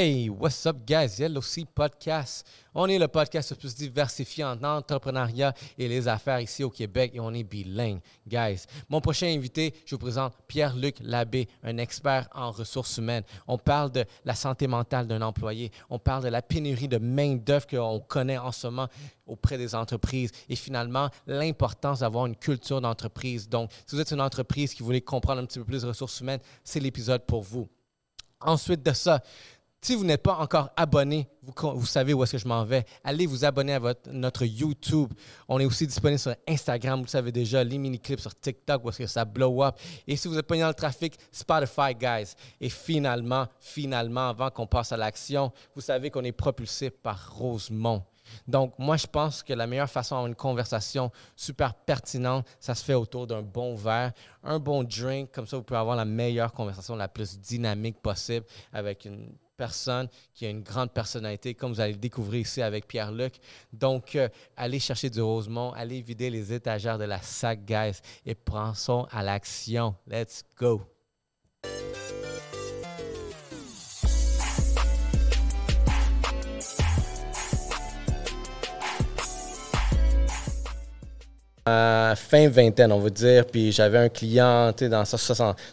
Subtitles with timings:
[0.00, 1.18] Hey, what's up, guys?
[1.18, 1.40] Yellow
[1.74, 2.46] Podcast.
[2.72, 7.10] On est le podcast le plus diversifié en entrepreneuriat et les affaires ici au Québec
[7.14, 8.62] et on est bilingue, guys.
[8.88, 13.24] Mon prochain invité, je vous présente Pierre-Luc Labbé, un expert en ressources humaines.
[13.48, 15.72] On parle de la santé mentale d'un employé.
[15.90, 18.86] On parle de la pénurie de main-d'œuvre qu'on connaît en ce moment
[19.26, 23.48] auprès des entreprises et finalement l'importance d'avoir une culture d'entreprise.
[23.48, 26.20] Donc, si vous êtes une entreprise qui voulait comprendre un petit peu plus de ressources
[26.20, 27.68] humaines, c'est l'épisode pour vous.
[28.40, 29.20] Ensuite de ça,
[29.88, 32.84] si vous n'êtes pas encore abonné, vous, savez où est-ce que je m'en vais.
[33.02, 33.80] Allez vous abonner à
[34.12, 35.14] notre YouTube.
[35.48, 38.90] On est aussi disponible sur Instagram, vous le savez déjà, les mini-clips sur TikTok où
[38.90, 39.76] est-ce que ça blow up.
[40.06, 42.34] Et si vous êtes pas dans le trafic, Spotify, guys.
[42.60, 48.04] Et finalement, finalement, avant qu'on passe à l'action, vous savez qu'on est propulsé par Rosemont.
[48.46, 52.84] Donc, moi, je pense que la meilleure façon d'avoir une conversation super pertinente, ça se
[52.84, 54.12] fait autour d'un bon verre,
[54.44, 55.32] un bon drink.
[55.32, 60.08] Comme ça, vous pouvez avoir la meilleure conversation, la plus dynamique possible avec une personne
[60.32, 63.34] qui a une grande personnalité, comme vous allez le découvrir ici avec Pierre-Luc.
[63.72, 68.34] Donc, euh, allez chercher du Rosemont, allez vider les étagères de la sac, guys, et
[68.34, 69.94] pensons à l'action.
[70.06, 70.82] Let's go!
[82.16, 85.18] Fin vingtaine, on va dire, puis j'avais un client dans sa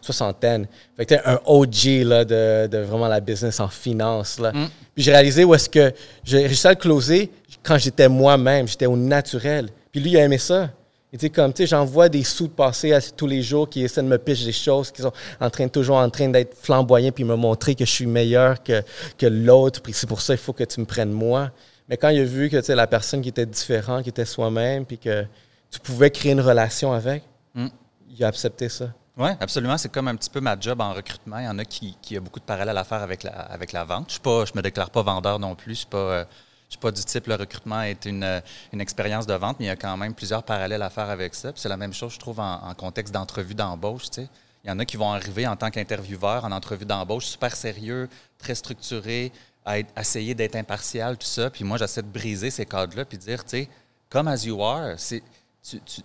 [0.02, 0.68] soixantaine.
[0.98, 4.40] Fait que un OG là, de, vraiment la business en finance.
[4.40, 4.52] Là.
[4.52, 4.70] Mm.
[4.94, 5.92] Puis j'ai réalisé où est-ce que
[6.23, 7.32] j'ai réussi à le closer
[7.66, 9.70] quand j'étais moi-même, j'étais au naturel.
[9.92, 10.70] Puis lui, il a aimé ça.
[11.12, 14.04] Il était comme, tu sais, j'envoie des sous de passer tous les jours qui essaient
[14.04, 17.23] de me pitcher des choses, qui sont en train, toujours en train d'être flamboyants, puis
[17.23, 18.84] me montrer que je suis meilleur que,
[19.18, 21.52] que l'autre, puis c'est pour ça qu'il faut que tu me prennes moi.
[21.88, 24.26] Mais quand il a vu que, tu sais, la personne qui était différente, qui était
[24.26, 25.26] soi-même, puis que
[25.76, 27.23] tu pouvais créer une relation avec,
[27.54, 27.68] mm.
[28.09, 28.94] il a accepté ça.
[29.18, 29.78] Oui, absolument.
[29.78, 31.40] C'est comme un petit peu ma job en recrutement.
[31.40, 33.73] Il y en a qui, qui a beaucoup de parallèles à faire avec la, avec
[33.73, 34.09] la vente.
[34.12, 35.86] Je ne me déclare pas vendeur non plus.
[35.92, 36.26] Je ne euh,
[36.70, 38.40] suis, pas du type le recrutement est une, euh,
[38.72, 41.36] une, expérience de vente, mais il y a quand même plusieurs parallèles à faire avec
[41.36, 41.52] ça.
[41.56, 44.05] C'est la même chose, je trouve, en, contexte d'entrevue d'embauche.
[44.17, 48.10] Il y en a qui vont arriver en tant qu'intervieweur en entrevue d'embauche, super sérieux,
[48.38, 49.32] très structuré,
[49.66, 51.49] à, essayer d'être impartial, tout ça.
[51.49, 53.70] Puis moi, j'essaie de briser ces cadres-là puis dire, tu sais,
[54.10, 55.23] comme as you are, c'est
[55.70, 56.02] tu, tu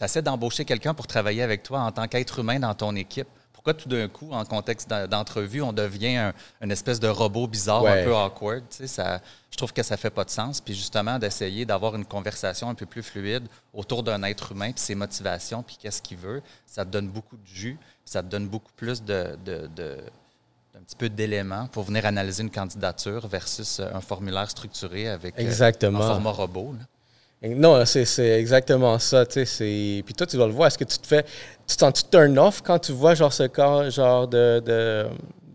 [0.00, 3.28] essaies d'embaucher quelqu'un pour travailler avec toi en tant qu'être humain dans ton équipe.
[3.52, 7.86] Pourquoi tout d'un coup, en contexte d'entrevue, on devient un, une espèce de robot bizarre,
[7.86, 8.64] un peu awkward?
[8.68, 10.60] Ça, je trouve que ça fait pas de sens.
[10.60, 14.80] Puis justement, d'essayer d'avoir une conversation un peu plus fluide autour d'un être humain, puis
[14.80, 18.48] ses motivations, puis qu'est-ce qu'il veut, ça te donne beaucoup de jus, ça te donne
[18.48, 19.96] beaucoup plus de, de, de
[20.76, 25.72] un petit peu d'éléments pour venir analyser une candidature versus un formulaire structuré avec euh,
[25.84, 26.74] un format robot.
[27.44, 29.24] Non, c'est exactement ça.
[29.26, 30.68] Puis toi, tu dois le voir.
[30.68, 31.24] Est-ce que tu te fais.
[31.66, 35.06] Tu te sens turn off quand tu vois genre ce corps, genre de,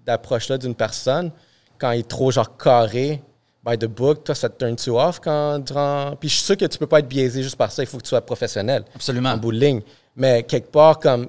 [0.05, 1.31] d'approche-là d'une personne,
[1.77, 3.21] quand il est trop genre carré
[3.65, 6.15] by the book, toi, ça te turn tu off quand durant.
[6.19, 7.97] Puis je suis sûr que tu peux pas être biaisé juste par ça, il faut
[7.97, 8.83] que tu sois professionnel.
[8.95, 9.31] Absolument.
[9.31, 9.81] En bout de ligne.
[10.15, 11.27] Mais quelque part, comme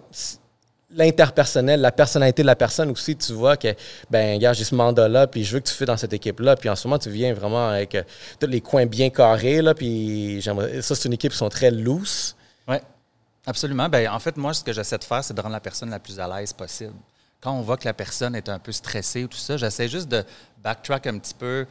[0.92, 3.74] l'interpersonnel, la personnalité de la personne aussi, tu vois que,
[4.10, 6.56] ben, regarde, j'ai ce mandat-là, puis je veux que tu fais dans cette équipe-là.
[6.56, 8.02] Puis en ce moment, tu viens vraiment avec euh,
[8.38, 10.42] tous les coins bien carrés, là, puis.
[10.42, 12.34] Ça, c'est une équipe qui sont très loose.
[12.68, 12.76] Oui,
[13.46, 13.88] absolument.
[13.88, 15.98] Ben, en fait, moi, ce que j'essaie de faire, c'est de rendre la personne la
[15.98, 16.94] plus à l'aise possible.
[17.40, 20.08] Quand on voit que la personne est un peu stressée ou tout ça, j'essaie juste
[20.08, 20.22] de
[20.62, 21.66] backtrack un petit peu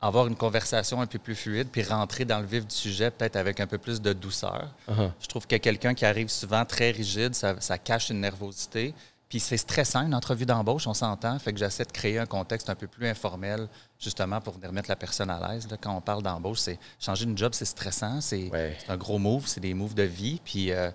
[0.00, 3.36] avoir une conversation un peu plus fluide, puis rentrer dans le vif du sujet, peut-être
[3.36, 4.68] avec un peu plus de douceur.
[4.88, 5.10] Uh-huh.
[5.20, 8.94] Je trouve que quelqu'un qui arrive souvent très rigide, ça, cache une nervosité.
[9.28, 11.38] Puis c'est stressant, une entrevue d'embauche, on s'entend.
[11.38, 13.68] Fait que j'essaie de créer un contexte un peu plus informel,
[14.00, 15.68] justement, pour venir mettre la personne à l'aise.
[15.80, 18.20] Quand on parle d'embauche, c'est changer une job, c'est stressant.
[18.20, 18.50] C'est
[18.88, 20.40] un gros move, c'est des moves de vie.
[20.44, 20.90] Puis euh,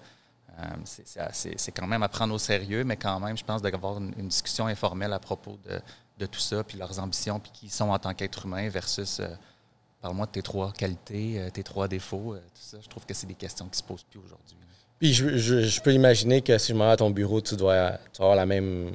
[0.60, 4.28] euh, c'est quand même à prendre au sérieux, mais quand même, je pense d'avoir une
[4.28, 5.80] discussion informelle à propos de,
[6.18, 9.28] de tout ça, puis leurs ambitions, puis qui sont en tant qu'être humain versus euh,
[10.02, 12.78] parle-moi de tes trois qualités, euh, tes trois défauts, euh, tout ça.
[12.82, 14.58] Je trouve que c'est des questions qui se posent plus aujourd'hui.
[15.00, 18.36] Puis je, peux imaginer que si je m'en vais à ton bureau, tu dois, avoir
[18.36, 18.92] la même.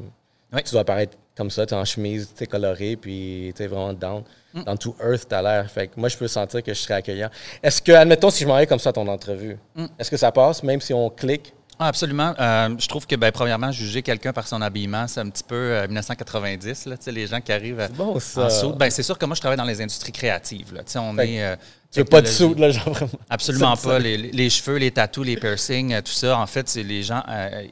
[0.64, 3.66] Tu dois apparaître comme ça, tu es en chemise, tu es coloré, puis tu es
[3.66, 4.24] vraiment down.
[4.54, 4.64] Mm.
[4.64, 5.70] Dans tout earth, tu as l'air.
[5.70, 7.30] Fait que moi, je peux sentir que je serais accueillant.
[7.62, 9.86] Est-ce que, admettons, si je m'en vais comme ça à ton entrevue, mm.
[9.98, 11.52] est-ce que ça passe, même si on clique?
[11.82, 12.34] Ah, absolument.
[12.38, 15.86] Euh, je trouve que, ben, premièrement, juger quelqu'un par son habillement, c'est un petit peu
[15.86, 18.48] 1990, euh, là, les gens qui arrivent bon, ça.
[18.66, 20.74] en Ben, c'est sûr que moi, je travaille dans les industries créatives.
[20.74, 20.82] Là.
[20.96, 21.56] On est, euh,
[21.90, 23.12] tu veux pas de soude, là, genre vraiment.
[23.30, 23.98] Absolument pas.
[23.98, 27.22] Les, cheveux, les tatous, les piercings, tout ça, en fait, c'est les gens,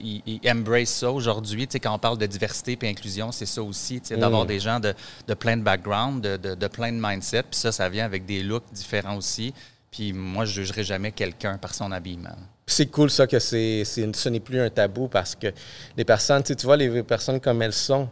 [0.00, 1.68] ils, embrace ça aujourd'hui.
[1.68, 4.48] Quand on parle de diversité et inclusion, c'est ça aussi, d'avoir mm.
[4.48, 4.94] des gens de,
[5.26, 7.42] de, plein de backgrounds, de, de, de plein de mindsets.
[7.42, 9.52] Puis ça, ça vient avec des looks différents aussi.
[9.90, 12.36] Puis moi, je jugerai jamais quelqu'un par son habillement.
[12.70, 15.48] C'est cool ça que c'est, ce n'est plus un tabou parce que
[15.96, 18.08] les personnes, tu vois, les personnes comme elles sont,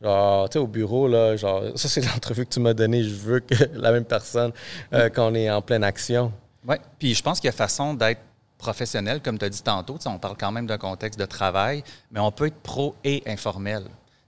[0.00, 3.02] Genre, tu sais, au bureau, là, genre, ça, c'est l'entrevue que tu m'as donnée.
[3.02, 4.52] Je veux que la même personne,
[4.92, 6.32] euh, quand on est en pleine action.
[6.66, 8.20] Oui, puis je pense qu'il y a façon d'être
[8.58, 9.98] professionnel, comme tu as dit tantôt.
[10.06, 13.84] On parle quand même d'un contexte de travail, mais on peut être pro et informel.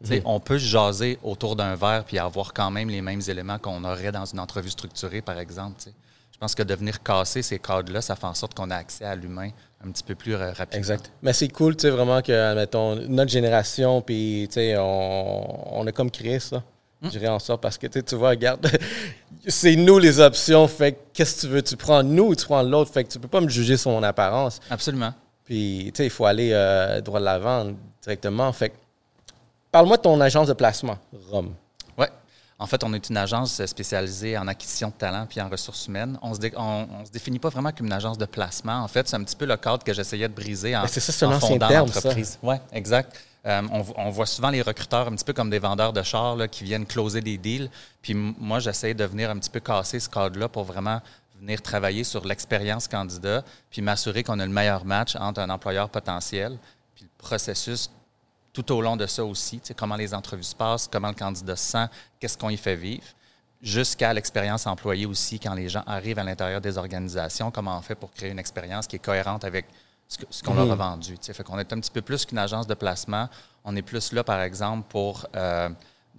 [0.08, 0.22] Mhm.
[0.24, 4.12] On peut jaser autour d'un verre puis avoir quand même les mêmes éléments qu'on aurait
[4.12, 5.74] dans une entrevue structurée, par exemple.
[5.84, 5.90] Je
[6.40, 9.14] pense que de venir casser ces cadres-là, ça fait en sorte qu'on a accès à
[9.14, 9.50] l'humain
[9.84, 10.72] un petit peu plus rapidement.
[10.72, 11.12] Exact.
[11.22, 15.86] Mais c'est cool, tu sais, vraiment que, mettons, notre génération, puis, tu sais, on, on,
[15.86, 16.62] a comme créé ça.
[17.00, 17.06] Hmm.
[17.06, 18.66] Je dirais en sorte parce que, tu vois, regarde,
[19.46, 20.66] c'est nous les options.
[20.66, 21.62] Fait qu'est-ce que tu veux?
[21.62, 22.92] Tu prends nous ou tu prends l'autre?
[22.92, 24.60] Fait que tu peux pas me juger sur mon apparence.
[24.70, 25.12] Absolument.
[25.44, 27.72] Puis, tu sais, il faut aller euh, droit de l'avant
[28.02, 28.52] directement.
[28.52, 28.72] Fait
[29.72, 30.98] Parle-moi de ton agence de placement,
[31.30, 31.54] Rome.
[32.60, 36.18] En fait, on est une agence spécialisée en acquisition de talent puis en ressources humaines.
[36.20, 38.82] On se, se définit pas vraiment comme une agence de placement.
[38.82, 41.10] En fait, c'est un petit peu le cadre que j'essayais de briser en, c'est ça,
[41.10, 41.90] c'est un ancien terme,
[42.42, 43.16] Oui, exact.
[43.46, 43.62] Euh,
[43.96, 46.84] on, voit souvent les recruteurs un petit peu comme des vendeurs de chars qui viennent
[46.84, 47.70] closer des deals.
[48.02, 51.00] Puis moi, j'essaie de venir un petit peu casser ce cadre-là pour vraiment
[51.40, 55.88] venir travailler sur l'expérience candidat, puis m'assurer qu'on a le meilleur match entre un employeur
[55.88, 56.58] potentiel,
[56.94, 57.90] puis le processus
[58.62, 61.70] tout au long de ça aussi, comment les entrevues se passent, comment le candidat se
[61.72, 61.86] sent,
[62.18, 63.04] qu'est-ce qu'on y fait vivre,
[63.62, 67.94] jusqu'à l'expérience employée aussi, quand les gens arrivent à l'intérieur des organisations, comment on fait
[67.94, 69.66] pour créer une expérience qui est cohérente avec
[70.08, 70.78] ce qu'on leur a mhm.
[70.78, 71.16] vendu.
[71.20, 73.28] Fait qu'on est un petit peu plus qu'une agence de placement.
[73.64, 75.68] On est plus là, par exemple, pour euh,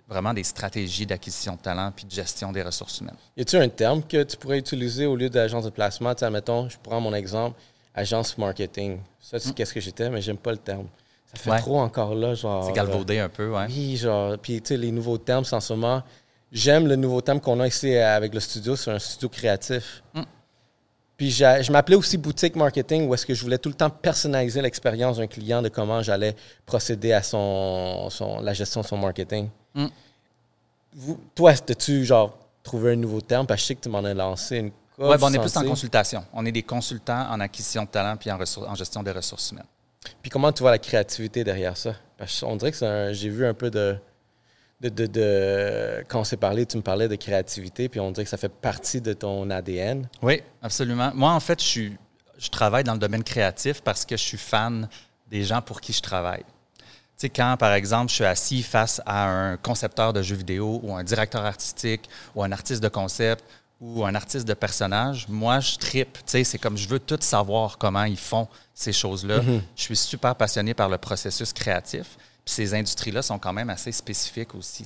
[0.08, 3.18] vraiment des stratégies d'acquisition de talent puis de gestion des ressources humaines.
[3.36, 6.14] Y a-t-il un terme que tu pourrais utiliser au lieu d'agence de placement?
[6.32, 7.60] mettons, je prends mon exemple,
[7.94, 9.00] agence marketing.
[9.20, 9.54] Ça, c'est mm.
[9.54, 10.88] qu'est-ce que j'étais, mais j'aime pas le terme.
[11.34, 12.66] Ça fait trop encore là, genre.
[12.66, 13.66] C'est galvaudé un peu, ouais.
[13.68, 14.38] Oui, genre.
[14.38, 16.04] Puis, tu sais, les nouveaux termes, c'est en ce moment.
[16.52, 20.04] J'aime le nouveau terme qu'on a ici avec le studio, c'est un studio créatif.
[20.14, 20.22] Mm.
[21.16, 24.62] Puis, je m'appelais aussi boutique marketing, où est-ce que je voulais tout le temps personnaliser
[24.62, 26.36] l'expérience d'un client de comment j'allais
[26.66, 29.48] procéder à son, son, la gestion de son marketing.
[29.74, 29.86] Mm.
[30.94, 33.48] Vous, toi, as-tu, genre, trouvé un nouveau terme?
[33.48, 34.72] Parce que je sais que tu m'en as lancé une.
[34.98, 36.26] Oui, on est plus en consultation.
[36.34, 39.64] On est des consultants en acquisition de talent puis en, en gestion des ressources humaines.
[40.22, 41.96] Puis comment tu vois la créativité derrière ça?
[42.40, 43.98] Qu'on dirait que j'ai vu un peu de,
[46.08, 48.52] Quand on s'est parlé, tu me parlais de créativité, puis on dirait que ça fait
[48.52, 50.08] partie de ton ADN.
[50.22, 51.12] Oui, absolument.
[51.16, 51.90] Moi, en fait, je,
[52.38, 54.88] je travaille dans le domaine créatif parce que je suis fan
[55.30, 56.44] des gens pour qui je travaille.
[57.22, 60.80] Tu sais, quand, par exemple, je suis assis face à un concepteur de jeux vidéo
[60.84, 63.44] ou un directeur artistique ou un artiste de concept
[63.82, 66.20] ou un artiste de personnage, moi, je tripe.
[66.26, 69.42] C'est comme je veux tout savoir comment ils font ces choses-là.
[69.42, 69.62] Mhm.
[69.76, 72.16] Je suis super passionné par le processus créatif.
[72.46, 74.86] Puis ces industries-là sont quand même assez spécifiques aussi.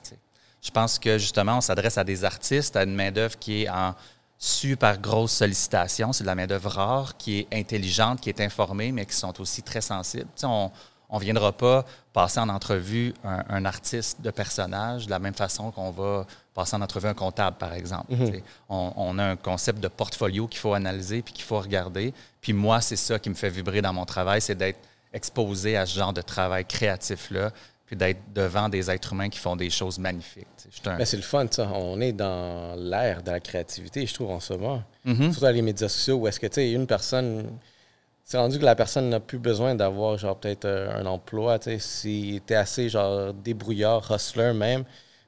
[0.61, 3.93] Je pense que justement, on s'adresse à des artistes, à une main-d'œuvre qui est en
[4.37, 6.13] super grosse sollicitation.
[6.13, 9.61] C'est de la main-d'œuvre rare, qui est intelligente, qui est informée, mais qui sont aussi
[9.61, 10.29] très sensibles.
[10.43, 10.71] on
[11.13, 15.91] ne viendra pas passer en entrevue un, artiste de personnage de la même façon qu'on
[15.91, 18.13] va passer en entrevue un comptable, par exemple.
[18.13, 18.41] Mhm.
[18.69, 22.13] on, a un concept de portfolio qu'il faut analyser puis qu'il faut regarder.
[22.41, 24.79] Puis moi, c'est ça qui me fait vibrer dans mon travail, c'est d'être
[25.13, 27.51] exposé à ce genre de travail créatif-là,
[27.85, 30.47] puis d'être devant des êtres humains qui font des choses magnifiques.
[30.57, 31.69] C'est le fun, ça.
[31.73, 34.83] On est dans l'ère de la créativité, je trouve, en ce moment.
[35.05, 35.31] Mhm.
[35.31, 37.47] Surtout dans les médias sociaux, où est-ce que, tu sais, une personne
[38.25, 41.59] c'est rendu que la personne n'a plus besoin d'avoir genre peut-être euh, un emploi.
[41.77, 44.83] Si tu es assez genre débrouillard, hustler même,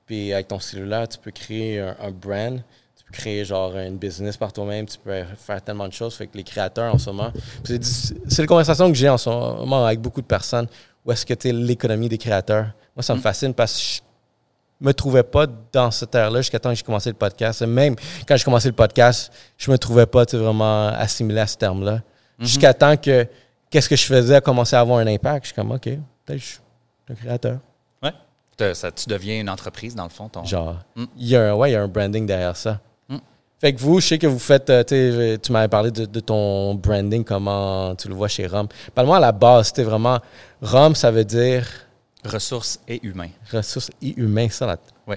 [0.08, 2.60] puis avec ton cellulaire, tu peux créer un, brand,
[2.98, 6.16] tu peux créer genre une business par toi-même, tu peux faire tellement de choses.
[6.16, 7.32] Fait que les créateurs en ce moment.
[7.64, 10.68] C'est la conversation que j'ai en ce moment avec beaucoup de personnes.
[11.06, 12.72] Où est-ce que tu es l'économie des créateurs?
[12.96, 13.22] Moi, ça me mm.
[13.22, 14.04] fascine parce que
[14.82, 17.62] je me trouvais pas dans cette ère-là jusqu'à temps que j'ai commencé le podcast.
[17.62, 17.96] même
[18.28, 22.02] quand j'ai commencé le podcast, je me trouvais pas vraiment assimilé à ce terme-là.
[22.40, 22.46] Mhm.
[22.46, 23.28] Jusqu'à temps que
[23.70, 25.46] qu'est-ce que je faisais a commencé à avoir un impact.
[25.46, 26.60] Je suis comme, OK, peut-être je suis
[27.10, 27.60] un créateur.
[28.04, 28.74] Ouais.
[28.74, 30.30] Ça, tu deviens une entreprise, dans le fond.
[30.30, 30.44] Ton...
[30.44, 31.06] Genre, mm.
[31.18, 32.80] il y, a un, ouais, il y a un branding derrière ça.
[33.10, 33.18] Mm.
[33.60, 37.24] Fait que vous, je sais que vous faites, euh, tu m'avais parlé de, ton branding,
[37.24, 38.68] comment tu le vois chez ROM.
[38.94, 40.20] Parle-moi à la base, c'était vraiment,
[40.62, 41.68] ROM, ça veut dire...
[42.24, 43.30] Ressources et humains.
[43.52, 44.78] Ressources et humains, ça.
[45.08, 45.16] Oui.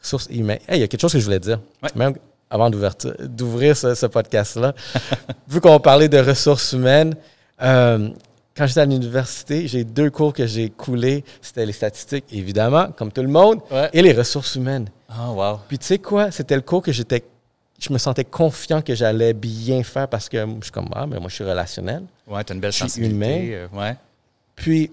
[0.00, 0.58] Ressources et humains.
[0.68, 1.60] il y a quelque chose que je voulais dire.
[1.94, 2.14] Même
[2.52, 4.74] avant d'ouvrir ce, podcast-là.
[5.48, 7.14] Vu qu'on parlait de ressources humaines,
[7.62, 8.10] euh,
[8.54, 11.24] quand j'étais à l'université, j'ai deux cours que j'ai coulés.
[11.40, 13.60] C'était les statistiques, évidemment, comme tout le monde,
[13.94, 14.88] et les ressources humaines.
[15.10, 15.60] Oh, wow.
[15.66, 16.30] Puis tu sais quoi?
[16.30, 17.24] C'était le cours que j'étais
[17.80, 21.18] je me sentais confiant que j'allais bien faire parce que je suis comme, ah, mais
[21.18, 22.04] moi, je suis relationnel.
[22.28, 23.56] Ouais, tu as une belle sensibilité.
[23.56, 23.96] Euh, ouais.
[24.54, 24.92] Puis,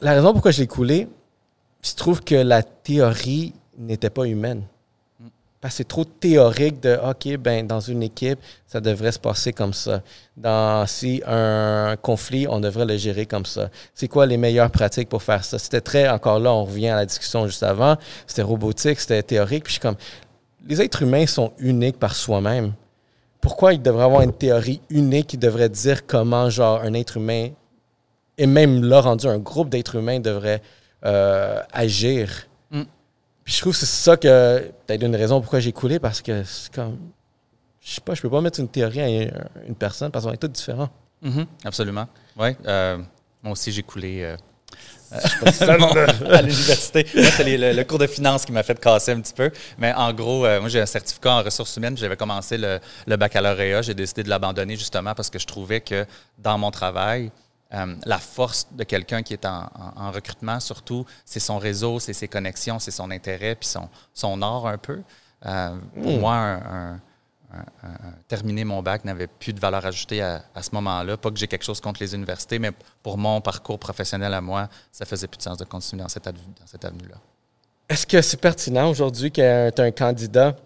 [0.00, 1.06] la raison pourquoi je l'ai coulé,
[1.82, 4.62] je trouve que la théorie n'était pas humaine.
[5.70, 10.02] C'est trop théorique de OK, ben dans une équipe, ça devrait se passer comme ça.
[10.36, 13.70] Dans si un conflit, on devrait le gérer comme ça.
[13.94, 15.58] C'est quoi les meilleures pratiques pour faire ça?
[15.58, 19.64] C'était très, encore là, on revient à la discussion juste avant, c'était robotique, c'était théorique.
[19.64, 19.96] Puis je suis comme,
[20.66, 22.72] les êtres humains sont uniques par soi-même.
[23.40, 27.48] Pourquoi il devrait avoir une théorie unique qui devrait dire comment, genre, un être humain,
[28.36, 30.60] et même là rendu un groupe d'êtres humains devrait
[31.06, 32.48] euh, agir?
[33.44, 36.44] Puis je trouve que c'est ça que peut-être une raison pourquoi j'ai coulé parce que
[36.44, 36.98] c'est comme
[37.84, 39.08] je sais pas, je peux pas mettre une théorie à
[39.66, 40.88] une personne parce qu'on est tous différents.
[41.22, 41.46] Mm-hmm.
[41.64, 42.08] absolument.
[42.36, 42.48] Oui.
[42.66, 42.98] Euh,
[43.42, 44.22] moi aussi, j'ai coulé.
[44.22, 44.36] Euh,
[45.12, 45.18] euh,
[46.30, 47.06] à l'université.
[47.06, 49.50] c'est le, cours de finance qui m'a fait casser un petit peu.
[49.76, 51.96] Mais en gros, moi, j'ai un certificat en ressources humaines.
[51.98, 53.82] J'avais commencé le, le baccalauréat.
[53.82, 56.06] J'ai décidé de l'abandonner justement parce que je trouvais que
[56.38, 57.30] dans mon travail,
[57.74, 62.28] euh, la force de quelqu'un qui est en, recrutement, surtout, c'est son réseau, c'est ses
[62.28, 65.02] connexions, c'est son intérêt, puis son, son art un peu.
[65.46, 66.20] Euh, pour hmm.
[66.20, 66.60] moi,
[68.28, 71.16] terminer mon bac n'avait plus de valeur ajoutée à, ce moment-là.
[71.16, 74.68] Pas que j'ai quelque chose contre les universités, mais pour mon parcours professionnel à moi,
[74.90, 77.16] ça faisait plus de sens de continuer dans cette, avenue-là.
[77.88, 80.56] Est-ce que c'est pertinent aujourd'hui que tu un candidat,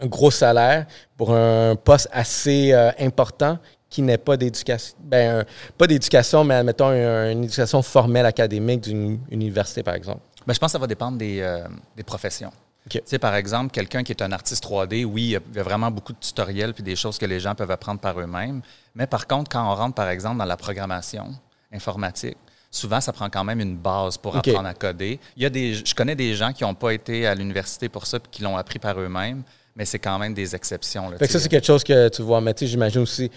[0.00, 3.58] un gros salaire, pour un poste assez euh, important,
[3.94, 5.44] qui n'est pas d'éducation, ben,
[5.78, 10.18] pas d'éducation, mais admettons une, éducation formelle académique d'une université, par exemple?
[10.44, 11.62] Ben, je pense que ça va dépendre des, euh,
[12.04, 12.50] professions.
[12.90, 15.92] Tu sais, par exemple, quelqu'un qui est un artiste 3D, oui, il y a vraiment
[15.92, 18.62] beaucoup de tutoriels puis des choses que les gens peuvent apprendre par eux-mêmes.
[18.96, 21.28] Mais par contre, quand on rentre, par exemple, dans la programmation
[21.72, 22.36] informatique,
[22.72, 25.20] souvent, ça prend quand même une base pour apprendre à coder.
[25.36, 28.06] Il y a des, je connais des gens qui n'ont pas été à l'université pour
[28.06, 29.44] ça puis qui l'ont appris par eux-mêmes,
[29.76, 31.10] mais c'est quand même des exceptions.
[31.10, 32.40] Là, ça, c'est quelque chose que tu vois.
[32.40, 33.30] Mais tu sais, j'imagine aussi,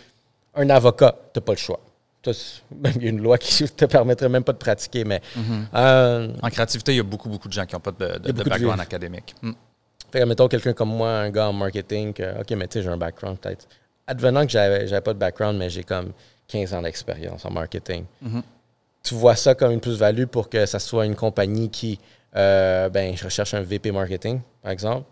[0.58, 1.80] un avocat, tu n'as pas le choix.
[2.96, 5.04] Il y a une loi qui ne te permettrait même pas de pratiquer.
[5.04, 5.68] Mais, mhm.
[5.74, 8.44] euh, en créativité, il y a beaucoup, beaucoup de gens qui n'ont pas de, de,
[8.44, 9.36] background académique.
[9.42, 9.52] Mm.
[10.12, 12.90] Fait mettons quelqu'un comme moi, un gars en marketing, que, OK, mais tu sais, j'ai
[12.90, 13.68] un background peut-être.
[14.08, 16.12] Advenant que j'avais, pas de background, mais j'ai comme
[16.48, 18.06] 15 ans d'expérience en marketing.
[18.22, 18.42] Mhm.
[19.04, 22.00] Tu vois ça comme une plus-value pour que ça soit une compagnie qui,
[22.36, 25.06] euh, ben, je recherche un VP marketing, par exemple.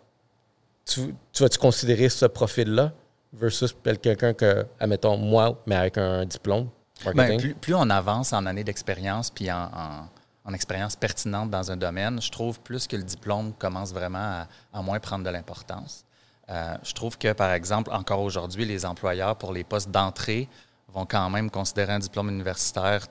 [0.86, 2.92] Tu, tu vas-tu considérer ce profil-là?
[3.36, 6.70] Versus quelqu'un que, admettons, moi, mais avec un diplôme?
[7.14, 10.10] Ben, plus, on avance en années d'expérience puis en,
[10.54, 15.00] expérience pertinente dans un domaine, je trouve plus que le diplôme commence vraiment à, moins
[15.00, 16.06] prendre de l'importance.
[16.50, 20.48] Euh, je trouve que, par exemple, encore aujourd'hui, les employeurs, pour les postes d'entrée,
[20.94, 23.08] vont quand même considérer un diplôme universitaire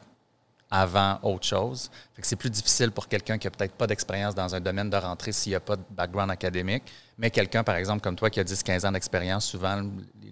[0.75, 1.89] avant autre chose.
[2.21, 5.31] c'est plus difficile pour quelqu'un qui n'a peut-être pas d'expérience dans un domaine de rentrer
[5.31, 6.83] s'il n'y a pas de background académique.
[7.17, 9.81] Mais quelqu'un, par exemple, comme toi, qui a 10-15 ans d'expérience, souvent,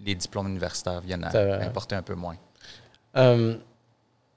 [0.05, 2.35] les diplômes universitaires viennent à importer un peu moins.
[3.15, 3.55] Euh,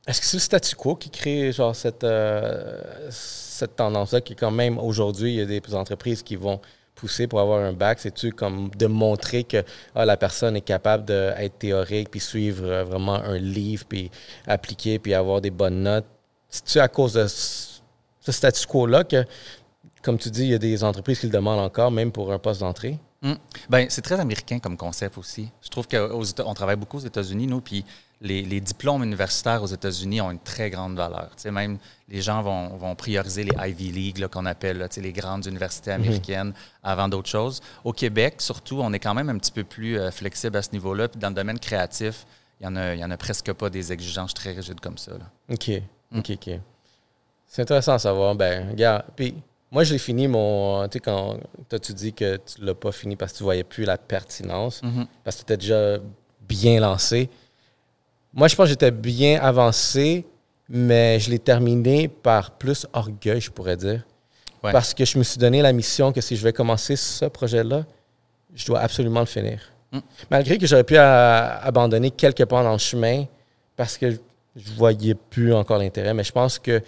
[0.06, 4.52] est-ce que c'est le statu quo qui crée genre cette, euh, cette tendance-là qui, quand
[4.52, 6.60] même, aujourd'hui, il y a des entreprises qui vont
[6.96, 8.00] pousser pour avoir un bac?
[8.00, 9.62] C'est-tu comme de montrer que
[9.94, 14.10] ah, la personne est capable d'être théorique, puis suivre euh, vraiment un livre, puis
[14.46, 16.06] appliquer, puis avoir des bonnes notes?
[16.48, 19.24] C'est-tu à cause de ce statu quo-là que,
[20.02, 22.38] comme tu dis, il y a des entreprises qui le demandent encore, même pour un
[22.38, 22.98] poste d'entrée?
[23.22, 23.34] Hmm.
[23.68, 25.48] Ben, c'est très américain comme concept aussi.
[25.62, 27.84] Je trouve qu'on travaille beaucoup aux États-Unis, nous, puis
[28.20, 31.30] les, diplômes universitaires aux États-Unis ont une très grande valeur.
[31.52, 36.02] même les gens vont, prioriser les Ivy League, qu'on appelle les grandes universités mhm.
[36.02, 37.60] américaines, avant d'autres choses.
[37.84, 40.72] Au Québec, surtout, on est quand même un petit peu plus euh, flexible à ce
[40.72, 41.08] niveau-là.
[41.08, 42.26] Puis dans le domaine créatif,
[42.60, 45.12] il n'y en, a, y en a presque pas des exigences très rigides comme ça.
[45.50, 45.70] OK.
[46.10, 46.18] Mm.
[46.18, 46.50] OK, OK.
[47.46, 48.34] C'est intéressant à savoir.
[48.34, 49.34] Ben, regarde, puis
[49.70, 50.88] moi, j'ai fini mon.
[50.88, 51.38] Tu sais, quand
[51.82, 53.98] tu dis que tu ne l'as pas fini parce que tu ne voyais plus la
[53.98, 55.06] pertinence, mm-hmm.
[55.22, 55.98] parce que tu étais déjà
[56.48, 57.28] bien lancé.
[58.36, 60.26] Moi, je pense que j'étais bien avancé,
[60.68, 64.02] mais je l'ai terminé par plus orgueil, je pourrais dire.
[64.60, 67.86] Parce que je me suis donné la mission que si je vais commencer ce projet-là,
[68.54, 69.60] je dois absolument le finir.
[69.92, 69.98] Mm.
[70.30, 73.24] Malgré que j'aurais pu abandonner quelques pas dans le chemin
[73.76, 76.82] parce que je voyais plus encore l'intérêt, mais je pense que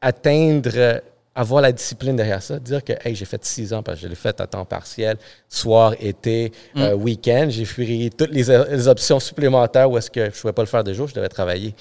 [0.00, 1.02] atteindre
[1.34, 4.08] avoir la discipline derrière ça, dire que hey, j'ai fait six ans parce que je
[4.08, 5.16] l'ai fait à temps partiel,
[5.48, 6.80] soir, été, mm.
[6.80, 7.46] euh, week-end.
[7.48, 10.84] J'ai pris toutes les, options supplémentaires où est-ce que je ne pouvais pas le faire
[10.84, 11.74] de jour, je devais travailler.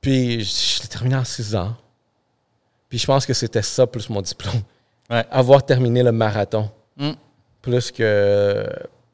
[0.00, 1.74] Puis je, l'ai terminé en six ans.
[2.88, 4.62] Puis je pense que c'était ça plus mon diplôme.
[5.08, 6.70] Avoir terminé le marathon.
[6.96, 7.10] Mm.
[7.60, 8.66] Plus que.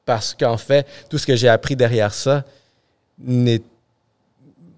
[0.05, 2.45] Parce qu'en fait, tout ce que j'ai appris derrière ça
[3.19, 3.59] ne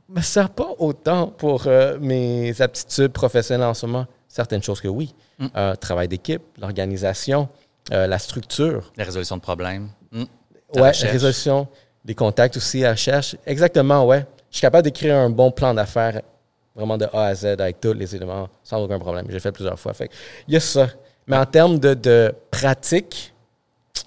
[0.09, 4.07] me sert pas autant pour euh, mes aptitudes professionnelles en ce moment
[4.39, 5.15] certaines choses que oui.
[5.39, 5.47] Mm.
[5.57, 7.49] Euh, travail d'équipe, l'organisation,
[7.93, 8.93] euh, la structure.
[8.97, 9.89] La résolution de problèmes.
[10.13, 10.25] Mm.
[10.75, 11.67] Oui, la résolution,
[12.05, 13.35] des contacts aussi à recherche.
[13.45, 14.25] Exactement, ouais.
[14.51, 16.23] Je suis capable d'écrire un bon plan d'affaires
[16.77, 19.27] vraiment de A à Z avec tous les éléments sans aucun problème.
[19.29, 19.93] J'ai fait plusieurs fois.
[19.93, 20.09] Fait
[20.47, 20.87] il y a ça.
[21.27, 23.35] Mais en termes de, de pratique,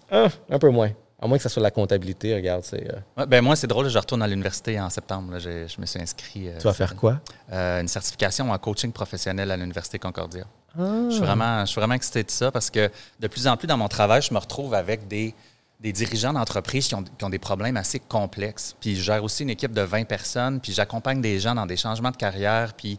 [0.10, 0.92] ah, un peu moins.
[1.24, 2.64] À moins que ça soit la comptabilité, regarde.
[2.64, 5.34] C'est, euh, Ouais, ben moi, c'est drôle, je retourne à l'université en septembre.
[5.34, 5.40] là.
[5.40, 6.50] Je me suis inscrit.
[6.50, 7.20] euh, tu vas faire quoi?
[7.54, 10.46] euh, une certification en coaching professionnel à l'Université Concordia.
[10.76, 11.12] Je Ah.
[11.12, 13.78] suis vraiment, je suis vraiment excité de ça parce que de plus en plus dans
[13.78, 15.36] mon travail, je me retrouve avec des,
[15.80, 18.76] des dirigeants d'entreprises qui ont, qui ont des problèmes assez complexes.
[18.80, 21.78] Puis je gère aussi une équipe de 20 personnes, puis j'accompagne des gens dans des
[21.78, 22.98] changements de carrière, puis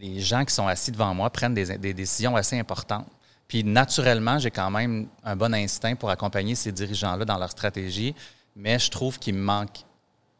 [0.00, 3.06] les gens qui sont assis devant moi prennent des, des décisions assez importantes.
[3.48, 8.14] Puis naturellement, j'ai quand même un bon instinct pour accompagner ces dirigeants-là dans leur stratégie,
[8.54, 9.84] mais je trouve qu'il me manque,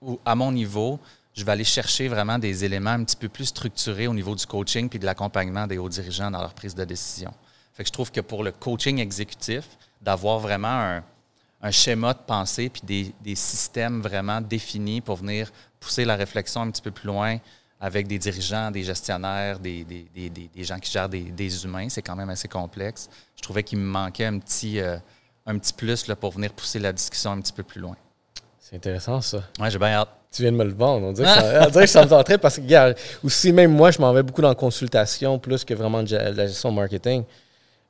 [0.03, 1.01] ou à mon niveau,
[1.35, 4.45] je vais aller chercher vraiment des éléments un petit peu plus structurés au niveau du
[4.45, 7.33] coaching puis de l'accompagnement des hauts dirigeants dans leur prise de décision.
[7.73, 9.65] Fait que je trouve que pour le coaching exécutif,
[10.03, 11.01] d'avoir vraiment
[11.63, 12.83] un, schéma de pensée puis
[13.21, 15.51] des systèmes vraiment définis pour venir
[15.81, 17.39] pousser la réflexion un petit peu plus loin
[17.81, 21.89] avec des dirigeants, des gestionnaires, des, des- des- des- gens qui gèrent des, des humains,
[21.89, 23.09] c'est quand même assez complexe.
[23.37, 24.97] Je trouvais qu'il me manquait un petit, euh,
[25.47, 27.97] un petit plus là, pour venir pousser la discussion un petit peu plus loin.
[28.59, 29.45] C'est intéressant, ça.
[29.61, 30.09] Ouais, j'ai bien hâte.
[30.31, 31.07] Tu viens de me le vendre.
[31.07, 33.73] On dirait que ça, on dirait que ça me tenterait parce que, regarde, aussi, même
[33.73, 37.25] moi, je m'en vais beaucoup dans la consultation plus que vraiment de la gestion marketing.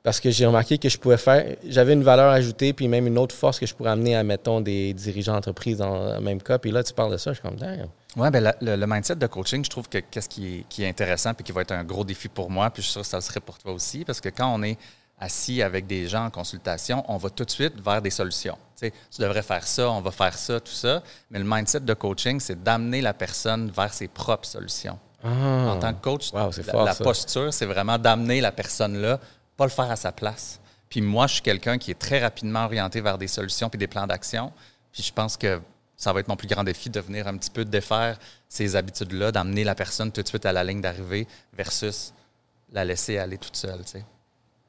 [0.09, 3.19] Parce que j'ai remarqué que je pouvais faire, j'avais une valeur ajoutée, puis même une
[3.19, 6.57] autre force que je pourrais amener à, mettons, des dirigeants d'entreprise dans le même cas.
[6.57, 7.85] Puis là, tu parles de ça, je suis comme, damn.
[8.17, 10.89] Oui, ben, le, le mindset de coaching, je trouve que qu'est-ce qui est, qui est
[10.89, 13.07] intéressant et qui va être un gros défi pour moi, puis je suis sûr que
[13.07, 14.79] ça le serait pour toi aussi, parce que quand on est
[15.19, 18.57] assis avec des gens en consultation, on va tout de suite vers des solutions.
[18.81, 21.03] Tu sais, tu devrais faire ça, on va faire ça, tout ça.
[21.29, 24.97] Mais le mindset de coaching, c'est d'amener la personne vers ses propres solutions.
[25.23, 27.03] En tant que coach, Wow, la, fort, la ça.
[27.03, 29.19] posture, c'est vraiment d'amener la personne là,
[29.59, 30.59] pas le faire à sa place.
[30.89, 33.87] Puis moi, je suis quelqu'un qui est très rapidement orienté vers des solutions puis des
[33.87, 34.53] plans d'action.
[34.93, 35.59] Puis je pense que
[35.97, 39.33] ça va être mon plus grand défi de venir un petit peu défaire ces habitudes-là,
[39.33, 42.13] d'amener la personne tout de suite à la ligne d'arrivée versus
[42.71, 43.83] la laisser aller toute seule.
[43.83, 44.05] tu sais.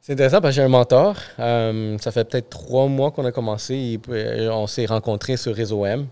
[0.01, 1.17] C'est intéressant parce que j'ai un mentor.
[1.39, 4.01] Euh, ça fait peut-être trois mois qu'on a commencé.
[4.09, 6.09] Euh, on s'est rencontrés sur Réseau M.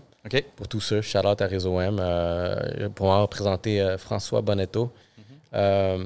[0.55, 1.97] Pour tous ceux, shout out à Réseau M.
[1.99, 4.91] euh, pour avoir présenté euh, François Bonetto.
[5.53, 6.03] Euh,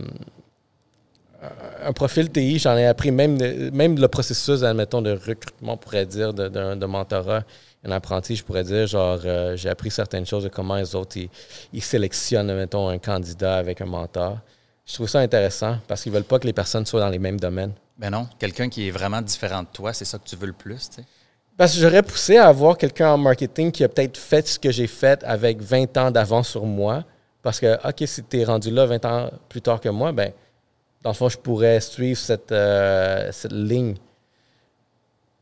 [1.86, 6.34] un profil TI, j'en ai appris même, le processus, admettons, de recrutement, on pourrait dire,
[6.34, 7.44] de, de- de mentorat.
[7.86, 11.18] Un apprenti, je pourrais dire, genre, euh, j'ai appris certaines choses de comment les autres,
[11.18, 11.30] ils,
[11.74, 14.38] ils sélectionnent, mettons, un candidat avec un mentor.
[14.86, 17.40] Je trouve ça intéressant parce qu'ils veulent pas que les personnes soient dans les mêmes
[17.40, 17.74] domaines.
[17.98, 20.54] Ben non, quelqu'un qui est vraiment différent de toi, c'est ça que tu veux le
[20.54, 20.90] plus.
[20.90, 21.06] tu sais.
[21.58, 24.72] Parce que j'aurais poussé à avoir quelqu'un en marketing qui a peut-être fait ce que
[24.72, 27.04] j'ai fait avec 20 ans d'avance sur moi.
[27.42, 30.32] Parce que, OK, si tu es rendu là 20 ans plus tard que moi, ben,
[31.04, 33.96] dans le fond, je pourrais suivre cette, euh, cette ligne.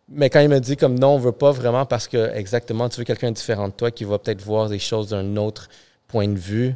[0.10, 2.98] Mais quand il me dit comme non, on veut pas vraiment parce que exactement, tu
[2.98, 5.70] veux quelqu'un différent de toi qui va peut-être voir des choses d'un autre
[6.08, 6.76] point de vue,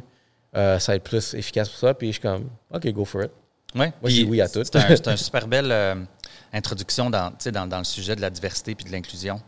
[0.56, 1.92] euh, ça va être plus efficace pour ça.
[1.92, 3.30] Puis je suis comme, OK, go for it.
[3.74, 3.92] Ouais.
[4.00, 4.62] Moi, je dis oui à tout.
[4.64, 5.96] C'est un, un super belle euh,
[6.52, 9.42] introduction dans, le sujet de la diversité puis de l'inclusion.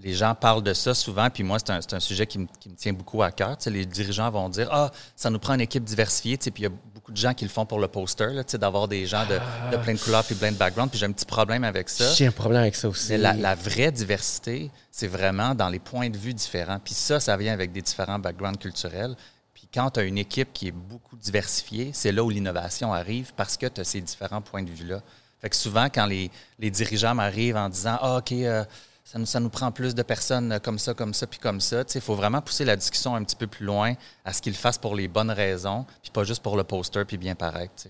[0.00, 2.76] Les gens parlent de ça souvent, puis moi, c'est un, sujet qui me, qui me
[2.76, 3.56] tient beaucoup à cœur.
[3.56, 6.38] Tu sais, les dirigeants vont dire Ah, ça nous prend une équipe diversifiée.
[6.38, 6.72] Tu sais, Puis il y a
[7.08, 9.38] beaucoup de gens qui le font pour le poster, d'avoir des gens de,
[9.72, 10.90] de plein de couleurs puis plein de backgrounds.
[10.90, 12.12] Puis j'ai un petit problème avec ça.
[12.12, 13.12] J'ai un problème avec ça aussi.
[13.12, 16.78] Mais la, la vraie diversité, c'est vraiment dans les points de vue différents.
[16.78, 19.16] Puis ça, ça vient avec des différents backgrounds culturels.
[19.54, 23.32] Puis quand tu as une équipe qui est beaucoup diversifiée, c'est là où l'innovation arrive
[23.34, 25.00] parce que tu as ces différents points de vue-là.
[25.40, 28.64] Fait que souvent, quand les, les dirigeants m'arrivent en disant Ah, OK, euh,
[29.10, 31.60] ça, nous, ça nous prend plus de personnes euh, comme ça, comme ça, puis comme
[31.62, 33.94] ça, il faut vraiment pousser la discussion un petit peu plus loin
[34.24, 37.16] à ce qu'ils fassent pour les bonnes raisons, puis pas juste pour le poster, puis
[37.16, 37.86] bien paraître.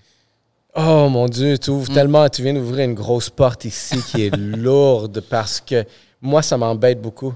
[0.77, 1.75] Oh mon Dieu, tu Mm.
[1.75, 5.85] ouvres tellement, tu viens d'ouvrir une grosse porte ici qui est lourde parce que
[6.23, 7.35] moi, ça m'embête beaucoup.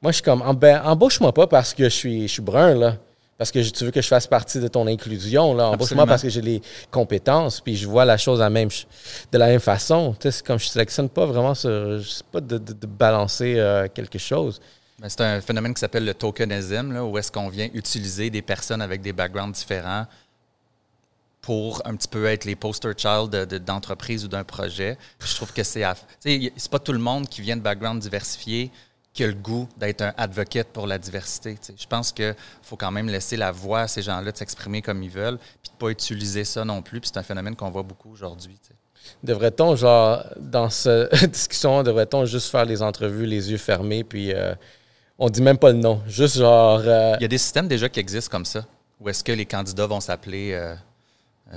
[0.00, 2.96] Moi, je suis comme, emba- embauche-moi pas parce que je suis, je suis brun, là.
[3.36, 5.64] Parce que tu veux que je fasse partie de ton inclusion, là.
[5.70, 6.06] Embauche-moi Absolument.
[6.06, 8.86] parce que j'ai les compétences, puis je vois la chose à même, ch-
[9.32, 10.14] de la même façon.
[10.20, 13.54] Tu sais, comme je sélectionne pas vraiment, ce, je sais pas de, de- de balancer
[13.58, 14.60] euh, quelque chose.
[15.00, 18.40] Ben, C'est un phénomène qui s'appelle le tokenism, là, où est-ce qu'on vient utiliser des
[18.42, 20.06] personnes avec des backgrounds différents
[21.40, 24.96] pour un petit peu être les poster child de- de- d'entreprise ou d'un projet.
[25.20, 25.84] Je trouve que c'est...
[26.20, 28.70] C'est pas tout le monde qui vient de background diversifié
[29.14, 31.56] qui a le goût d'être un advocate pour la diversité.
[31.78, 35.02] Je pense qu'il faut quand même laisser la voix à ces gens-là de s'exprimer comme
[35.04, 37.00] ils veulent, puis de pas utiliser ça non plus.
[37.00, 38.58] Puis c'est un phénomène qu'on voit beaucoup aujourd'hui.
[39.22, 44.54] Devrait-on, genre, dans cette discussion, devrait-on juste faire les entrevues les yeux fermés, puis euh,
[45.18, 46.02] on dit même pas le nom.
[46.08, 46.80] Juste genre.
[46.84, 48.64] euh, Il y a des systèmes déjà qui existent comme ça,
[49.00, 50.74] où est-ce que les candidats vont s'appeler euh,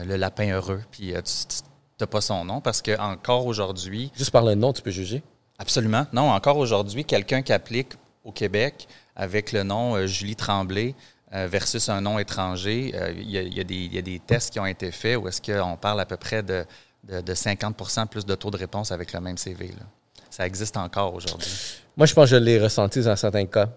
[0.05, 1.63] le lapin heureux, puis tu
[2.01, 5.23] n'as pas son nom, parce que encore aujourd'hui, Juste par le nom, tu peux juger?
[5.59, 7.93] Absolument, non, encore aujourd'hui, quelqu'un qui applique
[8.23, 10.93] au Québec avec le nom euh, Julie Tremblay
[11.33, 13.97] euh, versus un nom étranger, euh, il y, a- il y a des- il y
[13.97, 16.63] a des tests qui ont été faits où est-ce qu'on parle à peu près de,
[17.03, 19.67] de, de 50% plus de taux de réponse avec le même CV.
[19.67, 19.83] là.
[20.29, 21.49] Ça existe encore aujourd'hui.
[21.95, 23.67] Moi, je pense que je l'ai ressenti dans certains cas.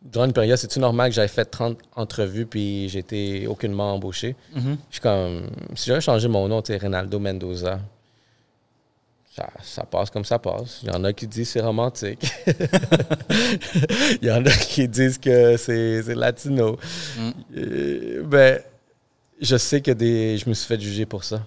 [0.00, 4.34] Durant une période, c'est-tu normal que j'avais fait 30 entrevues puis été aucunement embauché?
[4.54, 7.80] Je suis comme, si j'avais changé mon nom, tu sais, Ronaldo Mendoza,
[9.38, 10.80] ça, ça passe comme ça passe.
[10.82, 12.20] Il y en a qui disent que c'est romantique.
[14.22, 16.78] Il y en a qui disent que c'est latino.
[17.16, 17.30] Mm.
[17.56, 18.60] Euh, ben,
[19.40, 21.42] je sais que des, je me suis fait juger pour ça.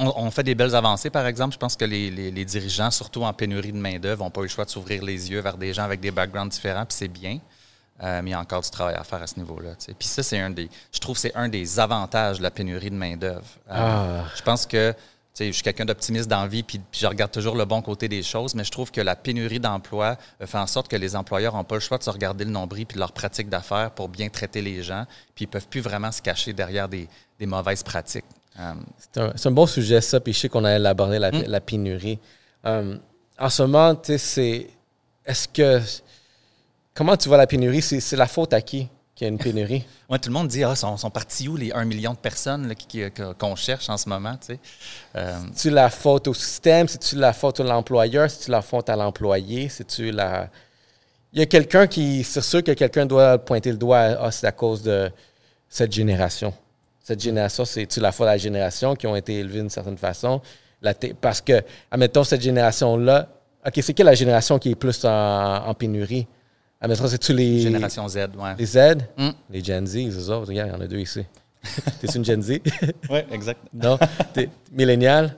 [0.00, 1.54] On, on fait des belles avancées, par exemple.
[1.54, 4.44] Je pense que les, les- les dirigeants, surtout en pénurie de main-d'œuvre, n'ont pas eu
[4.44, 7.06] le choix de s'ouvrir les yeux vers des gens avec des backgrounds différents, puis c'est
[7.08, 7.38] bien.
[8.02, 9.70] Euh, mais il y a encore du travail à faire à ce niveau-là.
[9.96, 10.68] Puis ça, c'est un des.
[10.92, 13.46] Je trouve que c'est un des avantages de la pénurie de main-d'œuvre.
[13.70, 14.24] Euh, Ah.
[14.36, 14.92] Je pense que
[15.34, 17.64] tu sais, je suis quelqu'un d'optimiste dans la vie, puis, puis je regarde toujours le
[17.64, 20.86] bon côté des choses, mais je trouve que la pénurie d'emploi euh, fait en sorte
[20.86, 23.10] que les employeurs n'ont pas le choix de se regarder le nombril puis de leur
[23.12, 26.88] pratique d'affaires pour bien traiter les gens, puis ils peuvent plus vraiment se cacher derrière
[26.88, 27.08] des,
[27.40, 28.24] des mauvaises pratiques.
[28.60, 30.20] Euh, C'est un, c'est un bon sujet, ça.
[30.20, 31.42] Puis je sais qu'on allait aborder la, Mm.
[31.48, 32.20] la pénurie.
[32.64, 32.96] Euh,
[33.36, 34.70] en ce moment, tu sais, c'est.
[35.26, 35.80] Est-ce que.
[36.94, 37.82] Comment tu vois la pénurie?
[37.82, 38.88] C'est c'est la faute à qui?
[39.14, 39.84] Qu'il y a une pénurie?
[40.10, 42.74] Ouais, tout le monde dit Ah, sont, sont partis où les 1 million de personnes
[43.38, 44.36] qu'on cherche en ce moment?
[44.36, 44.58] tu sais?
[45.16, 46.88] Euh, C'est-tu la faute au système?
[46.88, 48.30] C'est-tu la faute à l'employeur?
[48.30, 49.68] C'est-tu la faute à l'employé?
[49.68, 50.50] C'est-tu la.
[51.32, 52.22] Il y a quelqu'un qui.
[52.22, 55.10] C'est sûr que quelqu'un doit pointer le doigt à ah, c'est à cause de
[55.68, 56.52] cette génération.
[57.02, 60.40] Cette génération, c'est-tu la faute à la génération qui ont été élevées d'une certaine façon?
[60.80, 63.28] La parce que, admettons, cette génération-là.
[63.66, 66.26] OK, c'est quelle la génération qui est plus en, en pénurie?
[66.80, 67.60] Admettons, c'est-tu les.
[67.60, 68.54] Génération Z, ouais.
[68.58, 68.78] Les Z?
[69.16, 69.30] Mm.
[69.50, 70.48] Les Gen Z, les autres.
[70.48, 71.24] Regarde, il y en a deux ici.
[72.00, 72.60] T'es une Gen Z?
[73.10, 73.60] Oui, exact.
[73.72, 73.98] Non?
[74.32, 75.36] T'es millénial?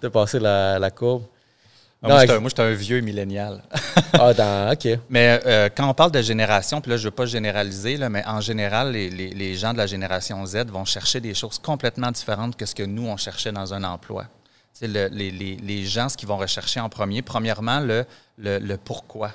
[0.00, 1.24] T'as passé la, la courbe?
[2.02, 3.62] Ah, Non, moi, j'étais un- un vieux millénial.
[4.18, 4.72] Ah, dans.
[4.72, 4.88] OK.
[5.10, 8.08] Mais euh, quand on parle de génération, puis là, je ne veux pas généraliser, là,
[8.08, 11.58] mais en général, les, les- les gens de la génération Z vont chercher des choses
[11.58, 14.24] complètement différentes que ce que nous, on cherchait dans un emploi.
[14.80, 18.06] Le- les, les- les gens, ce qu'ils vont rechercher en premier, premièrement, le,
[18.38, 19.32] le, le pourquoi.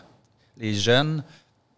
[0.57, 1.23] Les jeunes,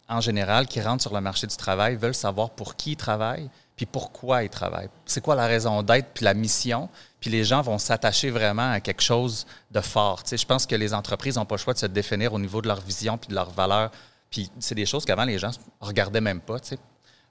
[0.08, 3.48] en général, qui rentrent sur le marché du travail, veulent savoir pour qui ils travaillent,
[3.76, 4.88] puis pourquoi ils travaillent.
[5.06, 6.88] C'est quoi la raison d'être, puis la mission.
[7.20, 10.22] Puis les gens vont s'attacher vraiment à quelque chose de fort.
[10.22, 12.60] Tu je pense que les entreprises n'ont pas le choix de se définir au niveau
[12.62, 13.90] de leur vision puis de leurs valeurs.
[14.30, 16.56] Puis c'est des choses qu'avant, les gens regardaient même pas.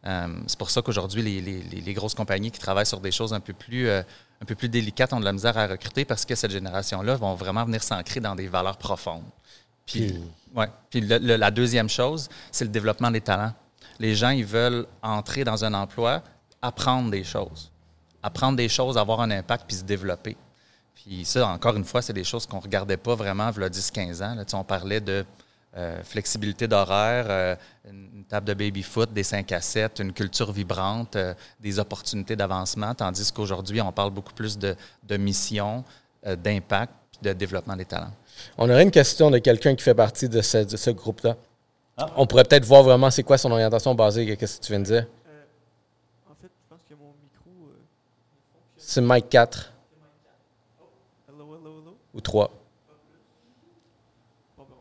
[0.06, 3.40] Euh, c'est pour ça qu'aujourd'hui, les- les grosses compagnies qui travaillent sur des choses un
[3.40, 4.02] peu, plus, euh,
[4.42, 7.36] un peu plus délicates ont de la misère à recruter parce que cette génération-là vont
[7.36, 9.24] vraiment venir s'ancrer dans des valeurs profondes.
[9.86, 10.20] Puis,
[10.56, 10.68] ouais.
[10.90, 13.54] Puis le- le- la deuxième chose, c'est le développement des talents.
[14.00, 16.24] Les gens, ils veulent entrer dans un emploi,
[16.62, 17.72] apprendre des choses.
[18.22, 20.38] Apprendre des choses, avoir un impact, puis se développer.
[20.96, 23.66] Puis ça, encore une fois, c'est des choses qu'on ne regardait pas vraiment il y
[23.66, 24.36] a 10-15 ans.
[24.36, 25.26] Là, Tu sais, on parlait de
[25.76, 27.56] euh, flexibilité d'horaire, euh,
[27.90, 32.94] une table de baby-foot, des 5 à 7, une culture vibrante, euh, des opportunités d'avancement,
[32.94, 35.84] tandis qu'aujourd'hui, on parle beaucoup plus de, de mission,
[36.26, 38.14] d'impact, puis de développement des talents.
[38.58, 41.38] On aurait une question de quelqu'un qui fait partie de ce, groupe-là.
[42.16, 44.80] On pourrait peut-être voir vraiment c'est quoi son orientation basée à ce que tu viens
[44.80, 45.06] de dire?
[45.28, 45.44] Euh,
[46.32, 47.50] en fait, je pense que mon micro.
[47.70, 47.76] euh,
[48.78, 49.72] C'est Mike 4
[51.30, 51.98] hello, hello, hello?
[52.14, 52.48] ou 3.
[54.58, 54.78] Bon, ben, on va,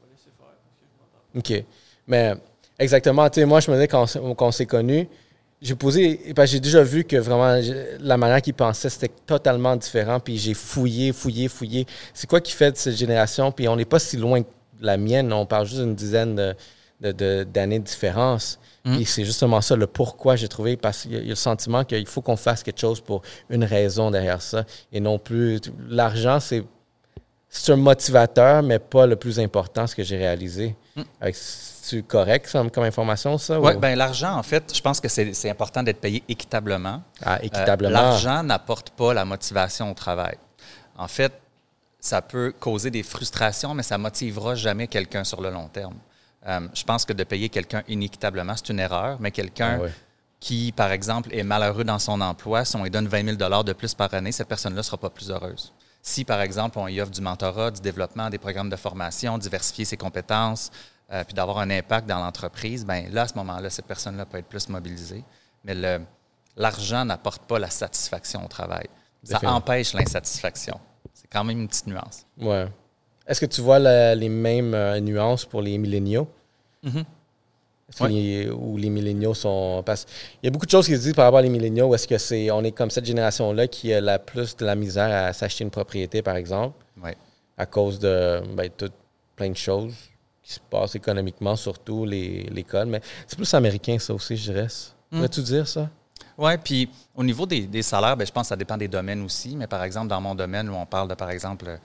[0.00, 1.38] on va laisser faire parce que je m'entends.
[1.38, 1.64] OK.
[2.06, 2.34] Mais
[2.78, 5.08] exactement, tu sais, moi, je me disais quand, quand on s'est connus,
[5.64, 7.58] j'ai posé, que j'ai déjà vu que vraiment
[7.98, 10.20] la manière qu'ils pensaient, c'était totalement différent.
[10.20, 11.86] Puis j'ai fouillé, fouillé, fouillé.
[12.12, 13.50] C'est quoi qui fait de cette génération?
[13.50, 14.46] Puis on n'est pas si loin de
[14.80, 15.32] la mienne.
[15.32, 16.54] On parle juste d'une dizaine de-
[17.00, 18.58] de- de- d'années de, différence.
[18.84, 18.96] Mm.
[18.96, 22.06] Puis c'est justement ça le pourquoi j'ai trouvé, parce qu'il y a le sentiment qu'il
[22.06, 24.64] faut qu'on fasse quelque chose pour une raison derrière ça.
[24.92, 25.60] Et non plus.
[25.88, 26.62] L'argent, c'est.
[27.56, 30.74] C'est un motivateur, mais pas le plus important, ce que j'ai réalisé.
[30.96, 31.02] Mm.
[31.32, 33.60] C'est correct ça, comme information, ça?
[33.60, 37.02] Oui, ou- bien, l'argent, en fait, je pense que c'est important d'être payé équitablement.
[37.22, 37.92] Ah, Euh, équitablement.
[37.92, 40.36] L'argent n'apporte pas la motivation au travail.
[40.98, 41.32] En fait,
[42.00, 45.96] ça peut causer des frustrations, mais ça motivera jamais quelqu'un sur le long terme.
[46.46, 49.88] Euh, je pense que de payer quelqu'un inéquitablement, c'est une erreur, mais quelqu'un Ah
[50.40, 53.72] qui, par exemple, est malheureux dans son emploi, si on lui donne 20 000 de
[53.72, 55.72] plus par année, cette personne-là ne sera pas plus heureuse.
[56.06, 59.86] Si, par exemple, on lui offre du mentorat, du développement, des programmes de formation, diversifier
[59.86, 60.70] ses compétences,
[61.10, 64.36] euh, puis d'avoir un impact dans l'entreprise, ben là, à ce moment-là, cette personne-là peut
[64.36, 65.24] être plus mobilisée.
[65.64, 65.74] Mais
[66.56, 68.86] l'argent n'apporte pas la satisfaction au travail.
[69.22, 70.78] Ça empêche l'insatisfaction.
[71.14, 72.26] C'est quand même une petite nuance.
[72.38, 72.68] Ouais.
[73.26, 76.28] Est-ce que tu vois la- les mêmes euh, nuances pour les milléniaux?
[76.82, 76.98] Mhm.
[76.98, 77.04] Est-ce
[78.08, 79.82] les- où les milléniaux sont.
[79.84, 80.06] Parce
[80.42, 81.94] il y a beaucoup de choses qui se disent par rapport aux milléniaux.
[81.94, 85.10] Est-ce que c'est on est comme cette génération-là qui a la plus de la misère
[85.28, 87.16] à s'acheter une propriété, par exemple, Ouais.
[87.56, 88.90] à cause de ben, tout,
[89.36, 89.94] plein de choses
[90.42, 92.86] qui se passent économiquement, surtout les- l'école.
[92.86, 94.66] Mais c'est plus américain, ça aussi, je dirais.
[95.10, 95.16] Mm.
[95.16, 95.88] Pourrais-tu dire ça?
[96.36, 99.22] Oui, puis au niveau des, des salaires, ben, je pense que ça dépend des domaines
[99.22, 99.54] aussi.
[99.56, 101.78] Mais par exemple, dans mon domaine où on parle de, par exemple,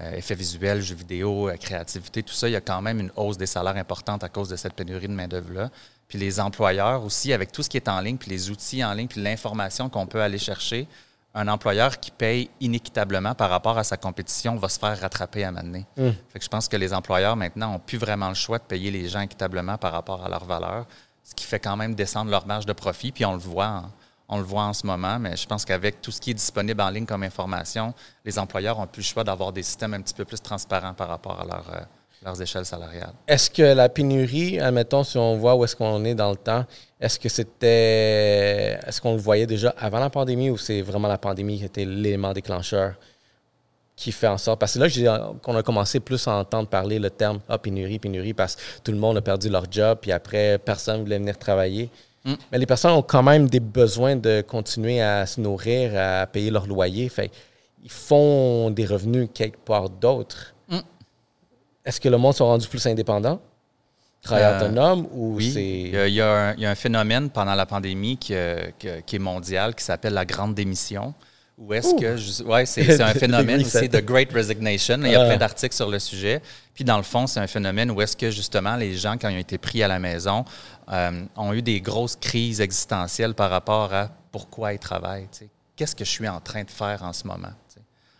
[0.00, 3.38] effets visuels, jeux vidéo, euh, créativité, tout ça, il y a quand même une hausse
[3.38, 5.70] des salaires importante à cause de cette pénurie de main-d'œuvre-là.
[6.08, 8.92] Puis les employeurs aussi, avec tout ce qui est en ligne, puis les outils en
[8.92, 10.86] ligne, puis l'information qu'on peut aller chercher,
[11.34, 15.48] un employeur qui paye inéquitablement par rapport à sa compétition va se faire rattraper à
[15.48, 15.86] un moment donné.
[15.96, 16.10] Mm.
[16.32, 18.90] Fait que je pense que les employeurs maintenant n'ont plus vraiment le choix de payer
[18.90, 20.86] les gens équitablement par rapport à leur valeur,
[21.24, 23.12] ce qui fait quand même descendre leur marge de profit.
[23.12, 23.90] Puis on le voit en,
[24.28, 26.80] on le voit en ce moment, mais je pense qu'avec tout ce qui est disponible
[26.80, 30.14] en ligne comme information, les employeurs n'ont plus le choix d'avoir des systèmes un petit
[30.14, 31.80] peu plus transparents par rapport à leur, euh,
[32.24, 33.12] leurs échelles salariales.
[33.28, 36.64] Est-ce que la pénurie, admettons, si on voit où est-ce qu'on est dans le temps,
[37.00, 38.78] est-ce que c'était.
[38.86, 41.84] Est-ce qu'on le voyait déjà avant la pandémie ou c'est vraiment la pandémie qui était
[41.84, 42.94] l'élément déclencheur
[43.94, 44.58] qui fait en sorte?
[44.58, 48.34] Parce que là, qu'on a commencé plus à entendre parler le terme ah, pénurie, pénurie,
[48.34, 51.38] parce que tout le monde a perdu leur job, puis après, personne ne voulait venir
[51.38, 51.90] travailler.
[52.26, 52.34] Mm.
[52.52, 56.50] Mais les personnes ont quand même des besoins de continuer à se nourrir, à payer
[56.50, 57.08] leur loyer.
[57.08, 57.30] Fait
[57.82, 60.54] ils font des revenus quelque part d'autre.
[60.68, 60.78] Mm.
[61.84, 63.40] Est-ce que le monde sont rendus plus indépendants?
[64.22, 65.62] Travailleurs Euh, autonomes ou Oui, c'est.
[65.64, 68.16] il y, a, il y a un, il y a un phénomène pendant la pandémie
[68.16, 68.70] qui, euh,
[69.06, 71.14] qui est mondial qui s'appelle la grande démission.
[71.58, 72.16] Où est-ce que.
[72.16, 74.98] je- Ouais, c'est un phénomène aussi de Great Resignation.
[75.02, 75.26] Il y a Ah.
[75.26, 76.42] plein d'articles sur le sujet.
[76.74, 79.36] Puis dans le fond, c'est un phénomène où est-ce que justement les gens, quand ils
[79.36, 80.44] ont été pris à la maison,
[80.92, 85.28] euh, ont eu des grosses crises existentielles par rapport à pourquoi ils travaillent.
[85.76, 87.52] Qu'est-ce que je suis en train de faire en ce moment?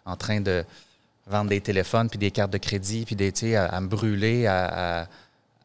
[0.06, 0.64] En train de
[1.26, 5.00] vendre des téléphones, puis des cartes de crédit, puis des, à, à me brûler, à,
[5.02, 5.06] à-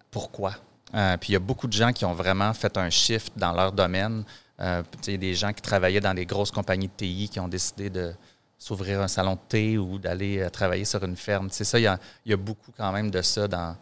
[0.10, 0.56] pourquoi?
[0.94, 3.54] Euh, puis il y a beaucoup de gens qui ont vraiment fait un shift dans
[3.54, 4.26] leur domaine.
[4.62, 8.14] Euh, des gens qui travaillaient dans des grosses compagnies de TI qui ont décidé de
[8.60, 11.50] s'ouvrir un salon de thé ou d'aller euh, travailler sur une ferme.
[11.50, 13.76] Sais, ça, il y, a, il y a beaucoup quand même de ça dans,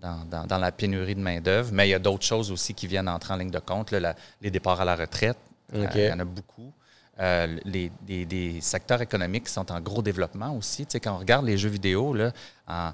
[0.00, 1.70] dans, dans- dans la pénurie de main-d'œuvre.
[1.72, 3.92] Mais il y a d'autres choses aussi qui viennent entrer en ligne de compte.
[3.92, 5.38] là, la- les départs à la retraite,
[5.72, 6.72] euh, il y en a beaucoup.
[7.20, 10.84] Euh, les, des, des secteurs économiques qui sont en gros développement aussi.
[10.86, 12.32] Tu sais, quand on regarde les jeux vidéo, là,
[12.66, 12.90] en-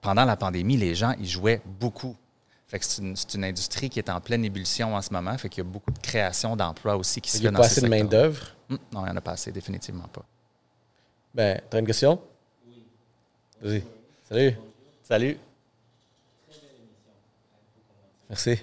[0.00, 2.16] pendant la pandémie, les gens ils jouaient beaucoup.
[2.68, 5.36] Fait que c'est une, c'est une industrie qui est en pleine ébullition en ce moment.
[5.38, 7.58] Fait qu'il y a beaucoup de création d'emplois aussi qui se Il fait n'y a
[7.58, 8.44] pas assez de main-d'œuvre?
[8.68, 10.24] Hum, non, il n'y en a pas assez, définitivement pas.
[11.32, 12.20] Ben, t'as une question?
[12.66, 12.82] Oui.
[13.60, 13.84] Vas-y.
[14.28, 14.56] Salut.
[15.04, 15.38] Salut.
[18.28, 18.58] Merci.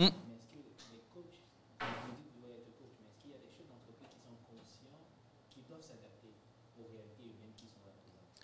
[0.00, 0.10] Hum.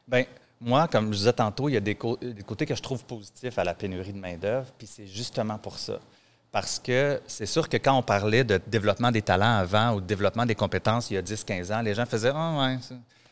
[0.08, 0.24] Ben,
[0.60, 3.04] moi, comme je disais tantôt, il y a des, cô- des côtés que je trouve
[3.04, 5.98] positifs à la pénurie de main-d'œuvre, puis c'est justement pour ça.
[6.52, 10.06] Parce que c'est sûr que quand on parlait de développement des talents avant ou de
[10.06, 12.78] développement des compétences il y a 10-15 ans, les gens faisaient Ah, ouais,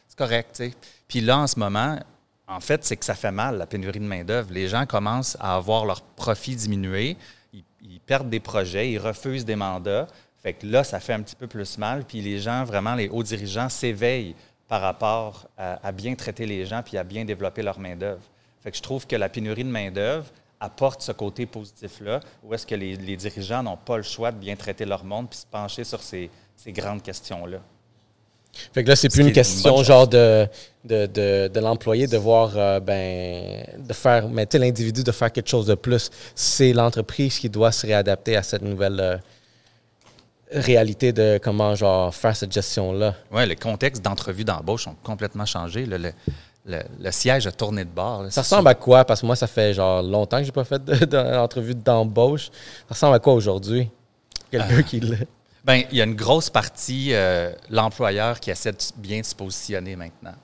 [0.08, 0.50] c'est correct.
[0.56, 0.74] tu sais.
[1.08, 1.98] Puis là, en ce moment,
[2.46, 4.52] en fait, c'est que ça fait mal, la pénurie de main-d'œuvre.
[4.52, 7.16] Les gens commencent à avoir leur profit diminuer,
[7.54, 10.06] ils, ils perdent des projets, ils refusent des mandats.
[10.42, 12.04] Fait que là, ça fait un petit peu plus mal.
[12.04, 14.34] Puis les gens, vraiment, les hauts dirigeants s'éveillent
[14.68, 18.22] par rapport à, à bien traiter les gens puis à bien développer leur main-d'œuvre.
[18.62, 20.26] Fait que je trouve que la pénurie de main-d'œuvre
[20.60, 24.38] apporte ce côté positif-là, où est-ce que les, les dirigeants n'ont pas le choix de
[24.38, 27.58] bien traiter leur monde puis se pencher sur ces, ces grandes questions-là.
[28.72, 30.46] Fait que là, c'est Ce plus une est une question genre de,
[30.84, 35.48] de, de, de l'employé de voir, euh, ben, de faire, mais l'individu de faire quelque
[35.48, 36.10] chose de plus.
[36.34, 39.16] C'est l'entreprise qui doit se réadapter à cette nouvelle euh,
[40.54, 43.14] réalité de comment, genre, faire cette gestion-là.
[43.32, 45.84] Oui, le contexte d'entrevue d'embauche ont complètement changé.
[45.86, 45.98] là.
[45.98, 46.12] Le,
[46.66, 48.22] le- le siège a tourné de bord.
[48.22, 48.30] là.
[48.30, 49.04] Ça ressemble à quoi?
[49.04, 52.46] Parce que moi, ça fait genre longtemps que j'ai pas fait de- d'entrevue d'embauche.
[52.88, 53.90] Ça ressemble à quoi aujourd'hui?
[54.50, 55.16] Quelqu'un qui l'a.
[55.64, 59.96] Ben, il y a une grosse partie, euh, l'employeur qui essaie de bien se positionner
[59.96, 60.34] maintenant.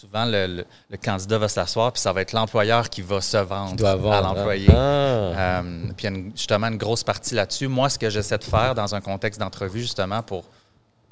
[0.00, 3.36] Souvent, le, le- le candidat va s'asseoir, puis ça va être l'employeur qui va se
[3.38, 4.68] vendre, doit à l'employé.
[4.70, 4.74] Ah.
[4.76, 5.62] Euh,
[5.96, 7.66] puis il y a une- justement une grosse partie là-dessus.
[7.66, 10.44] Moi, ce que j'essaie de faire dans un contexte d'entrevue, justement, pour,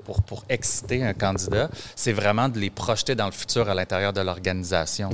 [0.04, 4.12] pour, pour exciter un candidat, c'est vraiment de les projeter dans le futur à l'intérieur
[4.12, 5.10] de l'organisation.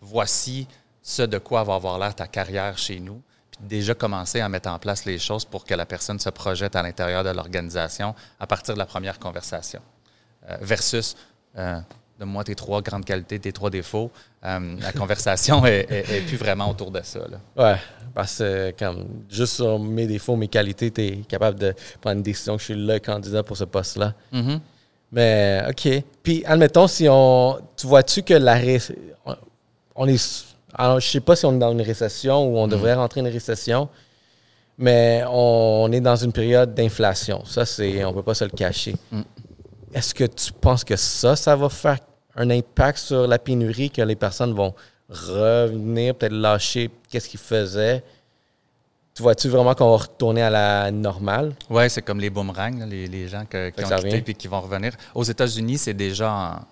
[0.00, 0.66] Voici
[1.00, 3.22] ce de quoi va avoir l'air ta carrière chez nous.
[3.52, 6.74] Puis déjà commencer à mettre en place les choses pour que la personne se projette
[6.74, 9.80] à l'intérieur de l'organisation à partir de la première conversation.
[10.50, 11.14] Euh, versus,
[11.56, 11.78] euh,
[12.22, 14.10] donne-moi tes trois grandes qualités, tes trois défauts.
[14.44, 17.18] Euh, la conversation est, est- est plus vraiment autour de ça.
[17.20, 17.38] là.
[17.72, 17.76] Ouais,
[18.14, 22.22] parce que comme, juste sur mes défauts, mes qualités, tu es capable de prendre une
[22.22, 24.14] décision que je suis le candidat pour ce poste-là.
[24.30, 24.60] Mhm.
[25.10, 25.88] Mais OK.
[26.22, 27.58] Puis, admettons, si on.
[27.76, 28.54] Tu vois-tu que la.
[28.54, 28.78] ré-
[29.96, 30.44] On est.
[30.74, 33.26] Alors, je sais pas si on est dans une récession ou on devrait rentrer dans
[33.26, 33.88] une récession.
[34.78, 37.44] Mais on, est dans une période d'inflation.
[37.44, 38.96] Ça, c'est, on peut pas se le cacher.
[39.10, 39.20] Mm.
[39.92, 41.98] Est-ce que tu penses que ça, ça va faire
[42.36, 44.74] un impact sur la pénurie, que les personnes vont
[45.08, 48.02] revenir, peut-être lâcher qu'est-ce qu'ils faisaient?
[49.14, 51.54] Tu vois-tu vraiment qu'on va retourner à la normale?
[51.68, 54.48] Oui, c'est comme les boomerangs, là, les, les gens que- qui ont quitté et qui
[54.48, 54.94] vont revenir.
[55.14, 56.64] Aux États-Unis, c'est déjà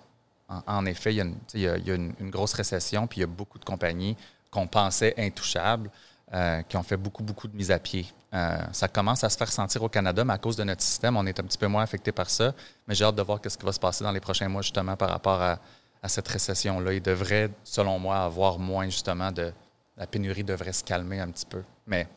[0.49, 1.91] en, en- en effet, il y a, une, tu sais, il y a- il y
[1.91, 4.17] a une- une grosse récession, puis il y a beaucoup de compagnies
[4.49, 5.91] qu'on pensait intouchables,
[6.33, 8.07] euh, qui ont fait beaucoup, beaucoup de mise à pied.
[8.33, 11.17] Euh, ça commence à se faire sentir au Canada, mais à cause de notre système,
[11.17, 12.53] on est un petit peu moins affecté par ça.
[12.87, 14.95] Mais j'ai hâte de voir ce qui va se passer dans les prochains mois, justement,
[14.95, 15.59] par rapport à,
[16.01, 16.93] à cette récession-là.
[16.93, 19.51] Il devrait, selon moi, avoir moins, justement, de.
[19.97, 21.61] La pénurie devrait se calmer un petit peu.
[21.85, 22.07] Mais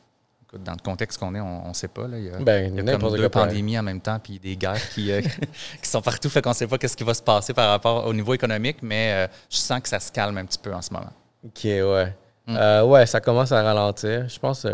[0.44, 2.07] écoute, dans le contexte qu'on est, on ne sait pas.
[2.07, 4.20] Là, il y a, Ben, il y a n'importe comme deux pandémies en même temps,
[4.20, 5.20] puis des guerres qui, euh,
[5.83, 8.07] qui sont partout, fait qu'on ne sait pas qu'est-ce qui va se passer par rapport
[8.07, 10.81] au niveau économique, mais euh, je sens que ça se calme un petit peu en
[10.81, 11.12] ce moment.
[11.44, 12.14] OK, ouais.
[12.46, 12.83] Mm.
[12.87, 14.29] Ouais, ça commence à ralentir.
[14.29, 14.64] Je pense,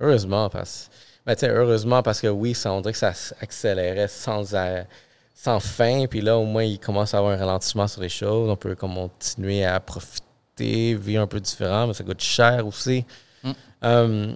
[0.00, 0.90] heureusement, parce
[1.26, 4.54] ben, heureusement parce que oui, ça, on dirait que ça accélérait sans,
[5.34, 6.06] sans fin.
[6.06, 8.48] Puis là, au moins, il commence à avoir un ralentissement sur les choses.
[8.48, 13.04] On peut comme continuer à profiter, vivre un peu différent, mais ça coûte cher aussi.
[13.42, 13.50] Mm.
[13.84, 14.32] Euh,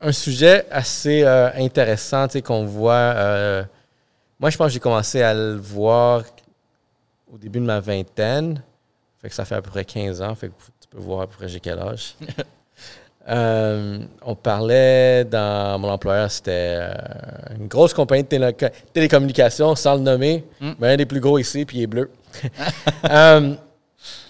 [0.00, 2.92] un sujet assez euh, intéressant tu sais, qu'on voit.
[2.94, 3.64] euh,
[4.40, 6.24] moi, je pense que j'ai commencé à le voir
[7.32, 8.62] au début de ma vingtaine.
[9.20, 10.34] Fait que ça fait à peu près 15 ans.
[10.34, 12.16] Fait que tu peux voir à peu près j'ai quel âge.
[13.28, 16.92] Euh, on parlait dans mon employeur, c'était euh,
[17.56, 18.56] une grosse compagnie de télé-
[18.92, 20.72] télécommunications, sans le nommer, Mm.
[20.80, 22.10] mais un des plus gros ici, puis il est bleu.
[23.10, 23.54] Euh,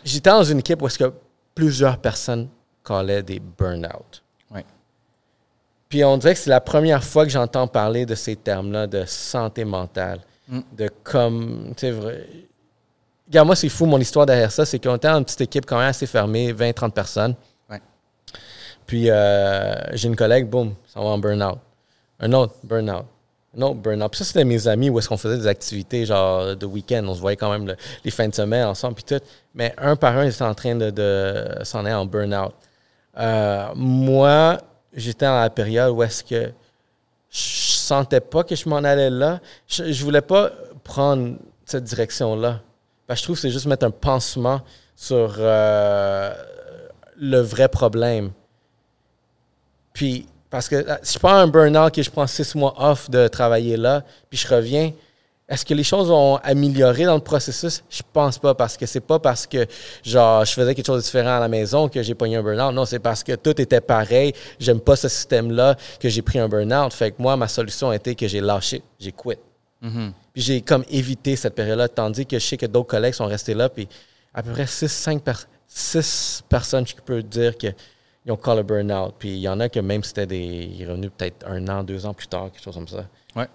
[0.05, 1.12] J'étais dans une équipe où est-ce que
[1.55, 2.48] plusieurs personnes
[2.85, 4.22] callaient des burn-out.
[5.88, 9.05] Puis on dirait que c'est la première fois que j'entends parler de ces termes-là de
[9.07, 10.61] santé mentale, Mm.
[10.76, 11.94] de comme, tu sais,
[13.28, 15.64] Regarde, moi, c'est fou, mon histoire derrière ça, c'est qu'on était dans une petite équipe
[15.64, 17.35] quand même assez fermée, 20-30 personnes.
[18.92, 21.57] Puis euh, j'ai une collègue, boum, ça va en burn-out.
[22.20, 23.07] Un autre, burn-out.
[23.57, 24.11] Un autre, burn-out.
[24.11, 27.02] Puis ça, c'était mes amis où est-ce qu'on faisait des activités, genre de week-end.
[27.09, 29.24] On se voyait quand même le- les fins de semaine ensemble, puis tout.
[29.55, 32.52] Mais un par un, ils étaient en train de, s'en aller en burn-out.
[33.16, 34.59] Euh, moi,
[34.92, 36.52] j'étais dans la période où est-ce que
[37.31, 39.40] je sentais pas que je m'en allais là.
[39.68, 40.50] Je, je voulais pas
[40.85, 42.61] prendre cette direction-là.
[43.07, 44.61] Parce que je trouve que c'est juste mettre un pansement
[44.94, 46.35] sur euh,
[47.18, 48.33] le vrai problème.
[49.92, 53.28] Puis, parce que si je prends un burn-out et je prends six mois off de
[53.28, 54.92] travailler là, puis je reviens,
[55.48, 57.83] est-ce que les choses ont amélioré dans le processus?
[57.90, 59.66] Je pense pas, parce que c'est pas parce que
[60.02, 62.72] genre je faisais quelque chose de différent à la maison que j'ai pogné un burn-out.
[62.72, 64.33] Non, c'est parce que tout était pareil.
[64.59, 66.92] J'aime pas ce système-là que j'ai pris un burn-out.
[66.94, 69.38] Fait que moi, ma solution a été que j'ai lâché, j'ai quitté.
[69.83, 70.12] Mhm.
[70.33, 73.52] Puis j'ai comme évité cette période-là, tandis que je sais que d'autres collègues sont restés
[73.52, 73.88] là, puis
[74.33, 75.20] à peu près 6-5
[76.48, 77.59] personnes, je peux dire
[78.22, 79.14] qu'ils ont call a burn-out.
[79.18, 80.38] Puis il y en a que même c'était des.
[80.72, 83.06] Ils sont revenus peut-être un an, deux ans plus tard, quelque chose comme ça.
[83.37, 83.48] Ouais.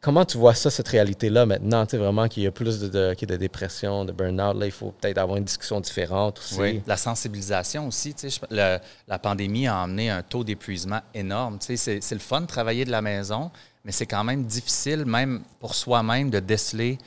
[0.00, 1.86] Comment tu vois ça, cette réalité-là, maintenant?
[1.86, 4.10] Tu sais, vraiment qu'il y a plus de, de, qu'il y a de dépression, de
[4.10, 4.56] burn-out?
[4.56, 6.58] Là, il faut peut-être avoir une discussion différente aussi.
[6.60, 8.12] Oui, la sensibilisation aussi.
[8.12, 11.58] tu sais, je- le- la pandémie a amené un taux d'épuisement énorme.
[11.60, 13.52] Tu sais, C'est c'est le fun de travailler de la maison,
[13.84, 16.98] mais c'est quand même difficile, même pour soi-même, de déceler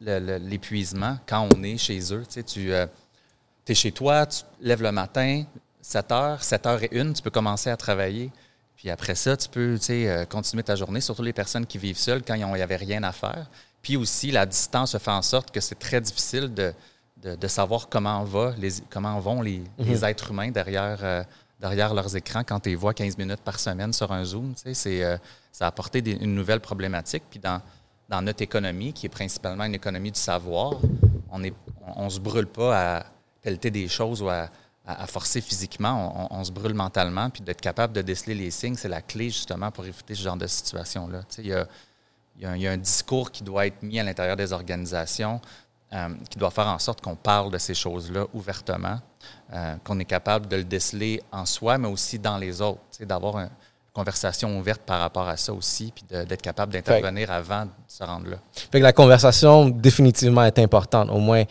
[0.00, 2.22] le- le- l'épuisement quand on est chez eux.
[2.24, 5.42] Tu, sais, tu es chez toi, tu te lèves le matin,
[5.88, 8.30] 7 heures, 7 heures et une, tu peux commencer à travailler.
[8.76, 12.22] Puis après ça, tu peux euh, continuer ta journée, surtout les personnes qui vivent seules
[12.22, 13.46] quand il n'y avait rien à faire.
[13.80, 16.74] Puis aussi, la distance fait en sorte que c'est très difficile de,
[17.22, 21.22] de, de savoir comment, va les, comment vont les, les êtres humains derrière, euh,
[21.58, 24.52] derrière leurs écrans quand tu les vois 15 minutes par semaine sur un Zoom.
[24.74, 25.16] C'est, euh,
[25.52, 27.22] ça a apporté des- une nouvelle problématique.
[27.30, 27.62] Puis dans,
[28.10, 30.74] dans notre économie, qui est principalement une économie du savoir,
[31.30, 31.48] on ne
[31.86, 33.06] on, on se brûle pas à
[33.40, 34.50] pelleter des choses ou à,
[34.88, 36.28] à- à forcer physiquement.
[36.30, 37.28] On, se brûle mentalement.
[37.30, 40.36] Puis d'être capable de déceler les signes, c'est la clé justement pour éviter ce genre
[40.36, 41.20] de situation-là.
[41.38, 41.66] Il y a,
[42.40, 44.52] y a un- il y a un discours qui doit être mis à l'intérieur des
[44.52, 45.40] organisations
[45.92, 49.00] euh, qui doit faire en sorte qu'on parle de ces choses-là ouvertement,
[49.54, 53.38] euh, qu'on est capable de le déceler en soi, mais aussi dans les autres, d'avoir
[53.38, 53.48] une
[53.94, 58.28] conversation ouverte par rapport à ça aussi, puis d'être capable d'intervenir avant de se rendre
[58.28, 58.36] là.
[58.70, 61.44] Fait que la conversation définitivement est importante, au moins.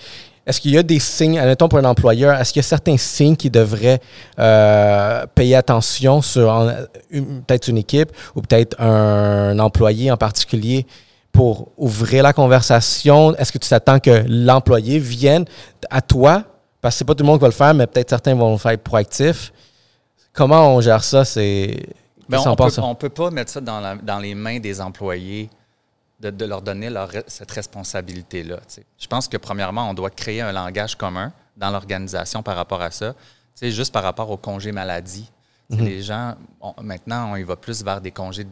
[0.47, 2.95] Est-ce qu'il y a des signes, admettons pour un employeur, est-ce qu'il y a certains
[2.97, 3.99] signes qui devraient
[4.39, 6.71] euh, payer attention sur
[7.11, 10.87] peut-être une équipe ou peut-être un employé en particulier
[11.33, 13.35] pour ouvrir la conversation?
[13.35, 15.43] Est-ce que tu t'attends que l'employé vienne
[15.89, 16.43] à toi?
[16.81, 18.53] Parce que c'est pas tout le monde qui va le faire, mais peut-être certains vont
[18.53, 19.51] le faire proactif.
[20.31, 21.25] Comment on gère ça?
[21.25, 21.75] C'est.
[22.29, 25.49] Ben, on ne peut, pas mettre ça dans, la- dans les mains des employés,
[26.19, 28.59] de, de leur donner leur cette responsabilité-là.
[28.97, 32.91] Je pense que, premièrement, on doit créer un langage commun dans l'organisation par rapport à
[32.91, 33.13] ça.
[33.13, 33.19] Tu
[33.55, 35.29] sais, juste par rapport au congé maladie.
[35.69, 38.49] Sais, Les gens, on- maintenant, on y va plus vers des congés, de-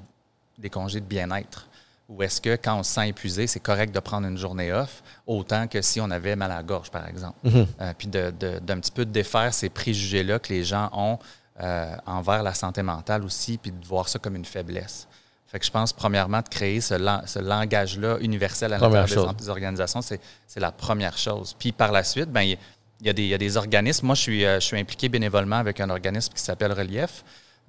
[0.57, 1.68] des congés de bien-être.
[2.07, 5.01] Ou est-ce que quand on se sent épuisé, c'est correct de prendre une journée off,
[5.26, 7.38] autant que si on avait mal à la gorge, par exemple.
[7.82, 11.18] Euh, puis de- de- d'un petit peu défaire ces préjugés-là que les gens ont
[11.61, 15.07] euh, envers la santé mentale aussi, puis de voir ça comme une faiblesse.
[15.48, 19.43] Fait que je pense, premièrement, de créer ce, lan- ce langage-là universel à l'intérieur des,
[19.43, 20.20] des organisations, c'est
[20.60, 21.56] la première chose.
[21.58, 22.58] Puis par la suite, ben, il
[23.02, 24.08] y, a des- il y a des organismes.
[24.08, 27.24] Moi, je suis, euh, je suis impliqué bénévolement avec un organisme qui s'appelle Relief,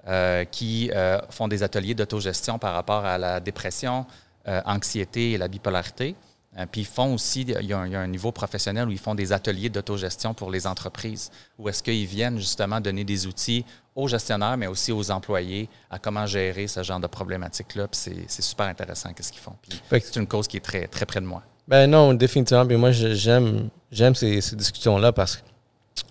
[0.07, 4.05] euh, qui euh, font des ateliers d'autogestion par rapport à la dépression,
[4.47, 6.15] euh, anxiété et la bipolarité.
[6.57, 8.87] Euh, puis ils font aussi, il y, a un, il y a un niveau professionnel
[8.87, 11.29] où ils font des ateliers d'autogestion pour les entreprises,
[11.59, 13.63] où est-ce qu'ils viennent justement donner des outils
[13.95, 17.87] aux gestionnaires, mais aussi aux employés à comment gérer ce genre de problématiques-là.
[17.87, 19.55] Puis c'est- super intéressant qu'est-ce qu'ils font.
[19.89, 21.43] C'est une cause qui est très, très près de moi.
[21.67, 22.65] Ben non, définitivement.
[22.65, 25.41] Puis moi, j'aime, j'aime ces, ces discussions-là parce que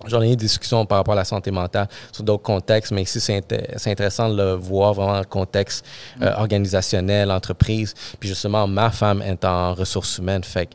[0.07, 3.03] j'en ai eu des discussions par rapport à la santé mentale sur d'autres contextes, mais
[3.03, 5.85] ici, c'est, inté- c'est intéressant de le voir vraiment dans le contexte
[6.23, 7.95] euh, organisationnel, entreprise.
[8.21, 10.45] Puis justement, ma femme est en ressources humaines.
[10.45, 10.69] Fait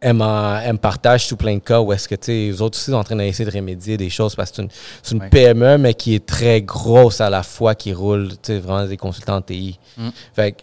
[0.00, 2.78] elle, elle me partage tout plein de cas où est-ce que, tu sais, les autres
[2.78, 4.68] aussi sont en train d'essayer de remédier des choses parce que c'est une,
[5.16, 5.28] une Ouais.
[5.28, 8.96] PME, mais qui est très grosse à la fois, qui roule, tu sais, vraiment des
[8.96, 9.76] consultants TI.
[9.96, 10.08] Mm.
[10.34, 10.54] Fait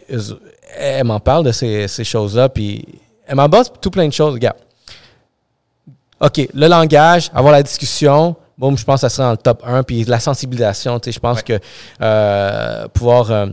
[0.78, 2.86] elle m'en parle de ces, ces choses-là, puis
[3.28, 4.34] elle m'aborde tout plein de choses.
[4.36, 4.56] Regarde.
[6.22, 9.62] OK, le langage, avoir la discussion, bon, je pense que ça serait dans le top
[9.66, 9.84] 1.
[9.84, 11.44] Puis la sensibilisation, tu sais, je pense Ouais.
[11.44, 11.60] que
[12.02, 13.48] euh, pouvoir euh,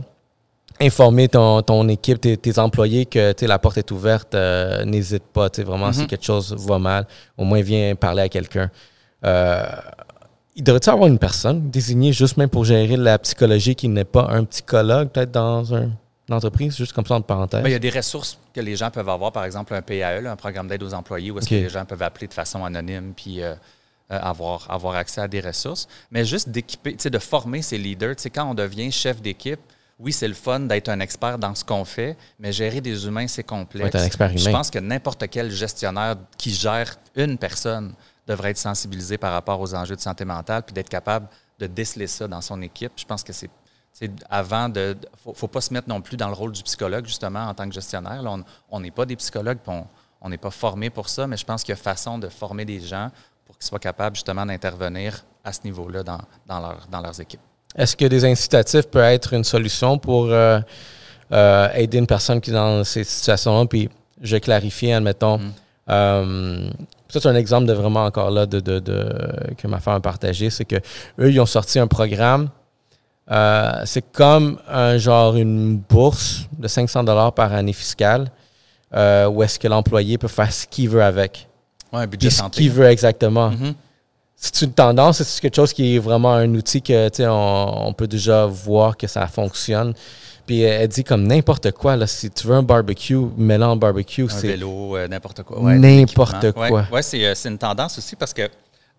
[0.81, 4.85] informer ton, ton équipe, tes, tes employés que tu sais, la porte est ouverte, euh,
[4.85, 5.49] n'hésite pas.
[5.49, 6.07] tu sais, Vraiment, si Mhm.
[6.07, 7.05] quelque chose va mal,
[7.37, 8.69] au moins viens parler à quelqu'un.
[10.55, 14.27] Il devrait-il avoir une personne désignée juste même pour gérer la psychologie qui n'est pas
[14.29, 15.89] un psychologue, peut-être dans un-
[16.29, 17.61] une entreprise, juste comme ça, entre parenthèses?
[17.61, 20.21] Ben, il y a des ressources que les gens peuvent avoir, par exemple un PAE,
[20.21, 22.63] là, un programme d'aide aux employés, où est-ce que les gens peuvent appeler de façon
[22.63, 23.55] anonyme puis euh,
[24.11, 25.87] euh, avoir, avoir accès à des ressources.
[26.11, 28.15] Mais juste d'équiper, tu sais, de former ces leaders.
[28.15, 29.59] Tu sais, quand on devient chef d'équipe,
[29.99, 33.27] oui, c'est le fun d'être un expert dans ce qu'on fait, mais gérer des humains,
[33.27, 33.95] c'est complexe.
[33.95, 37.93] Un expert Je pense que n'importe quel gestionnaire qui gère une personne
[38.27, 41.27] devrait être sensibilisé par rapport aux enjeux de santé mentale puis d'être capable
[41.59, 42.91] de déceler ça dans son équipe.
[42.95, 43.49] Je pense que c'est
[44.29, 44.95] avant de.
[45.23, 47.67] Faut, faut pas se mettre non plus dans le rôle du psychologue, justement, en tant
[47.67, 48.21] que gestionnaire.
[48.21, 48.35] Là,
[48.71, 51.73] on- n'est pas des psychologues, on- n'est pas formé pour ça, mais je pense qu'il
[51.73, 53.09] y a façon de former des gens
[53.45, 57.41] pour qu'ils soient capables, justement, d'intervenir à ce niveau-là dans, dans, leur- dans leurs équipes.
[57.75, 60.59] Est-ce que des incitatifs peuvent être une solution pour euh,
[61.31, 63.65] euh, aider une personne qui est dans ces situations-là?
[63.67, 63.89] Puis
[64.21, 65.37] je vais clarifier, admettons.
[65.39, 65.51] Mm.
[65.89, 66.69] euh,
[67.09, 69.99] ça, c'est un exemple de vraiment encore là de, de- de- que ma femme a
[69.99, 70.49] partagé.
[70.49, 70.77] C'est que
[71.19, 72.49] eux, ils ont sorti un programme.
[73.31, 78.29] Euh, c'est comme un genre une bourse de 500 dollars par année fiscale
[78.93, 81.47] euh, où est-ce que l'employé peut faire ce qu'il veut avec.
[81.91, 82.61] Oui, un budget Puis ce santé.
[82.61, 83.49] qu'il veut exactement.
[83.51, 83.73] Mhm.
[84.35, 87.87] C'est une tendance, c'est quelque chose qui est vraiment un outil que tu sais, on,
[87.87, 89.93] on peut déjà voir que ça fonctionne.
[90.45, 93.77] Puis euh, elle dit comme n'importe quoi là, si tu veux un barbecue, mets-le en
[93.77, 95.59] barbecue, Un c'est vélo, euh, n'importe quoi.
[95.61, 96.69] Ouais, N'importe quoi.
[96.69, 98.49] Ouais, ouais, c'est, c'est une tendance aussi parce que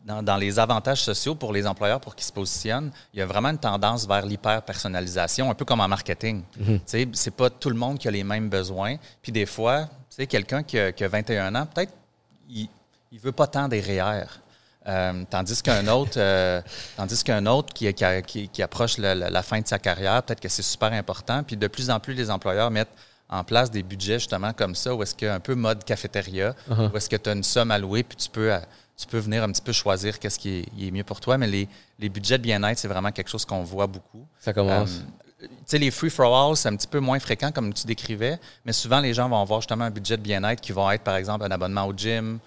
[0.05, 3.27] dans, dans les avantages sociaux pour les employeurs pour qu'ils se positionnent, il y a
[3.27, 6.43] vraiment une tendance vers l'hyper-personnalisation, un peu comme en marketing.
[6.57, 8.97] Tu sais, C'est pas tout le monde qui a les mêmes besoins.
[9.23, 9.89] Puis des fois,
[10.29, 11.93] quelqu'un qui a, qui a 21 ans, peut-être
[12.51, 12.69] il
[13.13, 14.25] ne veut pas tant des REER.
[14.87, 16.61] Euh, tandis qu'un autre, euh,
[16.97, 17.93] tandis qu'un autre qui,
[18.27, 21.43] qui, qui- approche la, la- la fin de sa carrière, peut-être que c'est super important.
[21.43, 22.93] Puis de plus en plus, les employeurs mettent
[23.31, 25.83] en place des budgets justement comme ça, où est-ce qu'il y a un peu mode
[25.85, 26.93] cafétéria, Uh-huh.
[26.93, 28.59] où est-ce que tu as une somme allouée, puis tu peux, euh,
[28.97, 31.37] tu peux venir un petit peu choisir qu'est-ce qui est, mieux pour toi.
[31.39, 31.69] Mais les,
[31.99, 34.27] les budgets de bien-être, c'est vraiment quelque chose qu'on voit beaucoup.
[34.39, 35.01] ça commence.
[35.43, 37.87] Euh, tu sais, les free for all, c'est un petit peu moins fréquent comme tu
[37.87, 41.03] décrivais, mais souvent les gens vont avoir justement un budget de bien-être qui va être,
[41.03, 42.39] par exemple, un abonnement au gym,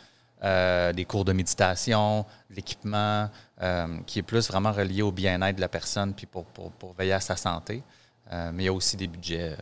[0.44, 3.30] euh, des cours de méditation, l'équipement,
[3.62, 6.94] euh, qui est plus vraiment relié au bien-être de la personne puis pour, pour, pour
[6.94, 7.84] veiller à sa santé.
[8.32, 9.56] Mais il y a aussi des budgets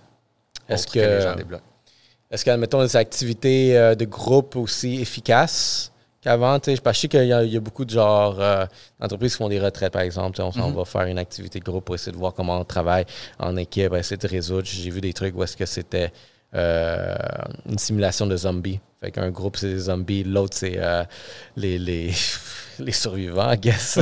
[0.68, 1.64] Est-ce autres que, les que- gens débloquent.
[2.32, 5.92] Est-ce qu'admettons des activités de groupe aussi efficaces?
[6.26, 6.60] Qu'avant?
[6.60, 8.36] tu sais, Parce que je sais qu'il y, a- il y a beaucoup de genre
[8.40, 8.66] euh,
[9.00, 10.42] d'entreprises qui font des retraites, par exemple.
[10.42, 10.76] On s'en Mhm.
[10.76, 13.06] va faire une activité de groupe pour essayer de voir comment on travaille
[13.40, 14.64] en équipe, essayer de résoudre.
[14.66, 16.12] J'ai vu des trucs où est-ce que c'était
[16.54, 17.16] euh,
[17.70, 18.80] une simulation de zombies.
[19.02, 21.04] Fait qu'un groupe, c'est des zombies, l'autre, c'est euh,
[21.58, 22.12] les, les,
[22.80, 24.00] les survivants, I guess.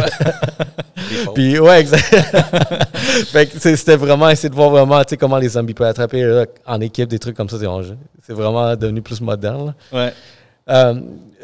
[1.35, 2.03] Puis, ouais, exact.
[3.31, 6.23] fait que c'était vraiment essayer de voir vraiment, tu sais, comment les zombies peuvent attraper
[6.23, 7.57] là, en équipe, des trucs comme ça.
[7.59, 7.65] c'est-
[8.25, 9.73] C'est vraiment devenu plus moderne.
[9.91, 9.97] là.
[10.05, 10.13] Ouais.
[10.69, 11.01] Euh,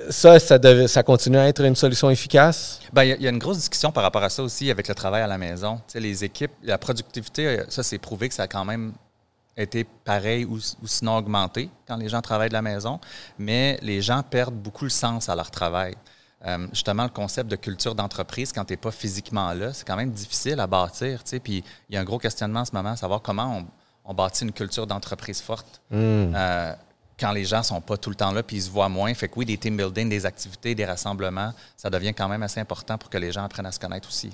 [0.10, 2.80] ça, ça, devait- ça continue à être une solution efficace?
[2.94, 4.72] Ben, il y a- il y, a une grosse discussion par rapport à ça aussi
[4.72, 5.76] avec le travail à la maison.
[5.88, 8.94] Tu sais, les équipes, la productivité, euh, ça, c'est prouvé que ça a quand même
[9.58, 13.00] été pareil ou, ou sinon augmenté quand les gens travaillent de la maison,
[13.38, 15.96] mais les gens perdent beaucoup le sens à leur travail.
[16.46, 19.98] euh, justement, le concept de culture d'entreprise, quand tu n'es pas physiquement là, c'est quand
[19.98, 21.22] même difficile à bâtir.
[21.26, 21.40] tu sais.
[21.42, 23.66] Puis il y a un gros questionnement en ce moment à savoir comment on,
[24.06, 25.82] on bâtit une culture d'entreprise forte.
[25.92, 26.32] Hmm.
[26.34, 26.74] Euh,
[27.20, 29.14] quand les gens sont pas tout le temps là, puis ils se voient moins.
[29.14, 32.60] Fait que oui, des team building, des activités, des rassemblements, ça devient quand même assez
[32.60, 34.32] important pour que les gens apprennent à se connaître aussi.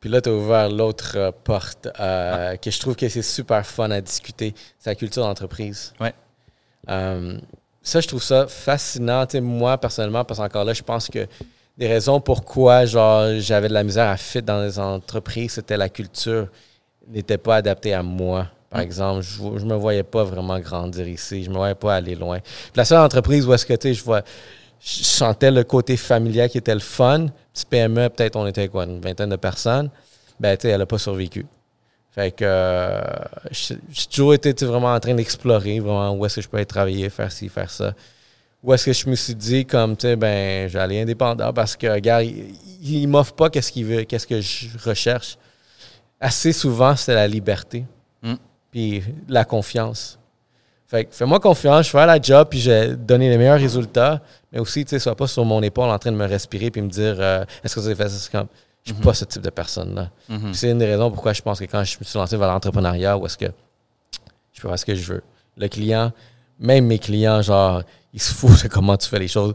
[0.00, 3.66] Puis là, tu as ouvert l'autre euh, porte euh, que je trouve que c'est super
[3.66, 4.54] fun à discuter.
[4.78, 5.92] C'est la culture d'entreprise.
[6.00, 6.14] Ouais.
[6.88, 7.38] Euh,
[7.82, 9.26] ça, je trouve ça fascinant.
[9.42, 11.26] Moi, personnellement, parce qu'encore là, je pense que
[11.76, 15.88] des raisons pourquoi genre j'avais de la misère à fit dans les entreprises, c'était la
[15.88, 16.48] culture
[17.08, 18.48] n'était pas adaptée à moi.
[18.70, 21.42] Par exemple, je ne me voyais pas vraiment grandir ici.
[21.42, 22.38] Je me voyais pas aller loin.
[22.38, 24.22] Puis la seule entreprise où est-ce que, tu je vois,
[24.80, 27.26] je sentais le côté familial qui était le fun.
[27.52, 29.90] Petit PME, peut-être on était quoi, une vingtaine de personnes.
[30.38, 31.44] Ben, tu sais, elle n'a pas survécu.
[32.12, 33.00] Fait que euh,
[33.50, 33.76] j'ai
[34.10, 37.30] toujours été vraiment en train d'explorer vraiment où est-ce que je peux aller travailler, faire
[37.30, 37.94] ci, faire ça.
[38.62, 41.86] Où est-ce que je me suis dit comme tu sais ben aller indépendant parce que
[41.86, 45.38] regarde, il, il m'offre pas qu'est-ce qu'il veut, qu'est-ce que je recherche.
[46.20, 47.84] Assez souvent, c'est la liberté.
[48.22, 48.34] Mm.
[48.70, 50.18] Puis la confiance.
[50.86, 53.60] Fait que fais-moi confiance, je vais faire la job, puis je vais donner les meilleurs
[53.60, 54.20] résultats.
[54.52, 56.82] Mais aussi, tu sais, sois pas sur mon épaule en train de me respirer puis
[56.82, 58.18] me dire euh, est-ce que vous avez fait ça?
[58.18, 58.48] C'est comme,
[58.84, 60.10] je suis pas ce type de personne-là.
[60.28, 60.54] Mhm.
[60.54, 63.16] C'est une des raisons pourquoi je pense que quand je me suis lancé vers l'entrepreneuriat,
[63.16, 63.46] où est-ce que
[64.52, 65.22] je peux faire ce que je veux.
[65.56, 66.12] Le client,
[66.58, 69.54] même mes clients, genre, ils se foutent de comment tu fais les choses.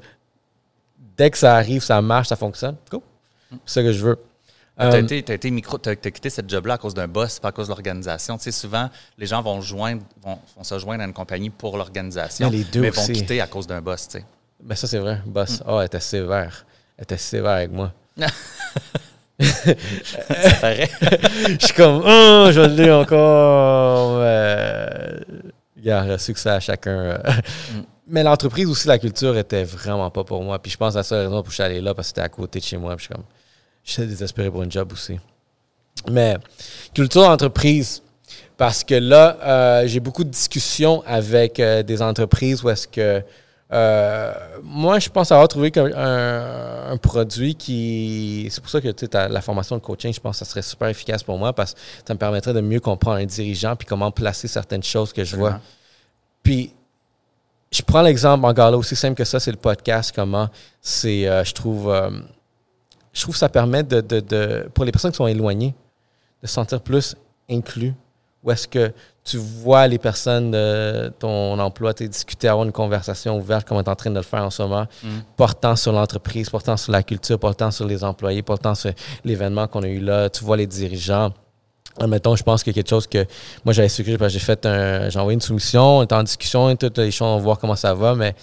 [1.17, 3.01] Dès que ça arrive, ça marche, ça fonctionne, cool.
[3.65, 4.19] C'est ça que je veux.
[4.77, 7.49] Tu as, Euh, été, t'as été micro, quitté cette job-là à cause d'un boss, pas
[7.49, 8.37] à cause de l'organisation.
[8.37, 11.77] Tu sais, souvent, les gens vont, joindre, vont, vont se joindre à une compagnie pour
[11.77, 14.07] l'organisation, Mais les deux mais vont quitter à cause d'un boss.
[14.09, 14.25] Tu sais.
[14.61, 15.21] Ben ça, c'est vrai.
[15.25, 16.65] Boss, oh, elle était sévère.
[16.97, 17.91] Elle était sévère avec moi.
[19.39, 19.47] Je
[21.59, 24.17] suis comme, oh, je l'ai encore.
[24.21, 25.19] Euh,
[25.77, 26.91] regarde, succès à chacun.
[26.91, 27.17] euh.
[28.07, 30.59] Mais l'entreprise aussi, la culture était vraiment pas pour moi.
[30.59, 32.09] Puis je pense que la seule raison pour que je suis allé là, parce que
[32.09, 32.95] c'était à côté de chez moi.
[32.95, 33.25] Puis je suis comme,
[33.85, 35.19] j'étais désespéré pour une job aussi.
[36.09, 36.35] Mais
[36.93, 38.01] culture d'entreprise,
[38.57, 43.21] parce que là, euh, j'ai beaucoup de discussions avec euh, des entreprises où est-ce que
[43.73, 44.33] euh,
[44.63, 48.47] moi, je pense avoir trouvé un, un produit qui.
[48.51, 50.61] C'est pour ça que tu sais, la formation de coaching, je pense que ça serait
[50.61, 53.87] super efficace pour moi parce que ça me permettrait de mieux comprendre un dirigeant puis
[53.87, 55.59] comment placer certaines choses que je vois.
[56.43, 56.71] Puis,
[57.71, 60.13] je prends l'exemple encore là, aussi simple que ça, c'est le podcast.
[60.15, 60.47] Comment
[60.79, 61.91] c'est, je trouve,
[63.15, 65.73] je trouve que ça permet de, de, de- pour les personnes qui sont éloignées,
[66.43, 67.15] de se sentir plus
[67.49, 67.93] inclus.
[68.43, 68.91] Où est-ce que
[69.23, 73.85] tu vois les personnes de ton emploi, tu discuter, avoir une conversation ouverte comme tu
[73.85, 75.07] es en train de le faire en ce moment, Mm.
[75.35, 78.91] portant sur l'entreprise, portant sur la culture, portant sur les employés, portant sur
[79.23, 80.29] l'événement qu'on a eu là.
[80.29, 81.31] Tu vois les dirigeants.
[82.07, 83.25] Mettons, je pense qu'il y a quelque chose que
[83.63, 85.09] moi j'avais suggéré parce que j'ai fait un.
[85.09, 87.77] J'ai envoyé une soumission, on est en discussion, toutes les choses, on va voir comment
[87.77, 88.35] ça va, mais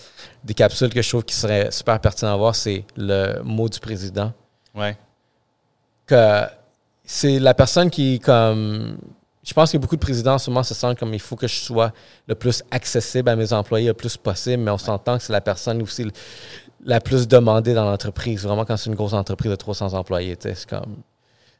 [0.42, 3.78] des capsules que je trouve qui seraient super pertinentes à voir, c'est le mot du
[3.78, 4.32] président.
[4.74, 4.96] Ouais.
[6.06, 6.44] Que
[7.04, 8.96] c'est la personne qui comme.
[9.44, 11.92] Je pense que beaucoup de présidents moment se sentent comme il faut que je sois
[12.28, 15.40] le plus accessible à mes employés le plus possible, mais on s'entend que c'est la
[15.40, 16.06] personne aussi
[16.84, 18.44] la plus demandée dans l'entreprise.
[18.44, 20.96] Vraiment, quand c'est une grosse entreprise de 300 employés, c'est comme.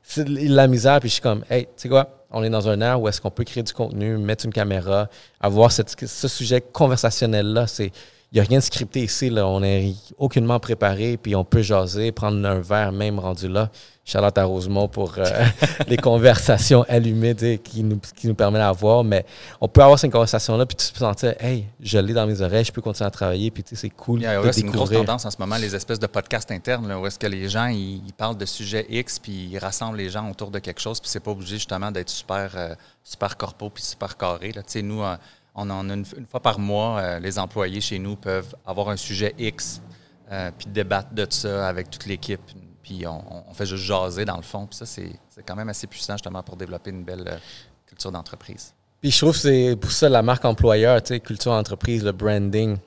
[0.04, 2.80] C'est la misère, puis je suis comme, hey, tu sais quoi, on est dans un
[2.80, 5.08] air où est-ce qu'on peut créer du contenu, mettre une caméra,
[5.40, 7.66] avoir ce sujet conversationnel-là.
[7.66, 7.92] C'est.
[8.32, 9.46] Il n'y a rien de scripté ici, là.
[9.46, 13.70] On n'est aucunement préparé, puis on peut jaser, prendre un verre même rendu là.
[14.06, 15.24] Charlotte à Rosemont pour euh,
[15.86, 19.04] les conversations allumées tu sais, qui nous, qui nous permet d'avoir.
[19.04, 19.26] Mais
[19.60, 22.64] on peut avoir cette conversation-là, puis tu peux sentir, hey, je l'ai dans mes oreilles,
[22.64, 24.22] je peux continuer à travailler, puis tu sais, c'est cool.
[24.22, 27.06] Yeah, c'est une grosse tendance en ce moment, les espèces de podcasts internes, là, où
[27.06, 30.30] est-ce que les gens ils, ils parlent de sujets X, puis ils rassemblent les gens
[30.30, 32.74] autour de quelque chose, puis c'est pas obligé justement d'être super, euh,
[33.04, 34.52] super corpo puis super carré.
[34.52, 34.62] Là.
[34.62, 35.16] Tu sais, Nous, euh,
[35.54, 38.96] on en a une, fois par mois, euh, les employés chez nous peuvent avoir un
[38.96, 39.82] sujet X,
[40.30, 42.40] euh, puis débattre de ça avec toute l'équipe,
[42.82, 44.66] puis on, fait juste jaser dans le fond.
[44.66, 47.38] Puis ça, c'est c'est quand même assez puissant justement pour développer une belle euh,
[47.86, 48.74] culture d'entreprise.
[49.00, 52.12] Puis je trouve que c'est pour ça la marque employeur, tu sais, culture entreprise, le
[52.12, 52.78] branding.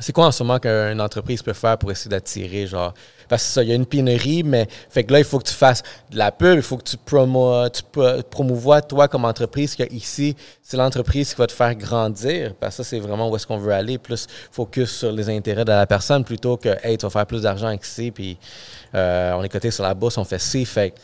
[0.00, 2.92] C'est quoi en ce moment qu'une entreprise peut faire pour essayer d'attirer, genre?
[3.28, 5.48] Parce que ça, il y a une pénurie, mais fait que là, il faut que
[5.48, 7.82] tu fasses de la pub, il faut que tu, promo, tu
[8.88, 12.54] toi comme entreprise, que ici, c'est l'entreprise qui va te faire grandir.
[12.58, 15.64] Parce que ça, c'est vraiment où est-ce qu'on veut aller, plus focus sur les intérêts
[15.64, 18.36] de la personne plutôt que, hey, tu vas faire plus d'argent ici, puis
[18.94, 20.64] euh, on est coté sur la bourse, on fait ci.
[20.64, 20.96] Fait que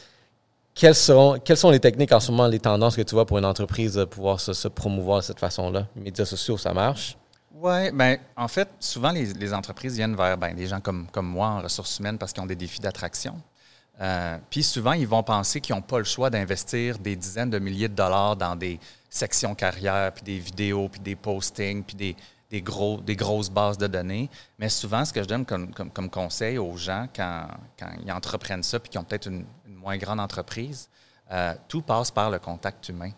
[0.74, 3.94] quelles, sont les techniques en ce moment, les tendances que tu vois pour une entreprise
[3.94, 5.86] de pouvoir se, se promouvoir de cette façon-là?
[5.94, 7.16] Médias sociaux, ça marche?
[7.62, 11.48] Oui, ben, en fait, souvent, les, entreprises viennent vers ben, des gens comme, comme moi
[11.48, 13.38] en ressources humaines parce qu'ils ont des défis d'attraction.
[14.00, 17.58] Euh, Puis souvent, ils vont penser qu'ils n'ont pas le choix d'investir des dizaines de
[17.58, 18.80] milliers de dollars dans des
[19.10, 22.16] sections carrière, puis des vidéos, puis des postings, puis des,
[22.50, 24.30] des, gros, des grosses bases de données.
[24.58, 27.46] Mais souvent, ce que je donne comme, comme, comme conseil aux gens quand,
[27.78, 30.88] quand, ils entreprennent ça puis qu'ils ont peut-être une, une, moins grande entreprise,
[31.30, 33.10] euh, tout passe par le contact humain.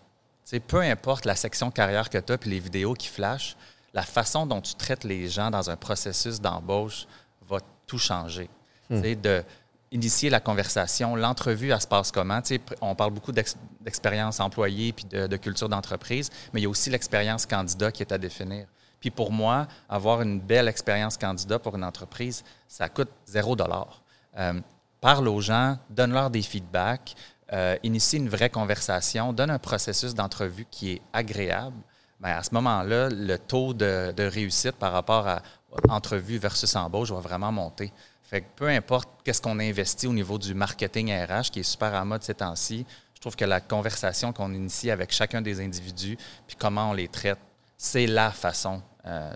[0.45, 3.57] sais, peu importe la section carrière que tu as puis les vidéos qui flashent,
[3.95, 7.07] la façon dont tu traites les gens dans un processus d'embauche
[7.49, 8.49] va tout changer.
[8.91, 9.01] Hmm.
[9.01, 9.45] De
[9.93, 12.41] initier la conversation, l'entrevue, elle se passe comment?
[12.81, 16.89] on parle beaucoup d'expérience employée puis de, de culture d'entreprise, mais il y a aussi
[16.89, 18.67] l'expérience candidat qui est à définir.
[19.01, 24.03] Puis pour moi, avoir une belle expérience candidat pour une entreprise, ça coûte zéro dollar.
[24.39, 24.61] Euh,
[25.01, 27.15] parle aux gens, donne-leur des feedbacks,
[27.53, 31.77] euh, initie une vraie conversation, donne un processus d'entrevue qui est agréable.
[32.23, 35.43] Bien, à ce moment-là, le taux de, réussite par rapport à
[35.89, 37.93] entrevue versus embauche va vraiment monter.
[38.23, 41.95] Fait que peu importe qu'est-ce qu'on investit au niveau du marketing RH, qui est super
[41.95, 46.17] à mode ces temps-ci, je trouve que la conversation qu'on initie avec chacun des individus,
[46.47, 47.39] puis comment on les traite,
[47.77, 49.35] c'est la façon euh,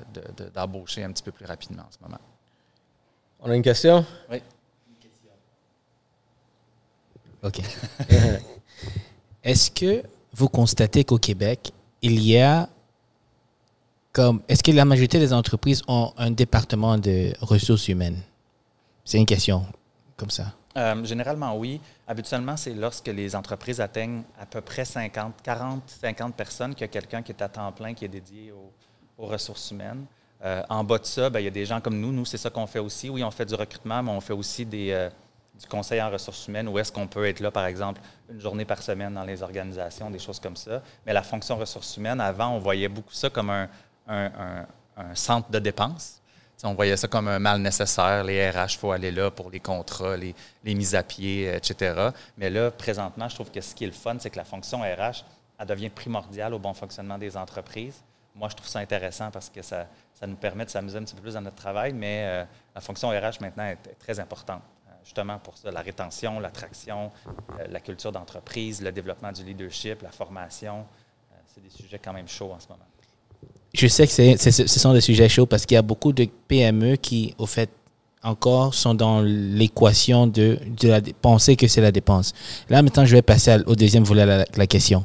[0.55, 2.21] d'embaucher un petit peu plus rapidement en ce moment.
[3.41, 4.07] On a une question?
[4.31, 4.41] Oui.
[7.43, 7.61] OK.
[9.43, 11.73] Est-ce que vous constatez qu'au Québec,
[12.03, 12.69] il y a
[14.17, 14.41] comme.
[14.49, 18.19] Est-ce que la majorité des entreprises ont un département de ressources humaines?
[19.05, 19.67] C'est une question
[20.17, 20.55] comme ça.
[20.79, 21.81] Euh, généralement, oui.
[22.09, 26.85] Habituellement, c'est lorsque les entreprises atteignent à peu près 50, 40, 50 personnes qu'il y
[26.85, 28.73] a quelqu'un qui est à temps plein, qui est dédié au,
[29.23, 30.07] aux ressources humaines.
[30.43, 32.11] Euh, en bas de ça, ben, il y a des gens comme nous.
[32.11, 33.11] Nous, c'est ça qu'on fait aussi.
[33.11, 35.11] Oui, on fait du recrutement, mais on fait aussi euh,
[35.59, 38.01] du conseil en ressources humaines où est-ce qu'on peut être là, par exemple,
[38.31, 40.83] une journée par semaine dans les organisations, des choses comme ça.
[41.07, 43.69] Mais la fonction ressources humaines, avant, on voyait beaucoup ça comme un,
[45.15, 46.21] centre de dépenses.
[46.63, 48.25] on voyait ça comme un mal nécessaire.
[48.25, 50.35] Les RH, il faut aller là pour les contrats, les,
[50.65, 52.11] les, mises à pied, etc.
[52.39, 54.81] Mais là, présentement, je trouve que ce qui est le fun, c'est que la fonction
[54.81, 55.25] RH,
[55.59, 58.03] elle devient primordiale au bon fonctionnement des entreprises
[58.37, 61.15] moi, je trouve ça intéressant parce que ça, ça nous permet de s'amuser un petit
[61.15, 62.45] peu plus dans notre travail, mais euh,
[62.75, 67.11] la fonction RH maintenant est, très importante, euh, justement pour ça, la rétention, l'attraction,
[67.59, 70.87] euh, la culture d'entreprise, le développement du leadership, la formation.
[71.47, 72.85] c'est des sujets quand même chauds en ce moment.
[73.77, 76.27] Je sais que c'est, ce sont des sujets chauds parce qu'il y a beaucoup de
[76.49, 77.69] PME qui, au fait,
[78.23, 82.33] encore sont dans l'équation de, de la, penser que c'est la dépense.
[82.71, 85.05] Là, maintenant, je vais passer au deuxième volet de la, la question.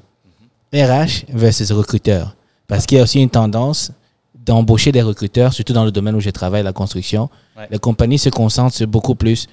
[0.74, 2.36] RH versus recruteur.
[2.68, 3.92] Parce qu'il y a aussi une tendance
[4.34, 7.30] d'embaucher des recruteurs, surtout dans le domaine où je travaille, la construction.
[7.70, 9.48] Les compagnies se concentrent sur beaucoup plus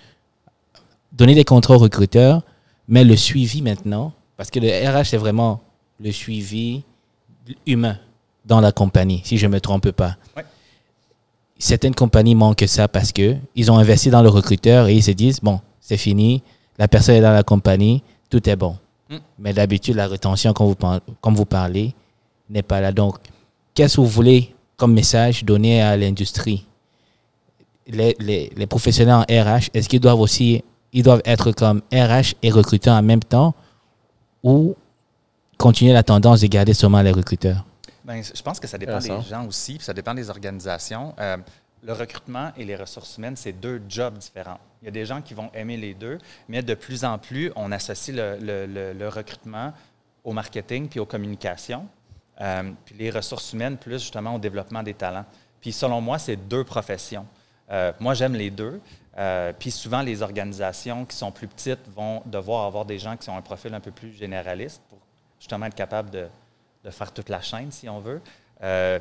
[1.12, 2.42] donner des contrats aux recruteurs,
[2.86, 5.60] mais le suivi maintenant, parce que le RH, c'est vraiment
[6.00, 6.84] le suivi
[7.66, 7.98] humain
[8.48, 10.16] dans la compagnie, si je ne me trompe pas.
[11.58, 15.40] Certaines compagnies manquent ça parce qu'ils ont investi dans le recruteur et ils se disent,
[15.40, 16.42] bon, c'est fini,
[16.78, 18.76] la personne est dans la compagnie, tout est bon.
[19.10, 19.16] Mm.
[19.38, 20.76] Mais d'habitude, la rétention, comme vous,
[21.20, 21.94] comme vous parlez,
[22.48, 22.92] n'est pas là.
[22.92, 23.16] Donc,
[23.74, 26.64] qu'est-ce que vous voulez comme message donner à l'industrie?
[27.86, 32.34] Les, les, les, professionnels en RH, est-ce qu'ils doivent aussi ils doivent être comme RH
[32.42, 33.54] et recruteurs en même temps
[34.42, 34.74] ou
[35.58, 37.64] continuer la tendance de garder seulement les recruteurs?
[38.08, 41.14] Bien, je pense que ça dépend des gens aussi, puis ça dépend des organisations.
[41.18, 41.36] Euh,
[41.82, 44.58] le recrutement et les ressources humaines, c'est deux jobs différents.
[44.80, 47.52] Il y a des gens qui vont aimer les deux, mais de plus en plus,
[47.54, 49.74] on associe le, le, le recrutement
[50.24, 51.86] au marketing puis aux communications.
[52.40, 55.26] Euh, puis les ressources humaines, plus justement au développement des talents.
[55.60, 57.26] Puis selon moi, c'est deux professions.
[57.70, 58.80] Euh, moi, j'aime les deux.
[59.18, 63.28] Euh, puis souvent, les organisations qui sont plus petites vont devoir avoir des gens qui
[63.28, 64.98] ont un profil un peu plus généraliste pour
[65.38, 66.28] justement être capable de,
[66.88, 68.20] de faire toute la chaîne, si on veut.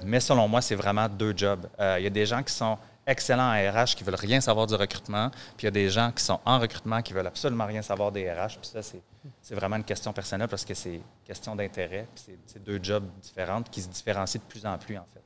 [0.05, 1.65] mais selon moi, c'est vraiment deux jobs.
[1.79, 2.77] Il y a des gens qui sont
[3.07, 6.11] excellents en RH qui veulent rien savoir du recrutement, puis il y a des gens
[6.11, 8.59] qui sont en recrutement qui veulent absolument rien savoir des RH.
[8.61, 12.05] Puis ça, c'est vraiment une question personnelle parce que c'est question d'intérêt.
[12.13, 15.21] Puis c'est deux jobs différents qui se différencient de plus en plus, en fait.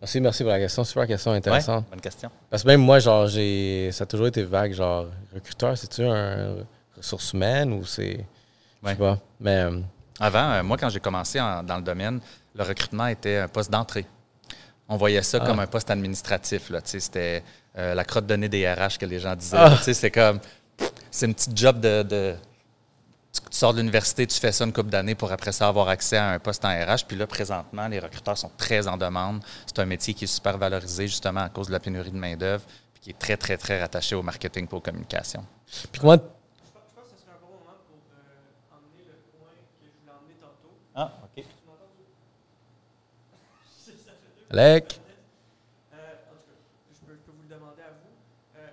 [0.00, 0.84] Merci, merci pour la question.
[0.84, 1.86] Super question intéressante.
[1.90, 2.30] bonne question.
[2.50, 4.72] Parce que même moi, genre, j'ai, ça a toujours été vague.
[4.72, 6.56] Genre, recruteur, c'est-tu un
[6.96, 8.24] ressource humaine ou c'est.
[8.82, 9.18] Je sais pas.
[9.40, 9.66] Mais.
[10.20, 12.20] Avant, euh, moi, quand j'ai commencé dans le domaine,
[12.54, 14.06] le recrutement était un poste d'entrée.
[14.88, 15.64] On voyait ça comme ah.
[15.64, 16.70] un poste administratif.
[16.84, 17.42] C'était
[17.76, 19.56] euh, la crotte de nez des RH que les gens disaient.
[19.58, 19.78] Ah.
[19.82, 20.38] C'est comme,
[21.10, 22.36] c'est une petite job de,
[23.32, 26.16] Tu sors de l'université, tu fais ça une couple d'années pour après ça avoir accès
[26.16, 27.04] à un poste en RH.
[27.08, 29.42] Puis là, présentement, les recruteurs sont très en demande.
[29.66, 32.64] C'est un métier qui est super valorisé justement à cause de la pénurie de main-d'œuvre,
[32.94, 35.44] puis qui est très, très, très rattaché au marketing et aux communications.
[35.90, 36.16] Puis comment
[44.58, 44.72] Euh,
[45.92, 48.16] je peux, vous le demander à vous.
[48.56, 48.68] Euh,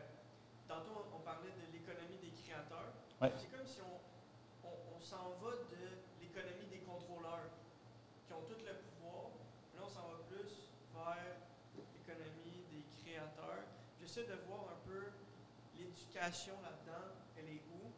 [0.66, 2.96] tantôt, on parlait de l'économie des créateurs.
[3.20, 7.52] C'est comme si on, s'en va de l'économie des contrôleurs
[8.26, 9.36] qui ont tout le pouvoir.
[9.76, 11.36] Là, on s'en va plus vers
[11.76, 13.68] l'économie des créateurs.
[14.00, 15.12] J'essaie de voir un peu
[15.78, 17.12] l'éducation là-dedans.
[17.38, 17.92] Elle est où?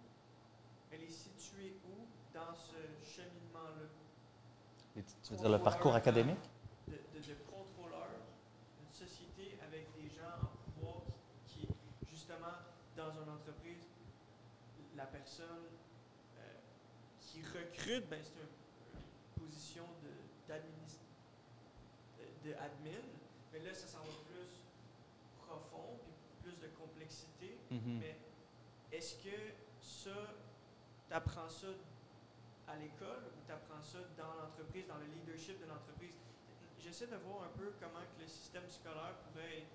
[0.92, 3.86] Elle est située où dans ce cheminement-là?
[5.22, 6.50] Tu veux dire le parcours académique?
[14.96, 15.66] La personne
[16.38, 16.42] euh,
[17.20, 20.12] qui recrute, ben, c'est une position de,
[20.52, 21.00] d'adminis-
[22.20, 23.04] de, de admin,
[23.52, 24.62] mais là, ça s'en va plus
[25.46, 26.14] profond, puis
[26.52, 27.58] plus de complexité.
[27.72, 28.00] Mhm.
[28.00, 28.18] Mais
[28.92, 29.38] est-ce que
[29.82, 30.16] ça,
[31.08, 31.68] tu apprends ça
[32.68, 36.16] à l'école ou tu apprends ça dans l'entreprise, dans le leadership de l'entreprise?
[36.80, 39.68] J'essaie de voir un peu comment que le système scolaire pourrait être,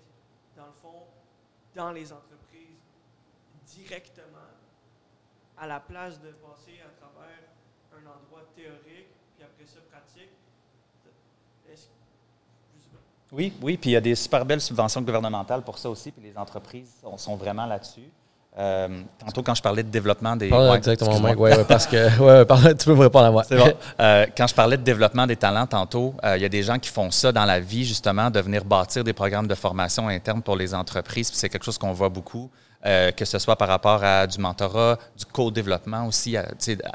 [0.55, 1.03] dans le fond,
[1.75, 2.79] dans les entreprises
[3.65, 4.49] directement,
[5.61, 7.37] à la place de passer à travers
[7.93, 9.07] un endroit théorique,
[9.37, 10.31] puis après ça pratique.
[11.71, 11.85] Est-ce.
[13.31, 16.23] Oui, oui, puis il y a des super belles subventions gouvernementales pour ça aussi, puis
[16.23, 18.09] les entreprises sont, sont vraiment là-dessus.
[18.57, 20.49] Euh, tantôt, quand je parlais de développement des.
[20.51, 23.43] Ouais, ouais, ouais, parce que ouais, ouais, parle- tu peux me répondre à moi.
[23.43, 23.71] C'est bon.
[23.99, 26.77] Euh, quand je parlais de développement des talents tantôt, euh, il y a des gens
[26.79, 30.41] qui font ça dans la vie, justement, de venir bâtir des programmes de formation interne
[30.41, 31.29] pour les entreprises.
[31.29, 32.49] Puis c'est quelque chose qu'on voit beaucoup,
[32.85, 36.35] euh, que ce soit par rapport à du mentorat, du co-développement aussi,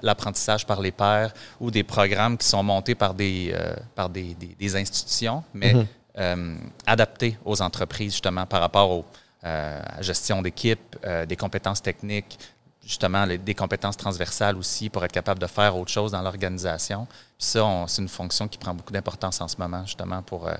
[0.02, 4.34] l'apprentissage par les pairs ou des programmes qui sont montés par des, euh, par des,
[4.34, 5.86] des- des institutions, mais Mhm.
[6.18, 6.56] euh,
[6.86, 9.04] adaptés aux entreprises, justement, par rapport
[9.44, 10.96] euh, à la gestion d'équipe,
[11.28, 12.36] des compétences techniques,
[12.84, 17.06] justement les- des compétences transversales aussi pour être capable de faire autre chose dans l'organisation.
[17.38, 20.54] Puis ça, c'est une fonction qui prend beaucoup d'importance en ce moment, justement, pour, euh,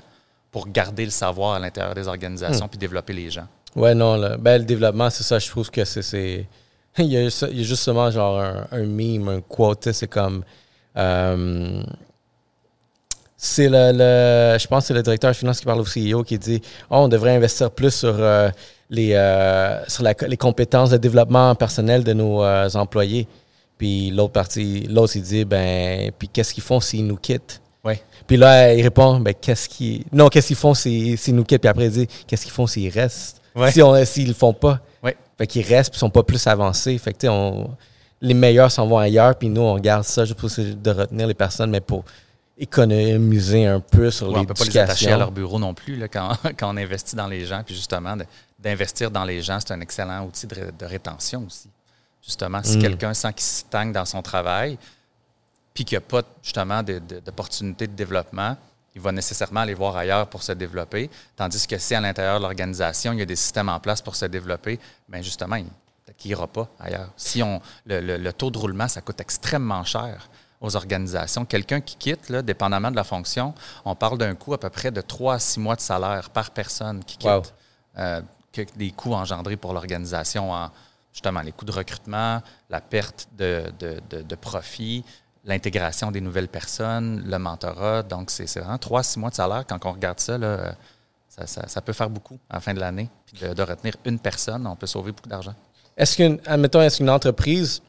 [0.53, 3.47] pour garder le savoir à l'intérieur des organisations puis développer les gens.
[3.75, 6.03] Ouais, non, le, ben, le développement, c'est ça, je trouve que c'est.
[6.03, 6.47] c'est-
[6.99, 10.07] Il, y a, ça- il y a justement genre un, un meme, un quote, c'est
[10.09, 10.43] comme.
[10.97, 11.83] euh,
[13.37, 16.23] c'est le, le- Je pense que c'est le directeur de finance qui parle au CEO
[16.25, 18.49] qui dit oh, on devrait investir plus sur, euh,
[18.89, 22.43] les, euh, sur la- les compétences de développement personnel de nos
[22.77, 23.29] employés.
[23.77, 27.61] Puis l'autre partie, l'autre, il dit ben, puis qu'est-ce qu'ils font s'ils nous quittent?
[27.85, 27.95] Oui.
[28.27, 30.03] Puis là, il répond, ben, qu'est-ce qu'ils.
[30.13, 31.61] Non, qu'est-ce qu'ils font s'ils s'ils nous quittent?
[31.61, 33.43] Puis après, il dit, qu'est-ce qu'ils font s'ils restent?
[33.57, 33.73] Ouais.
[33.73, 34.81] Si on, s'ils le font pas.
[35.03, 35.17] Ouais.
[35.39, 36.97] Fait qu'ils restent puis ils sont pas plus avancés.
[36.99, 37.75] Fait que, on,
[38.21, 41.27] les meilleurs s'en vont ailleurs, puis nous, on garde ça juste pour essayer de retenir
[41.27, 42.05] les personnes, mais pour
[42.59, 45.75] économiser un peu sur Ouais, on ne peut pas les attacher à leur bureau non
[45.75, 47.63] plus là, quand, quand on investit dans les gens.
[47.65, 48.17] Puis justement,
[48.59, 51.69] d'investir dans les gens, c'est un excellent outil de, ré- de rétention aussi.
[52.25, 52.81] Justement, si Mm.
[52.81, 54.79] quelqu'un sent qu'il stagne dans son travail,
[55.75, 58.57] puis qu'il n'y a pas justement de- de- d'opportunité de, développement,
[58.97, 61.09] il va nécessairement aller voir ailleurs pour se développer.
[61.37, 64.17] Tandis que si à l'intérieur de l'organisation, il y a des systèmes en place pour
[64.17, 65.67] se développer, bien justement, il
[66.25, 67.11] n'ira pas ailleurs.
[67.17, 70.29] Si on, le, le- le taux de roulement, ça coûte extrêmement cher
[70.63, 71.45] aux organisations.
[71.45, 73.53] Quelqu'un qui quitte, là, dépendamment de la fonction,
[73.85, 76.51] on parle d'un coût à peu près de 3 à 6 mois de salaire par
[76.51, 77.29] personne qui quitte.
[77.31, 77.43] Wow.
[77.99, 78.23] Euh,
[78.53, 80.71] que des coûts engendrés pour l'organisation en
[81.13, 85.05] justement les coûts de recrutement, la perte de, de, de, de profit,
[85.47, 88.03] l'intégration des nouvelles personnes, le mentorat.
[88.03, 89.65] Donc, c'est vraiment 3 à 6 mois de salaire.
[89.67, 90.75] Quand on regarde ça, là,
[91.29, 93.09] ça, ça- ça peut faire beaucoup à la fin de l'année.
[93.27, 95.55] Puis de, de retenir une personne, on peut sauver beaucoup d'argent.
[95.97, 97.81] Est-ce qu'une, admettons, est-ce qu'une entreprise,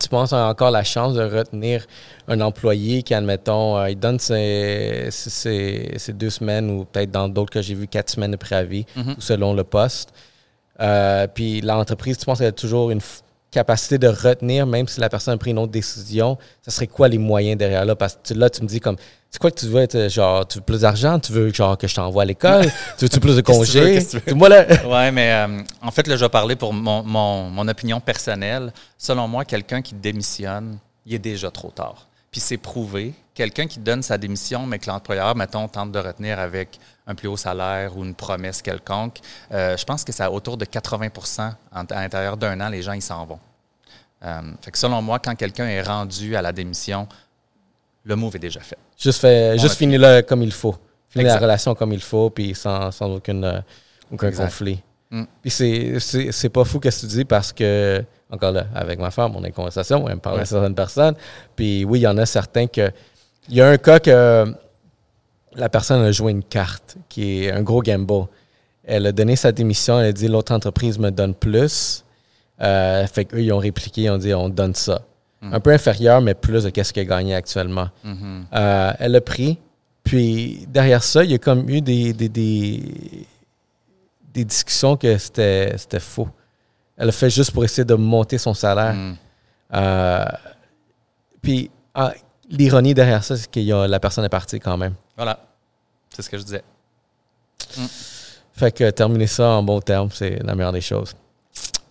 [0.00, 1.86] tu penses, a encore la chance de retenir
[2.28, 7.10] un employé qui, admettons, euh, il donne ses, ses- ses- ses deux semaines ou peut-être
[7.10, 9.14] dans d'autres que j'ai vu, quatre semaines de préavis, Mhm.
[9.16, 10.12] ou selon le poste.
[10.80, 13.20] Euh, puis l'entreprise, tu penses qu'elle a toujours une f-
[13.52, 17.06] capacité de retenir, même si la personne a pris une autre décision, ça serait quoi
[17.06, 17.94] les moyens derrière là?
[17.94, 18.96] Parce que là, tu me dis comme,
[19.30, 21.86] c'est quoi que tu veux être, genre, tu veux plus d'argent, tu veux genre que
[21.86, 22.64] je t'envoie à l'école,
[22.98, 24.00] tu veux plus de congés?
[24.34, 27.68] Moi, là, Oui, mais euh, en fait, là, je vais parler pour mon, mon- mon
[27.68, 28.72] opinion personnelle.
[28.98, 32.08] Selon moi, quelqu'un qui démissionne, il est déjà trop tard.
[32.30, 33.12] Puis c'est prouvé.
[33.34, 37.28] Quelqu'un qui donne sa démission, mais que l'employeur, mettons, tente de retenir avec un plus
[37.28, 39.18] haut salaire ou une promesse quelconque,
[39.52, 41.08] euh, je pense que c'est à autour de 80
[41.74, 43.40] en- à l'intérieur d'un an, les gens, ils s'en vont.
[44.24, 47.08] Euh, fait que selon moi, quand quelqu'un est rendu à la démission,
[48.04, 48.78] le move est déjà fait.
[48.98, 49.76] Juste, fait, juste ouais.
[49.78, 50.76] finir là comme il faut.
[51.08, 53.60] Finir la relation comme il faut, puis sans, sans aucune, euh,
[54.12, 54.44] aucun Exact.
[54.44, 54.80] conflit.
[55.10, 55.24] Mm.
[55.42, 59.34] Puis c'est- pas fou ce que tu dis parce que, encore là, avec ma femme,
[59.36, 61.14] on a une conversation, elle me parle de certaines personnes.
[61.54, 62.90] Puis oui, il y en a certains que.
[63.48, 64.54] Il y a un cas que
[65.54, 68.26] la personne a joué une carte qui est un gros gamble.
[68.84, 72.04] Elle a donné sa démission, elle a dit l'autre entreprise me donne plus.
[72.60, 75.02] Euh, fait qu'eux, ils ont répliqué, ils ont dit on donne ça.
[75.40, 75.54] Mm.
[75.54, 77.88] Un peu inférieur, mais plus de qu'est-ce qu'elle gagnait actuellement.
[78.04, 78.46] Mhm.
[78.54, 79.58] Euh, elle a pris.
[80.04, 83.26] Puis derrière ça, il y a comme eu des, des, des,
[84.32, 86.28] des discussions que c'était c'était faux.
[86.96, 88.94] Elle a fait juste pour essayer de monter son salaire.
[88.94, 89.16] Mm.
[89.74, 90.24] Euh,
[91.40, 92.12] puis ah,
[92.52, 94.94] l'ironie derrière ça, c'est que la personne est partie quand même.
[95.16, 95.38] Voilà.
[96.14, 96.62] C'est ce que je disais.
[98.54, 101.14] Fait que terminer ça en bon terme, c'est la meilleure des choses.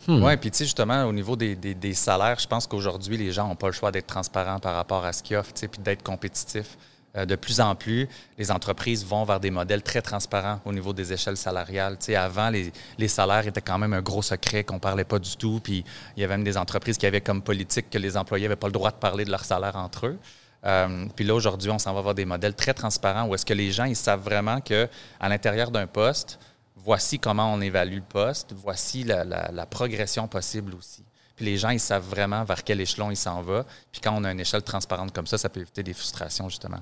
[0.07, 0.23] Hmm.
[0.23, 3.31] Oui, puis tu sais, justement, au niveau des, des- des salaires, je pense qu'aujourd'hui, les
[3.31, 6.01] gens n'ont pas le choix d'être transparents par rapport à ce qu'ils offrent, puis d'être
[6.03, 6.77] compétitifs.
[7.17, 8.07] Euh, de plus en plus,
[8.37, 11.97] les entreprises vont vers des modèles très transparents au niveau des échelles salariales.
[11.99, 15.03] Tu sais, avant, les, les salaires étaient quand même un gros secret qu'on ne parlait
[15.03, 15.59] pas du tout.
[15.61, 15.83] Puis
[16.15, 18.67] il y avait même des entreprises qui avaient comme politique que les employés n'avaient pas
[18.67, 20.17] le droit de parler de leur salaire entre eux.
[20.65, 23.53] Euh, puis là, aujourd'hui, on s'en va vers des modèles très transparents où est-ce que
[23.53, 24.87] les gens, ils savent vraiment que
[25.19, 26.39] à l'intérieur d'un poste,
[26.75, 31.03] voici comment on évalue le poste, voici la, la- la progression possible aussi.
[31.35, 33.65] Puis les gens, ils savent vraiment vers quel échelon ils s'en vont.
[33.91, 36.79] Puis quand on a une échelle transparente comme ça, ça peut éviter des frustrations, justement.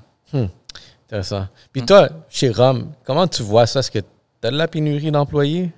[1.07, 1.47] Intéressant.
[1.71, 3.79] Puis toi, chez Rome, comment tu vois ça?
[3.79, 4.05] Est-ce que tu
[4.47, 5.71] as de la pénurie d'employés?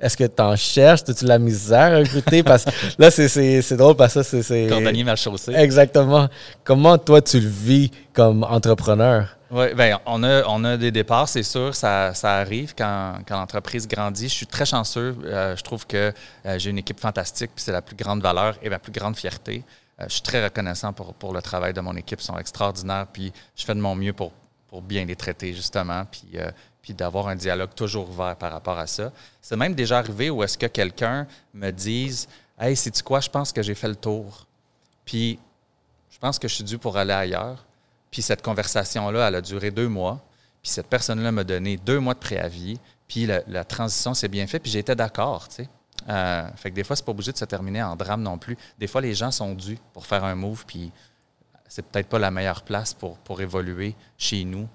[0.00, 1.00] Est-ce que tu en cherches?
[1.08, 2.42] As-tu de la misère à recruter?
[2.44, 4.68] Parce que là, c'est- c'est c'est drôle parce que ça, c'est-.
[4.68, 5.52] Cordonnier mal chaussé.
[5.54, 6.28] Exactement.
[6.64, 9.26] Comment toi, tu le vis comme entrepreneur?
[9.50, 13.34] Oui, bien, on a, on a des départs, c'est sûr, ça, ça arrive quand, quand
[13.38, 14.28] l'entreprise grandit.
[14.28, 15.16] Je suis très chanceux.
[15.24, 16.12] euh, je trouve que
[16.44, 19.16] euh, j'ai une équipe fantastique, puis c'est la plus grande valeur et ma plus grande
[19.16, 19.64] fierté.
[20.00, 22.20] Euh, je suis très reconnaissant pour, pour le travail de mon équipe.
[22.20, 24.32] Ils sont extraordinaires, puis je fais de mon mieux pour,
[24.68, 26.28] pour bien les traiter, justement, puis,
[26.88, 29.12] puis d'avoir un dialogue toujours ouvert par rapport à ça.
[29.42, 32.26] C'est même déjà arrivé où est-ce que quelqu'un me dise
[32.58, 34.46] Hey, sais-tu quoi, je pense que j'ai fait le tour.
[35.04, 35.38] Puis
[36.08, 37.66] je pense que je suis dû pour aller ailleurs.
[38.10, 40.18] Puis cette conversation-là, elle a duré deux mois.
[40.62, 42.80] Puis cette personne-là m'a donné deux mois de préavis.
[43.06, 44.62] Puis la, transition s'est bien faite.
[44.62, 45.68] Puis j'étais d'accord, tu.
[46.08, 48.56] Euh, fait que des fois, c'est pas obligé de se terminer en drame non plus.
[48.78, 50.64] Des fois, les gens sont dus pour faire un move.
[50.66, 50.90] Puis
[51.68, 54.66] c'est peut-être pas la meilleure place pour, pour évoluer chez nous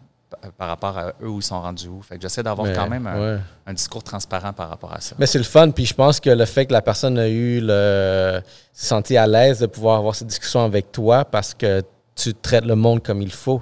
[0.58, 2.02] par rapport à eux où ils sont rendus où.
[2.02, 3.40] Fait que j'essaie d'avoir quand même un, ouais.
[3.68, 5.16] un discours transparent par rapport à ça.
[5.20, 7.60] Mais c'est le fun, puis je pense que le fait que la personne a eu
[7.62, 11.82] le s'est senti à l'aise de pouvoir avoir cette discussion avec toi parce que
[12.16, 13.62] tu traites le monde comme il faut.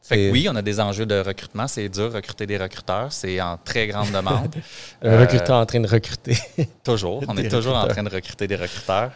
[0.00, 1.66] C'est- Fait que oui, on a des enjeux de recrutement.
[1.68, 3.12] C'est dur recruter des recruteurs.
[3.12, 4.54] C'est en très grande demande.
[5.02, 6.38] Un Euh, recruteur en train de recruter.
[6.82, 7.22] Toujours.
[7.28, 9.10] On Des est toujours en train de recruter des recruteurs.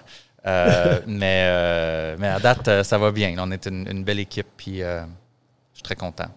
[0.47, 3.35] Euh, mais, euh, mais à date, ça va bien.
[3.39, 4.83] On est une, une belle équipe, puis
[5.89, 6.29] suis très content.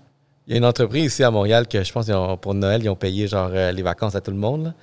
[0.48, 2.90] Il y a une entreprise ici à Montréal que je pense ont- pour Noël, ils
[2.90, 4.74] ont payé genre euh, les vacances à tout le monde.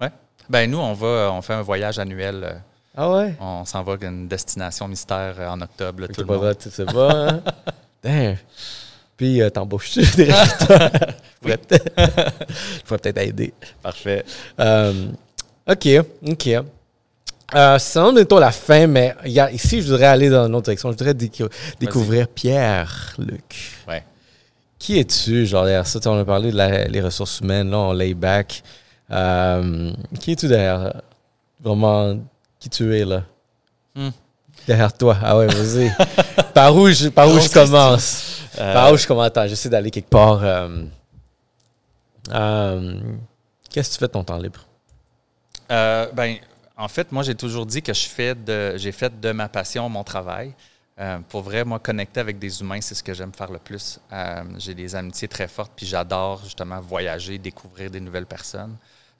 [0.00, 0.08] Ouais.
[0.48, 2.42] Ben nous, on va, on fait un voyage annuel.
[2.44, 2.54] euh,
[2.96, 3.34] Ah ouais?
[3.40, 6.00] On s'en va à une destination mystère euh, en octobre.
[6.02, 6.42] là, tout le pas monde.
[6.42, 7.28] vrai, tu sais pas.
[7.28, 7.42] hein?
[8.02, 8.36] Damn.
[9.16, 10.90] Puis euh, t'embauches des recruteurs.
[11.42, 13.52] Je pourrais peut-être aider.
[13.82, 14.24] Parfait.
[15.66, 15.88] OK,
[16.26, 16.48] OK.
[17.54, 20.54] Euh, c'est vraiment bientôt la fin, mais y a- ici, je voudrais aller dans une
[20.54, 20.90] autre direction.
[20.90, 23.72] Je voudrais décou- découvrir Pierre-Luc.
[23.86, 24.02] Ouais.
[24.78, 25.98] Qui es-tu, genre, derrière ça?
[26.06, 28.62] On a parlé de la- les ressources humaines, là, on lay back.
[29.10, 31.02] Euh, qui es-tu derrière?
[31.62, 32.18] Vraiment,
[32.58, 33.22] qui tu es, là?
[33.94, 34.10] Hmm.
[34.66, 35.16] Derrière toi.
[35.22, 35.92] Ah ouais, vas-y.
[36.54, 38.40] par où je, par où je commence?
[38.58, 39.26] Euh, Par où je commence?
[39.26, 40.40] Attends, j'essaie d'aller quelque part.
[40.42, 40.84] euh,
[43.70, 44.60] Qu'est-ce que tu fais de ton temps libre?
[45.68, 46.36] Ben,
[46.76, 48.08] en fait, moi, j'ai toujours dit que je
[48.76, 50.54] j'ai fait de ma passion mon travail.
[51.00, 53.98] Euh, pour vrai, moi, connecter avec des humains, c'est ce que j'aime faire le plus.
[54.12, 58.76] Euh, j'ai des amitiés très fortes, puis j'adore justement voyager, découvrir des nouvelles personnes.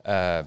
[0.07, 0.43] Euh,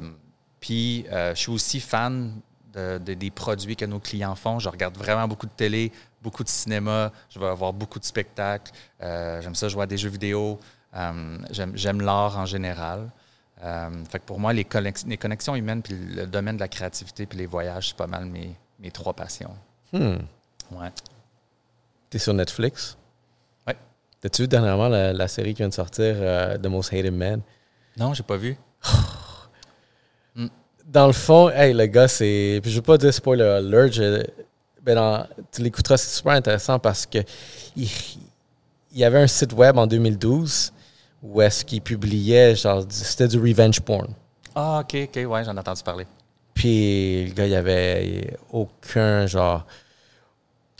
[0.59, 2.33] puis, je suis aussi fan
[2.73, 4.59] de- de- des produits que nos clients font.
[4.59, 5.91] Je regarde vraiment beaucoup de télé,
[6.21, 7.11] beaucoup de cinéma.
[7.29, 8.71] Je vais avoir beaucoup de spectacles.
[8.99, 10.59] J'aime ça jouer à des jeux vidéo.
[11.51, 13.09] J'aime l'art en général.
[13.63, 16.67] Euh, fait que pour moi, les, connex- les connexions humaines, puis le domaine de la
[16.67, 19.55] créativité, puis les voyages, c'est pas mal mes, mes trois passions.
[19.91, 20.17] Hmm.
[20.71, 20.91] Ouais.
[22.09, 22.97] T'es sur Netflix?
[23.65, 23.75] Ouais.
[24.21, 27.41] T'as-tu vu dernièrement la, la série qui vient de sortir, euh, The Most Hated Man?
[27.97, 28.55] Non, j'ai pas vu.
[30.85, 32.59] Dans le fond, hey, le gars, c'est.
[32.63, 34.23] Puis je veux pas dire spoiler alert, je-
[34.81, 37.17] ben dans- tu l'écouteras, c'est super intéressant parce que
[37.75, 37.89] il,
[38.93, 40.71] il y avait un site web en 2012
[41.21, 44.07] où est-ce qu'il publiait, genre, c'était du revenge porn.
[44.55, 46.05] Ah, OK, OK, ouais, j'en ai entendu parler.
[46.53, 49.65] Puis le gars, il avait aucun, genre.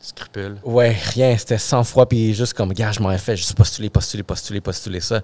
[0.02, 0.58] Scrupule.
[0.64, 3.90] Ouais, rien, c'était 100 fois, puis juste comme, gars, je m'en ai fait, juste postuler,
[3.90, 5.22] postuler, postuler, postuler ça.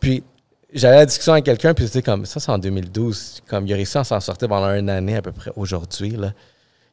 [0.00, 0.24] Puis,
[0.72, 3.42] j'avais la discussion avec quelqu'un, puis c'était comme, ça, c'est en 2012.
[3.46, 6.32] Comme, il a réussi à s'en sortir pendant une année à peu près aujourd'hui, là.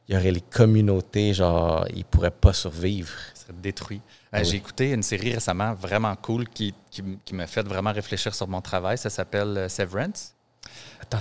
[0.06, 3.10] Il y aurait les communautés, genre, ils pourraient pas survivre.
[3.32, 4.02] Ça serait détruit.
[4.34, 4.48] Ah Euh, oui.
[4.50, 7.02] J'ai écouté une série récemment vraiment cool qui, qui,
[7.34, 8.98] m'a fait vraiment réfléchir sur mon travail.
[8.98, 10.34] Ça s'appelle euh, Severance.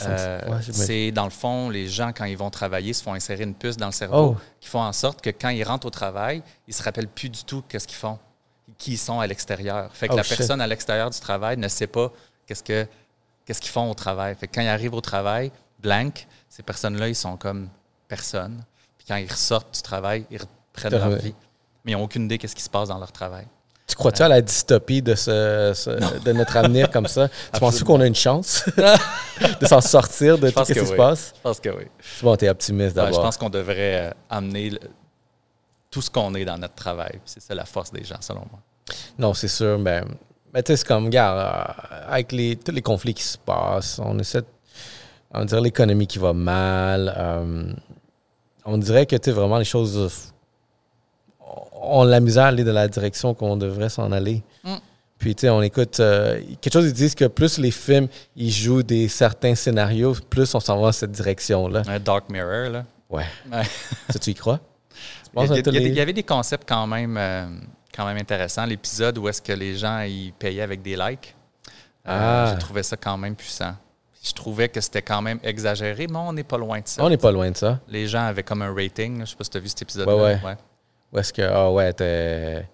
[0.02, 3.44] Euh, ouais, c'est dans le fond, les gens, quand ils vont travailler, se font insérer
[3.44, 4.42] une puce dans le cerveau Oh.
[4.60, 7.44] qui font en sorte que quand ils rentrent au travail, ils se rappellent plus du
[7.44, 8.18] tout qu'est-ce qu'ils font,
[8.78, 9.90] qui ils sont à l'extérieur.
[9.94, 10.38] Fait que Oh, la shit.
[10.38, 12.12] personne à l'extérieur du travail ne sait pas
[12.48, 12.88] qu'est-ce que
[13.46, 14.36] qu'est-ce qu'ils font au travail.
[14.36, 17.68] Fait que quand ils arrivent au travail, blank, ces personnes-là, ils sont comme
[18.08, 18.64] personne.
[18.98, 21.36] Puis quand ils ressortent du travail, ils reprennent leur vie,
[21.84, 23.46] mais ils n'ont aucune idée qu'est-ce qui se passe dans leur travail.
[23.86, 27.28] Tu crois-tu à la dystopie de, ce, ce- de notre avenir comme ça?
[27.54, 28.64] Tu penses qu'on a une chance
[29.60, 31.34] de s'en sortir de tout ce qui se passe?
[31.36, 31.84] Je pense que oui.
[32.22, 33.24] Bon, t'es optimiste Ouais, je d'abord.
[33.24, 34.80] pense qu'on devrait euh, amener le-
[35.92, 37.20] tout ce qu'on est dans notre travail.
[37.26, 38.60] C'est ça la force des gens, selon moi.
[39.20, 40.02] Non, c'est sûr, mais,
[40.54, 44.00] mais tu sais, c'est comme, regarde, euh, avec les, tous les conflits qui se passent,
[44.04, 44.48] on essaie, de-
[45.34, 47.72] on dirait l'économie qui va mal, euh,
[48.66, 50.33] on dirait que, tu sais, vraiment, les choses
[51.82, 54.44] ont la misère à aller dans la direction qu'on devrait s'en aller.
[54.64, 54.76] Mm.
[55.18, 58.52] Puis, tu sais, on écoute, euh, quelque chose, ils disent que plus les films, ils
[58.52, 61.84] jouent des certains scénarios, plus on s'en va dans cette direction-là.
[61.88, 62.84] Un Dark Mirror, là.
[63.10, 63.24] Ouais.
[63.52, 63.64] Ouais.
[64.10, 64.60] Ça, tu y crois?
[64.60, 64.96] Tu
[65.36, 66.86] Il y, a- il y a tous des- les- il y avait des concepts quand
[66.88, 67.46] même, euh,
[67.96, 68.66] quand même intéressants.
[68.66, 71.36] L'épisode où est-ce que les gens ils payaient avec des likes.
[72.08, 72.52] Euh, Ah.
[72.54, 73.76] J'ai trouvé ça quand même puissant.
[74.22, 77.04] Je trouvais que c'était quand même exagéré, mais on n'est pas loin de ça.
[77.04, 77.80] On n'est pas loin de ça.
[77.88, 79.20] Les gens avaient comme un rating.
[79.20, 79.26] là.
[79.26, 80.16] Je sais pas si tu as vu cet épisode-là.
[80.16, 80.56] Ouais, ouais.
[81.14, 82.68] Ou est-ce que, ah ouais, t'es.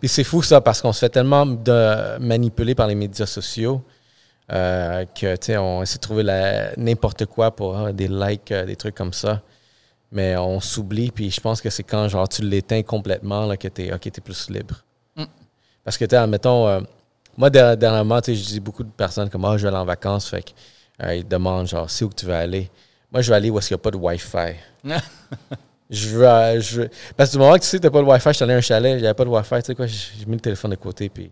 [0.00, 3.82] Puis c'est fou ça, parce qu'on se fait tellement de manipuler par les médias sociaux
[4.52, 8.50] euh, que, tu sais, on essaie de trouver la- n'importe quoi pour ah, des likes,
[8.52, 9.42] euh, des trucs comme ça.
[10.12, 13.68] Mais on s'oublie, puis je pense que c'est quand, genre, tu l'éteins complètement, là, que
[13.68, 13.90] t'es,
[14.22, 14.84] plus libre.
[15.16, 15.24] Mm.
[15.82, 16.80] Parce que, tu sais, admettons, euh,
[17.36, 19.76] moi, der- dernièrement, tu sais, je dis beaucoup de personnes comme, ah, je vais aller
[19.78, 20.50] en vacances, fait que,
[21.04, 22.70] euh, ils demandent, genre, c'est où que tu veux aller?
[23.12, 24.54] Moi, je vais aller où est-ce qu'il n'y a pas de Wi-Fi.
[25.90, 28.00] Je veux, euh, je veux- Parce que du moment que tu sais que t'as pas
[28.00, 29.86] de Wi-Fi, je suis allé à un chalet, j'avais pas de Wi-Fi, tu sais quoi,
[29.86, 31.30] j'ai j'ai mis le téléphone de côté, puis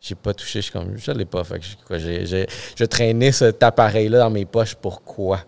[0.00, 2.46] j'ai pas touché, je suis comme, je l'ai pas, fait que je- quoi, j'ai, j'ai-
[2.76, 5.40] je traînais cet appareil-là dans mes poches, pourquoi?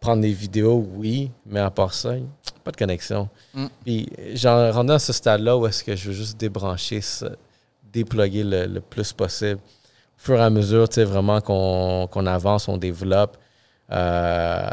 [0.00, 2.14] Prendre des vidéos, oui, mais à part ça,
[2.62, 3.28] pas de connexion.
[3.54, 3.66] Mm.
[3.84, 7.30] Puis j'en rendu à ce stade-là où est-ce que je veux juste débrancher, ça,
[7.92, 9.58] déploguer le, le plus possible.
[9.60, 13.38] Au fur et à mesure, tu sais, vraiment qu'on, qu'on avance, on développe.
[13.90, 14.68] Euh,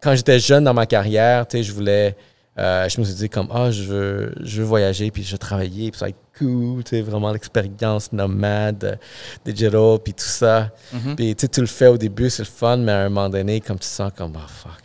[0.00, 2.14] quand j'étais jeune dans ma carrière, tu sais, je voulais...
[2.58, 5.38] Euh, je me suis dit comme ah je veux je veux voyager puis je veux
[5.38, 8.96] travailler puis ça va être cool tu sais vraiment l'expérience nomade euh,
[9.42, 11.16] digital puis tout ça Mhm.
[11.16, 13.30] puis tu sais tu le fais au début c'est le fun mais à un moment
[13.30, 14.82] donné comme tu sens comme ah fuck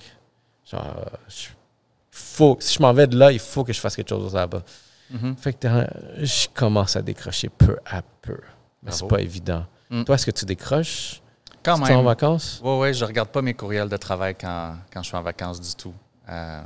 [0.71, 1.49] genre je-
[2.09, 4.63] faut si je m'en vais de là il faut que je fasse quelque chose là-bas
[5.09, 5.35] Mhm.
[5.35, 5.67] fait que
[6.21, 8.37] je commence à décrocher peu à peu
[8.81, 9.07] mais c'est Bravo.
[9.15, 10.03] pas évident Mm.
[10.05, 11.21] toi est-ce que tu décroches?
[11.63, 12.05] Quand Tu es en même.
[12.05, 12.61] vacances?
[12.63, 15.59] Oui, oui, je regarde pas mes courriels de travail quand, quand je suis en vacances
[15.59, 15.93] du tout.
[16.29, 16.61] Euh,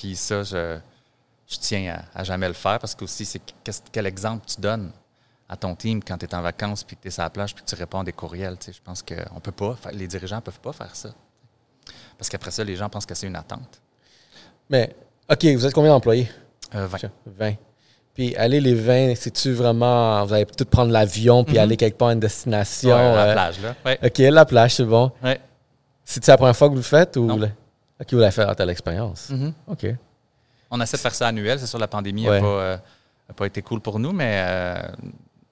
[0.00, 0.78] Puis ça, je,
[1.48, 3.40] je tiens à, à jamais le faire parce que aussi, c'est
[3.90, 4.92] quel exemple tu donnes
[5.48, 7.54] à ton team quand tu es en vacances puis que tu es sur la plage
[7.54, 8.56] puis que tu réponds à des courriels.
[8.58, 8.72] tu sais?
[8.72, 11.08] Je pense qu'on peut pas, les dirigeants peuvent pas faire ça.
[12.16, 13.80] Parce qu'après ça, les gens pensent que c'est une attente.
[14.70, 14.94] mais
[15.30, 16.30] ok vous êtes combien d'employés?
[16.74, 16.98] Euh, vingt.
[16.98, 17.54] Tiens, 20.
[18.14, 20.24] Puis aller les 20, c'est-tu vraiment.
[20.26, 21.60] Vous allez tout prendre l'avion puis Mhm.
[21.62, 22.90] aller quelque part à une destination.
[22.90, 23.74] Ouais, à la euh, plage, là.
[23.86, 23.98] Ouais.
[24.04, 25.10] OK, la plage, c'est bon.
[25.22, 25.40] Ouais.
[26.04, 27.24] C'est-tu la première fois que vous le faites ou.
[27.26, 27.36] Non.
[27.36, 27.48] le-
[28.00, 29.28] OK, vous l'avez fait à l'expérience?
[29.30, 29.52] Mhm.
[29.66, 29.86] OK.
[30.70, 31.58] On essaie de faire ça annuel.
[31.58, 32.40] C'est sûr, la pandémie n'a Ouais.
[32.40, 32.76] pas, euh,
[33.30, 34.82] a pas été cool pour nous, mais euh,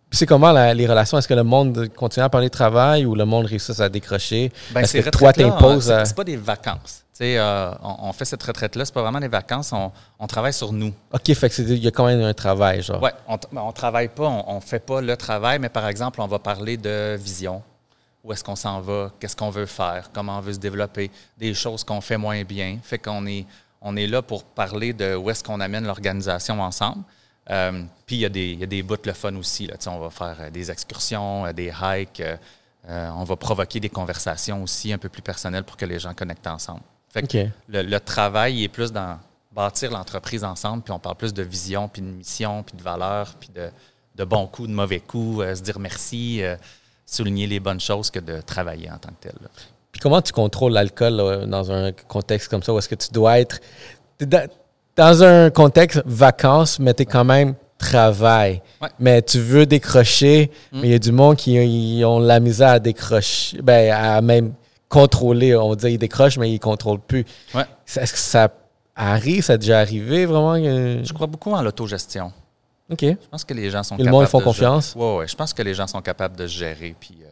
[0.09, 1.18] Puis c'est comment la- les relations?
[1.18, 4.53] Est-ce que le monde continue à parler de travail ou le monde réussit à décrocher?
[4.70, 7.03] Ben, Est-ce ces que toi, t'imposes à- C'est pas des vacances.
[7.12, 10.26] Tu sais, euh, on, on fait cette retraite-là, c'est pas vraiment des vacances, on, on
[10.26, 10.92] travaille sur nous.
[11.12, 13.03] OK, fait que c'est- il y a quand même un travail, genre.
[13.03, 16.26] Ouais, on, on travaille pas, on, on fait pas le travail, mais par exemple, on
[16.26, 17.62] va parler de vision.
[18.27, 19.12] Où est-ce qu'on s'en va?
[19.20, 20.11] Qu'est-ce qu'on veut faire?
[20.12, 21.11] Comment on veut se développer?
[21.39, 22.79] Des choses qu'on fait moins bien.
[22.83, 23.47] Fait qu'on est,
[23.81, 27.05] on est là pour parler de où est-ce qu'on amène l'organisation ensemble.
[27.51, 29.68] Euh, Puis il y, a des- il y a des bouts le fun aussi.
[29.68, 29.77] Là.
[29.87, 32.20] On va faire euh, des excursions, euh, des hikes.
[32.89, 36.12] euh, on va provoquer des conversations aussi un peu plus personnelles pour que les gens
[36.14, 36.81] connectent ensemble.
[37.11, 37.27] Fait que
[37.68, 39.18] le, le travail il est plus dans
[39.53, 43.35] bâtir l'entreprise ensemble, puis on parle plus de vision, puis de mission, puis de valeur,
[43.41, 43.70] puis de,
[44.16, 46.43] de bons coups, de mauvais coups, euh, se dire merci,
[47.07, 49.35] souligner les bonnes choses que de travailler en tant que tel.
[49.41, 49.49] là.
[49.93, 53.39] Puis comment tu contrôles l'alcool dans un contexte comme ça où est-ce que tu dois
[53.39, 53.61] être
[54.97, 58.63] dans, un contexte vacances, mais tu es quand même travail.
[58.81, 58.89] Ouais.
[58.99, 60.81] Mais tu veux décrocher, Mm.
[60.81, 64.55] mais il y a du monde qui ont la misère à décrocher, ben, à même
[64.89, 65.55] contrôler.
[65.57, 67.25] On dire ils décrochent, mais ils ne contrôlent plus.
[67.55, 67.65] Ouais.
[67.87, 68.49] Est-ce que ça
[68.95, 70.57] arrive, ça a déjà arrivé vraiment?
[70.57, 72.33] Je crois beaucoup en l'autogestion.
[72.91, 73.01] OK.
[73.03, 74.93] Je pense que les gens sont Et le capables monde, ils font de confiance?
[74.95, 75.05] gérer.
[75.05, 76.95] Ouais, ouais, je pense que les gens sont capables de se gérer.
[76.99, 77.26] Puis, euh,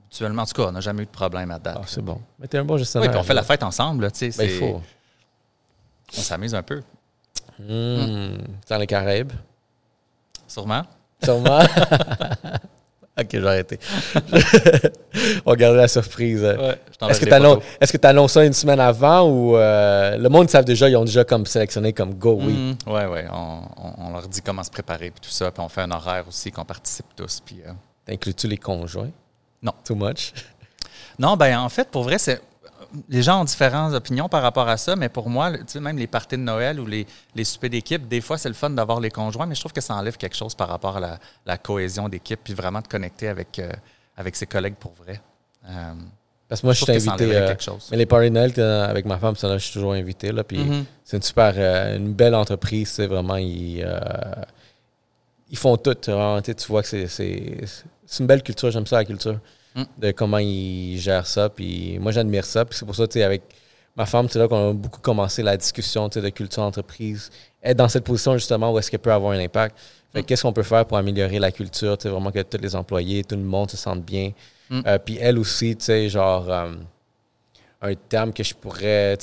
[0.00, 1.76] habituellement, en tout cas, on n'a jamais eu de problème à date.
[1.80, 2.20] Ah, c'est bon.
[2.38, 3.10] Mais tu es un bon oui, gestionnaire.
[3.10, 4.04] puis on fait la fête ensemble.
[4.04, 4.80] Là, Ben, il faut.
[6.16, 6.82] On s'amuse un peu,
[7.58, 8.36] Hmm.
[8.68, 9.32] Dans les Caraïbes.
[10.46, 10.82] sûrement.
[11.24, 11.60] Sûrement.
[13.18, 13.78] ok, je vais arrêter.
[15.46, 16.42] On garder la surprise.
[16.42, 17.20] Ouais, Est-ce
[17.92, 21.04] que tu annonces, ça une semaine avant ou euh, le monde savent déjà, ils ont
[21.04, 22.52] déjà comme sélectionné comme go, oui.
[22.52, 22.76] Mhm.
[22.92, 23.26] Ouais, ouais.
[23.32, 25.50] On, on- on leur dit comment se préparer puis tout ça.
[25.50, 27.40] Puis on fait un horaire aussi qu'on participe tous.
[27.44, 27.72] Puis, euh,
[28.12, 29.10] Inclus-tu les conjoints?
[29.62, 29.72] Non.
[29.84, 30.32] Too much?
[31.18, 32.40] Non, ben en fait, pour vrai, c'est
[33.08, 35.96] les gens ont différentes opinions par rapport à ça, mais pour moi, tu sais, même
[35.98, 39.00] les parties de Noël ou les, les soupers d'équipe, des fois, c'est le fun d'avoir
[39.00, 41.58] les conjoints, mais je trouve que ça enlève quelque chose par rapport à la, la
[41.58, 43.70] cohésion d'équipe, puis vraiment de connecter avec, euh,
[44.16, 45.20] avec ses collègues pour vrai.
[45.68, 45.92] Euh,
[46.48, 47.24] Parce que moi, je, suis invité.
[47.36, 47.54] euh,
[47.90, 50.30] mais les parties de Noël, avec ma femme, ça, là, je suis toujours invité.
[50.32, 50.84] Là, puis Mhm.
[51.04, 51.56] c'est une super,
[51.96, 52.88] une belle entreprise.
[52.90, 53.84] C'est vraiment, ils,
[55.50, 55.96] ils font tout.
[56.06, 58.70] vraiment, tu vois que c'est une belle culture.
[58.70, 59.38] J'aime ça, la culture.
[59.76, 59.82] Mm.
[59.98, 61.48] De comment ils gèrent ça.
[61.48, 62.64] Puis moi, j'admire ça.
[62.64, 63.42] Puis c'est pour ça, tu sais, avec
[63.94, 67.30] ma femme, c'est là qu'on a beaucoup commencé la discussion de culture d'entreprise.
[67.62, 69.76] Être dans cette position, justement, où est-ce qu'elle peut avoir un impact.
[70.12, 73.22] Fait que qu'est-ce qu'on peut faire pour améliorer la culture, vraiment que tous les employés,
[73.22, 74.32] tout le monde se sente bien.
[74.70, 74.80] Mm.
[74.86, 76.72] Euh, puis elle aussi, tu sais, genre, euh,
[77.86, 79.16] un terme que je pourrais,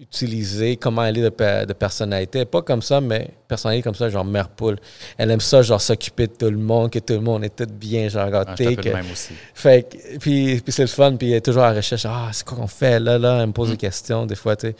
[0.00, 2.44] utiliser, comment elle est de, pe- de personnalité.
[2.44, 4.76] Pas comme ça, mais personnalité comme ça, genre mère poule.
[5.16, 7.66] Elle aime ça, genre, s'occuper de tout le monde, que tout le monde est tout
[7.70, 8.76] bien, genre, Ah, gâté.
[8.76, 9.34] que- même aussi.
[9.54, 12.06] fait que- puis, puis c'est le fun, puis elle est toujours à la recherche.
[12.06, 13.00] Ah, c'est quoi qu'on fait?
[13.00, 13.40] Là, là?
[13.40, 13.72] Elle me pose Mm.
[13.72, 14.76] des questions, des fois, tu sais.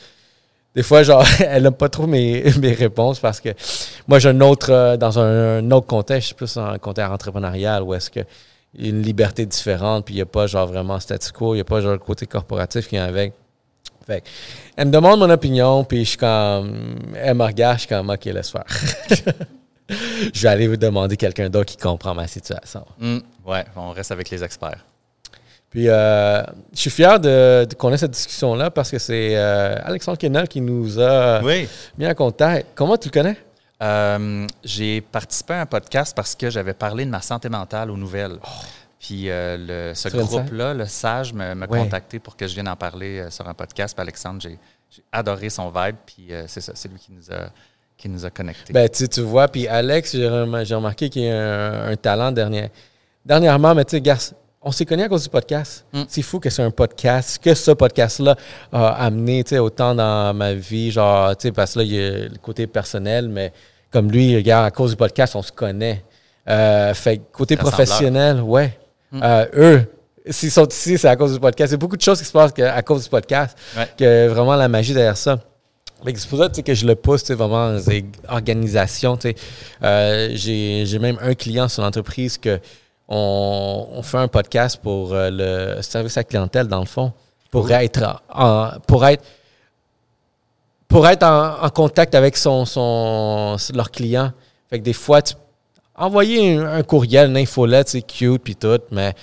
[0.74, 3.48] Des fois, genre, elle n'aime pas trop mes, mes réponses parce que
[4.06, 7.10] moi, j'ai un autre, euh, dans un, un autre contexte, je suis plus en contexte
[7.12, 8.20] entrepreneurial où est-ce que
[8.78, 11.64] une liberté différente, puis il n'y a pas, genre, vraiment statu quo, il n'y a
[11.64, 13.32] pas, genre, le côté corporatif qui vient avec.
[14.06, 14.22] Fait
[14.76, 18.08] elle me demande mon opinion, puis je suis comme, elle me regarde, je suis comme,
[18.08, 18.64] OK, laisse faire.
[19.88, 22.84] je vais aller vous demander quelqu'un d'autre qui comprend ma situation.
[22.98, 24.84] Mm, ouais, on reste avec les experts.
[25.70, 29.76] Puis, euh, je suis fier de, de- qu'on ait cette discussion-là parce que c'est euh,
[29.84, 31.68] Alexandre Kennel qui nous a Oui.
[31.98, 32.68] mis en contact.
[32.74, 33.36] Comment tu le connais?
[33.82, 37.96] Euh, j'ai participé à un podcast parce que j'avais parlé de ma santé mentale aux
[37.96, 38.38] nouvelles.
[38.98, 39.56] Puis euh,
[39.90, 41.78] le, ce groupe-là, le Sage, me- m'a Ouais.
[41.78, 43.94] contacté pour que je vienne en parler euh, sur un podcast.
[43.94, 44.58] Puis Alexandre, j'ai
[45.12, 45.96] adoré son vibe.
[46.04, 47.50] Puis c'est ça, c'est lui qui nous a,
[47.96, 48.72] qui nous a connectés.
[48.72, 51.36] Ben, tu, tu vois, puis Alex, j'ai rem- j'ai remarqué qu'il y a
[51.84, 52.70] un, un talent dernier,
[53.24, 54.00] dernièrement, mais tu sais,
[54.62, 55.84] on s'est connus à cause du podcast.
[55.92, 56.02] Mm.
[56.08, 58.36] C'est fou que c'est un podcast, que ce podcast-là
[58.72, 61.92] a amené, tu sais, autant dans ma vie, genre, tu sais, parce que là, il
[61.94, 63.52] y a le côté personnel, mais
[63.90, 66.04] comme lui, regarde, à cause du podcast, on se connaît.
[66.48, 68.76] Euh, fait que côté professionnel, ouais.
[69.12, 69.20] Mm.
[69.22, 69.92] Euh, eux,
[70.30, 71.70] s'ils sont ici, c'est à cause du podcast.
[71.70, 73.88] Il y a beaucoup de choses qui se passent à cause du podcast, Ouais.
[73.96, 75.38] que vraiment la magie derrière ça.
[76.04, 79.16] Fait que C'est pour ça que je le pousse vraiment dans les organisations.
[79.16, 79.34] tu sais.
[79.82, 82.60] Euh, J'ai j'ai même un client sur l'entreprise que
[83.08, 85.30] on, on fait un podcast pour euh,
[85.76, 87.12] le service à clientèle, dans le fond,
[87.50, 89.24] pour être en, pour être
[90.86, 94.32] pour être en, en contact avec son, son leur client.
[94.70, 95.34] Fait que des fois, tu
[95.94, 99.14] envoyer un, un courriel, une infolette, c'est cute puis tout, mais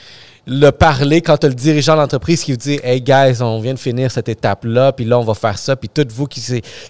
[0.47, 3.59] le parler quand tu as le dirigeant de l'entreprise qui vous dit Hey guys, on
[3.59, 6.41] vient de finir cette étape-là, puis là, on va faire ça, puis toutes vous qui,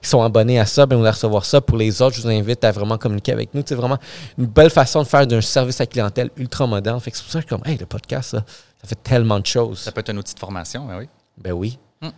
[0.01, 1.61] sont abonnés à ça, ben, vous allez recevoir ça.
[1.61, 3.63] Pour les autres, je vous invite à vraiment communiquer avec nous.
[3.65, 3.97] C'est vraiment
[4.37, 6.99] une belle façon de faire d'un service à clientèle ultra moderne.
[6.99, 8.43] Fait que c'est pour ça que je suis comme Hey, le podcast, ça,
[8.81, 9.79] ça fait tellement de choses.
[9.79, 11.09] Ça peut être un outil de formation, mais oui.
[11.37, 11.79] Ben oui.
[12.01, 12.09] Mm.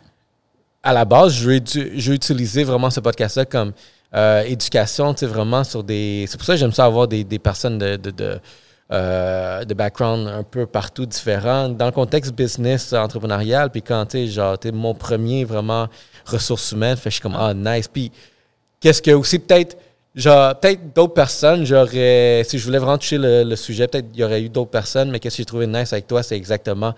[0.84, 1.58] À la base, je vais
[2.16, 3.74] utiliser vraiment ce podcast-là comme
[4.16, 6.26] euh, éducation, tu sais, vraiment sur des.
[6.28, 8.40] C'est pour ça que j'aime ça avoir des, des personnes de, de, de,
[8.92, 11.70] euh, de background un peu partout différents.
[11.70, 15.88] Dans le contexte business, entrepreneurial, puis quand, tu genre, tu mon premier vraiment
[16.26, 17.88] ressources humaines, fait je suis comme, ah, nice.
[17.88, 18.12] Puis,
[18.80, 19.78] qu'est-ce que aussi, peut-être,
[20.16, 24.20] genre, peut-être d'autres personnes, j'aurais, si je voulais vraiment toucher le, le sujet, peut-être il
[24.20, 26.94] y aurait eu d'autres personnes, mais qu'est-ce que j'ai trouvé nice avec toi, c'est exactement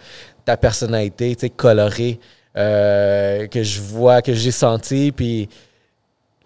[0.46, 2.20] ta personnalité, tu sais, colorée,
[2.58, 5.50] euh, que je vois, que j'ai senti, puis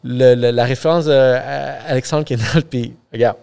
[0.03, 3.37] le- le- la référence d'Alexandre Kennel, puis regarde,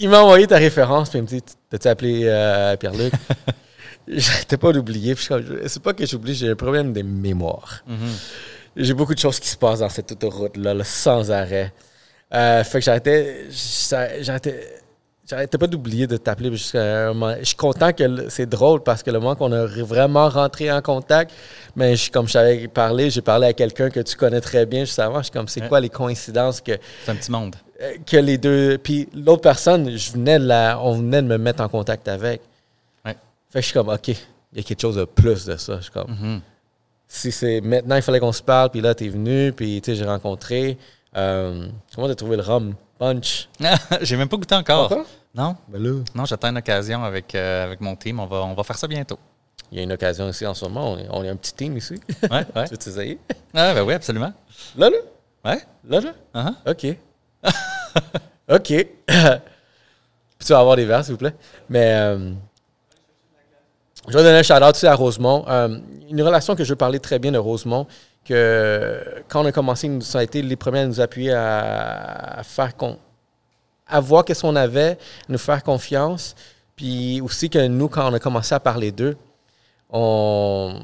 [0.00, 3.12] il m'a envoyé ta référence, puis il me dit, t'as-tu appelé euh, Pierre-Luc?
[4.08, 5.14] J'arrêtais pas d'oublier,
[5.66, 7.84] c'est pas que j'oublie, j'ai un problème de mémoire.
[8.76, 11.72] J'ai beaucoup de choses qui se passent dans cette autoroute-là, là, sans arrêt.
[12.32, 14.82] Euh, fait que j'arrêtais, j'a- j'arrêtais,
[15.28, 16.50] j'arrêtais pas d'oublier de t'appeler.
[16.52, 17.34] jusqu'à un moment.
[17.40, 20.80] Je suis content que c'est drôle parce que le moment qu'on a vraiment rentré en
[20.82, 21.32] contact,
[21.76, 24.84] mais je, comme je t'avais parlé, j'ai parlé à quelqu'un que tu connais très bien
[24.84, 25.18] juste avant.
[25.18, 25.68] Je suis comme, c'est Ouais.
[25.68, 26.72] quoi les coïncidences que,
[27.04, 27.56] C'est un petit monde.
[27.80, 28.78] Euh, que les deux.
[28.78, 32.40] Puis l'autre personne, je venais de la, on venait de me mettre en contact avec.
[33.04, 33.16] Ouais.
[33.50, 34.16] Fait que je suis comme, OK, il
[34.56, 35.76] y a quelque chose de plus de ça.
[35.76, 36.40] Je suis comme, Mhm.
[37.08, 39.96] si c'est maintenant, il fallait qu'on se parle, puis là, t'es venu, puis tu sais,
[39.96, 40.76] j'ai rencontré.
[41.16, 43.48] Euh, comment t'as trouvé le rhum punch?
[44.02, 44.84] J'ai même pas goûté encore.
[44.92, 45.06] Encore?
[45.34, 48.20] Non, Ben là, non, j'attends une occasion avec, euh, avec mon team.
[48.20, 49.18] On va, on va faire ça bientôt.
[49.72, 50.92] il y a une occasion ici en ce moment.
[50.92, 51.94] On est, on est un petit team ici.
[52.30, 52.64] Ouais, ouais.
[52.64, 53.18] tu veux t'essayer?
[53.54, 54.32] Ah, ben oui, absolument.
[54.76, 54.96] Là, là?
[55.44, 55.60] Ouais.
[55.88, 56.14] Là, là?
[56.34, 56.70] Uh-huh.
[56.72, 56.96] OK.
[58.48, 58.86] OK.
[60.42, 61.34] Tu vas avoir des verres, s'il vous plaît?
[61.68, 62.32] Mais euh,
[64.08, 65.44] je vais donner un shout-out à Rosemont.
[65.48, 67.86] Euh, une relation que je veux parler très bien de Rosemont,
[68.24, 72.72] que quand on a commencé, ils a été les premiers à nous appuyer à, faire
[73.86, 74.96] à voir qu'est-ce qu'on avait,
[75.28, 76.34] nous faire confiance.
[76.74, 79.18] Puis aussi que nous, quand on a commencé à parler d'eux,
[79.90, 80.80] on,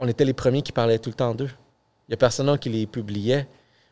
[0.00, 1.50] on était les premiers qui parlaient tout le temps d'eux.
[2.08, 3.46] Il n'y a personne qui les publiait.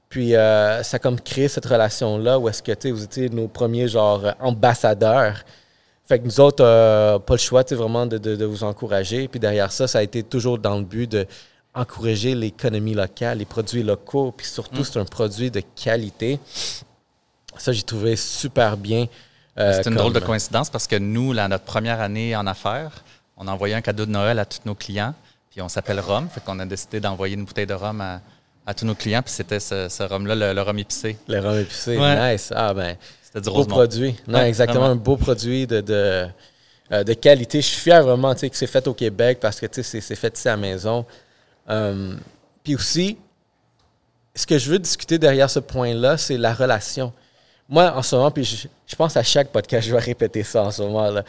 [0.09, 3.49] Puis euh, ça a comme créé cette relation-là où est-ce que tu vous étiez nos
[3.49, 5.43] premiers genre ambassadeurs.
[6.09, 9.27] Fait que nous autres, euh, pas le choix, tu vraiment de, de- de vous encourager.
[9.27, 11.27] Puis derrière ça, ça a été toujours dans le but de
[11.75, 14.33] encourager l'économie locale, les produits locaux.
[14.35, 16.39] Puis surtout, c'est un produit de qualité.
[17.59, 19.07] Ça, j'ai trouvé super bien.
[19.59, 22.93] euh, C'est une drôle de coïncidence parce que nous, là, notre première année en affaires,
[23.37, 25.15] on a envoyé un cadeau de Noël à tous nos clients.
[25.51, 26.29] Puis on s'appelle Rhum.
[26.29, 28.21] Fait qu'on a décidé d'envoyer une bouteille de rhum à,
[28.67, 29.23] à tous nos clients.
[29.23, 31.17] Puis c'était ce, ce rhum-là, le, le rhum épicé.
[31.29, 32.33] Le rhum épicé, Ouais.
[32.35, 32.53] nice.
[32.55, 33.75] Ah ben, C'était du beau Rosemont.
[33.77, 34.17] produit.
[34.27, 34.93] Non, Ouais, exactement, vraiment.
[34.95, 36.27] un beau produit de, de,
[36.93, 37.61] euh, de qualité.
[37.61, 40.53] Je suis fier vraiment que c'est fait au Québec parce que c'est fait ici à
[40.53, 41.05] la maison.
[41.71, 42.15] Euh,
[42.65, 43.17] Puis aussi,
[44.35, 47.13] ce que je veux discuter derrière ce point-là, c'est la relation.
[47.69, 50.63] Moi, en ce moment, puis je, je pense à chaque podcast, je vais répéter ça
[50.65, 51.09] en ce moment.
[51.11, 51.25] Là.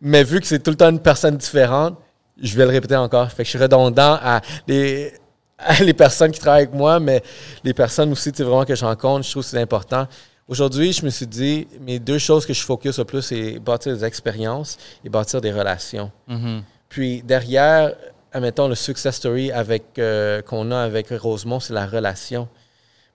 [0.00, 1.96] Mais vu que c'est tout le temps une personne différente,
[2.40, 3.28] je vais le répéter encore.
[3.30, 5.12] Fait que je suis redondant à les, à
[5.80, 7.22] les personnes qui travaillent avec moi, mais
[7.62, 10.06] les personnes aussi, tu sais, vraiment que je rencontre, je trouve que c'est important.
[10.46, 13.94] Aujourd'hui, je me suis dit, mes deux choses que je focus le plus, c'est bâtir
[13.96, 16.10] des expériences et bâtir des relations.
[16.28, 16.62] Mhm.
[16.88, 17.94] Puis derrière,
[18.32, 22.46] admettons, le success story avec, euh, qu'on a avec Rosemont, c'est la relation.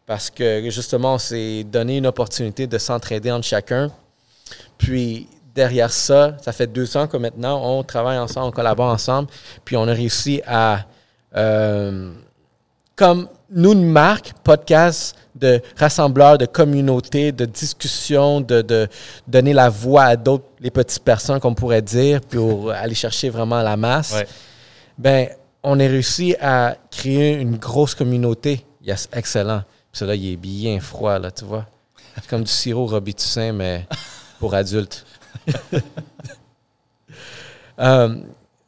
[0.08, 3.92] Parce que justement, on s'est donné une opportunité de s'entraider entre chacun.
[4.80, 9.30] Puis derrière ça, ça fait deux ans que maintenant, on travaille ensemble, on collabore ensemble.
[9.66, 10.86] Puis on a réussi à,
[11.36, 12.12] euh,
[13.00, 18.90] comme nous, une marque, podcast de rassembleur, de communauté, de discussion, de, de
[19.26, 23.62] donner la voix à d'autres, les petites personnes qu'on pourrait dire, pour aller chercher vraiment
[23.62, 24.28] la masse Ouais.
[24.98, 25.28] ben,
[25.64, 28.66] on a réussi à créer une grosse communauté.
[28.86, 29.64] Yes, excellent.
[29.94, 31.66] Puis là, il est bien froid, là, tu vois.
[32.16, 33.88] C'est comme du sirop Robitussin, mais
[34.40, 35.06] pour adultes.
[37.82, 38.14] Euh,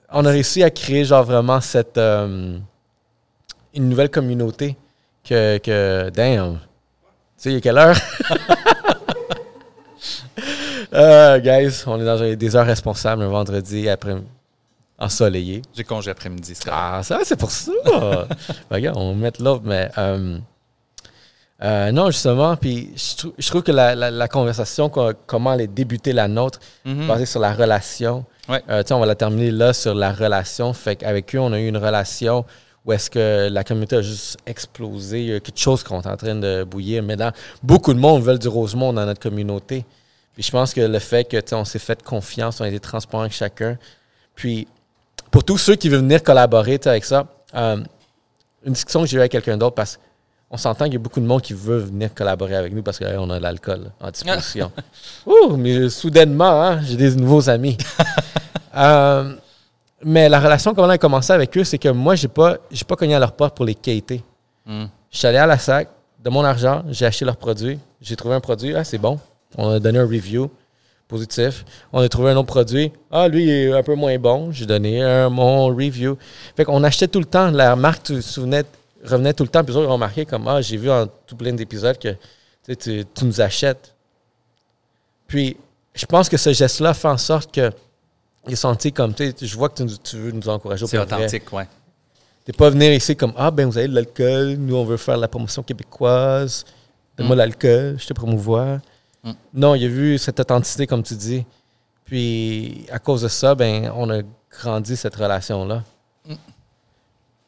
[0.09, 1.97] on a réussi à créer, genre, vraiment cette...
[1.97, 2.57] euh,
[3.73, 4.75] une nouvelle communauté
[5.23, 5.57] que...
[5.59, 6.55] que damn.
[6.55, 6.59] Tu
[7.37, 7.95] sais, il est quelle heure?
[10.93, 14.15] Euh, guys, on est dans des heures responsables un vendredi après
[14.99, 15.61] ensoleillé.
[15.73, 16.53] J'ai congé après-midi.
[16.69, 17.71] Ah, ça, c'est pour ça.
[17.85, 18.27] Ben,
[18.69, 19.89] regarde, on va mettre l'autre, mais.
[19.97, 20.37] euh,
[21.63, 25.53] euh, non, justement, puis je, trou- je trouve que la, la- la conversation, co- comment
[25.53, 27.07] elle est débutée la nôtre, Mhm.
[27.07, 28.25] basée sur la relation.
[28.49, 28.61] Ouais.
[28.69, 30.73] Euh, tu sais, on va la terminer là sur la relation.
[30.73, 32.43] Fait qu'avec eux, on a eu une relation
[32.85, 35.19] où est-ce que la communauté a juste explosé?
[35.19, 37.03] Il y a quelque chose qu'on est en train de bouillir.
[37.03, 37.31] Maintenant,
[37.61, 39.85] beaucoup de monde veulent du Rosemont dans notre communauté.
[40.33, 43.21] Puis je pense que le fait que on s'est fait confiance, on a été transparent
[43.21, 43.77] avec chacun.
[44.33, 44.67] Puis
[45.29, 47.77] pour tous ceux qui veulent venir collaborer avec ça, euh,
[48.65, 49.99] une discussion que j'ai eue avec quelqu'un d'autre parce
[50.49, 52.97] qu'on s'entend qu'il y a beaucoup de monde qui veut venir collaborer avec nous parce
[52.97, 54.71] qu'on a de l'alcool en disposition.
[55.27, 57.77] Ouh, mais soudainement, hein, j'ai des nouveaux amis.
[58.73, 59.35] Euh,
[60.03, 62.85] mais la relation, comment elle a commencé avec eux, c'est que moi, j'ai pas, j'ai
[62.85, 64.23] pas cogné à leur porte pour les quêter.
[64.65, 64.89] Mhm.
[65.11, 65.89] Je suis allé à la SAC,
[66.23, 67.79] de mon argent, j'ai acheté leurs produits.
[67.99, 69.19] J'ai trouvé un produit, ah, c'est bon.
[69.57, 70.49] On a donné un review
[71.07, 71.65] positif.
[71.91, 72.91] On a trouvé un autre produit.
[73.11, 74.51] Ah, lui, il est un peu moins bon.
[74.51, 76.17] J'ai donné un, mon review.
[76.55, 77.51] Fait qu'on achetait tout le temps.
[77.51, 78.63] La marque tu te souvenais,
[79.03, 79.63] revenait tout le temps.
[79.63, 82.15] Puis eux, ils ont remarqué comme, ah, j'ai vu en tout plein d'épisodes que
[82.73, 83.93] tu nous achètes.
[85.27, 85.57] Puis,
[85.93, 87.71] je pense que ce geste-là fait en sorte que
[88.47, 90.83] il est senti comme, tu sais, je vois que tu, veux nous encourager.
[90.83, 91.17] au C'est pour vrai.
[91.17, 91.67] authentique, ouais.
[92.43, 95.17] T'es pas venir ici comme Ah, ben vous avez de l'alcool, nous on veut faire
[95.17, 96.65] la promotion québécoise,
[97.17, 97.39] donne-moi Mm.
[97.39, 98.79] l'alcool, je te promouvois.
[99.23, 99.31] Mm.
[99.53, 101.45] Non, il y a vu cette authenticité, comme tu dis.
[102.05, 105.83] Puis à cause de ça, ben on a grandi cette relation-là.
[106.25, 106.33] Mm.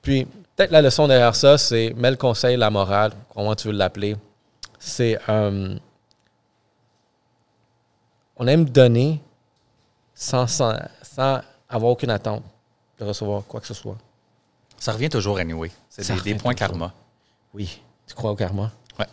[0.03, 0.25] Puis
[0.55, 4.15] peut-être la leçon derrière ça, c'est mets le conseil, la morale, comment tu veux l'appeler.
[4.77, 5.75] C'est euh,
[8.37, 9.21] on aime donner
[10.23, 12.43] sans, sans, sans avoir aucune attente
[12.99, 13.97] de recevoir quoi que ce soit.
[14.77, 15.69] Ça revient toujours anyway.
[15.89, 16.69] C'est des, points toujours.
[16.69, 16.93] karma.
[17.53, 17.81] Oui.
[18.07, 18.71] Tu crois au karma?
[18.97, 19.07] Ouais.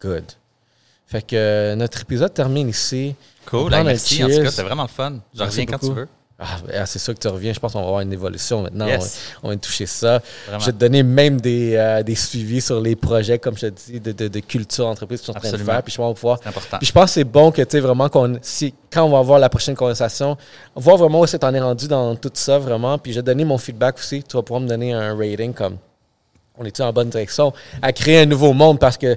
[0.00, 0.24] Good.
[1.06, 3.14] Fait que euh, notre épisode termine ici.
[3.46, 3.72] Cool.
[3.74, 4.22] un merci.
[4.24, 5.18] En tout cas, c'était vraiment le fun.
[5.34, 5.94] Je Merci reviens quand beaucoup.
[5.94, 6.08] tu veux.
[6.38, 7.54] Ah, ben, c'est sûr que tu reviens.
[7.54, 8.86] Je pense qu'on va avoir une évolution maintenant.
[8.86, 9.18] Yes.
[9.42, 10.20] On, on va toucher ça.
[10.46, 10.60] Vraiment.
[10.60, 13.90] Je vais te donner même des, euh, des suivis sur les projets, comme je te
[13.90, 15.82] dis, de, de, de culture entreprise que tu es en train de faire.
[15.82, 16.76] Puis je pense pouvoir C'est important.
[16.78, 19.18] puis je pense que c'est bon que, tu sais, vraiment, qu'on, si, quand on va
[19.18, 20.36] avoir la prochaine conversation,
[20.74, 22.98] voir vraiment où t'en es rendu dans tout ça, vraiment.
[22.98, 24.22] Puis je vais te donner mon feedback aussi.
[24.22, 25.78] Tu vas pouvoir me donner un rating comme
[26.58, 28.78] on est-tu en bonne direction à créer un nouveau monde?
[28.78, 29.16] Parce que,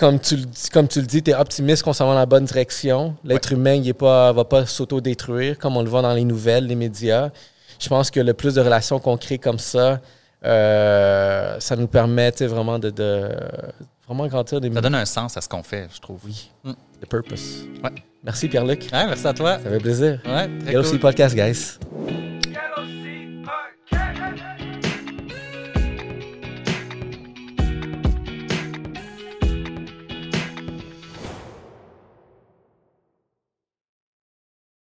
[0.00, 2.18] comme tu, le dis- comme tu le dis, tu es optimiste qu'on s'en va dans
[2.18, 3.14] la bonne direction.
[3.22, 6.66] L'être humain, il ne pas, va pas s'auto-détruire comme on le voit dans les nouvelles,
[6.66, 7.28] les médias.
[7.78, 10.00] Je pense que le plus de relations qu'on crée comme ça,
[10.44, 13.28] euh, ça nous permet vraiment de, de
[14.06, 16.20] vraiment grandir des Ça donne un sens à ce qu'on fait, je trouve.
[16.24, 16.50] oui.
[16.64, 16.72] Mm.
[17.02, 17.64] The purpose.
[17.84, 17.90] Ouais.
[18.24, 18.82] Merci Pierre-Luc.
[18.92, 19.58] Ouais, merci à toi.
[19.62, 20.18] Ça fait plaisir.
[20.26, 20.98] Ouais, très Yellow cool.
[20.98, 21.78] Podcast, guys.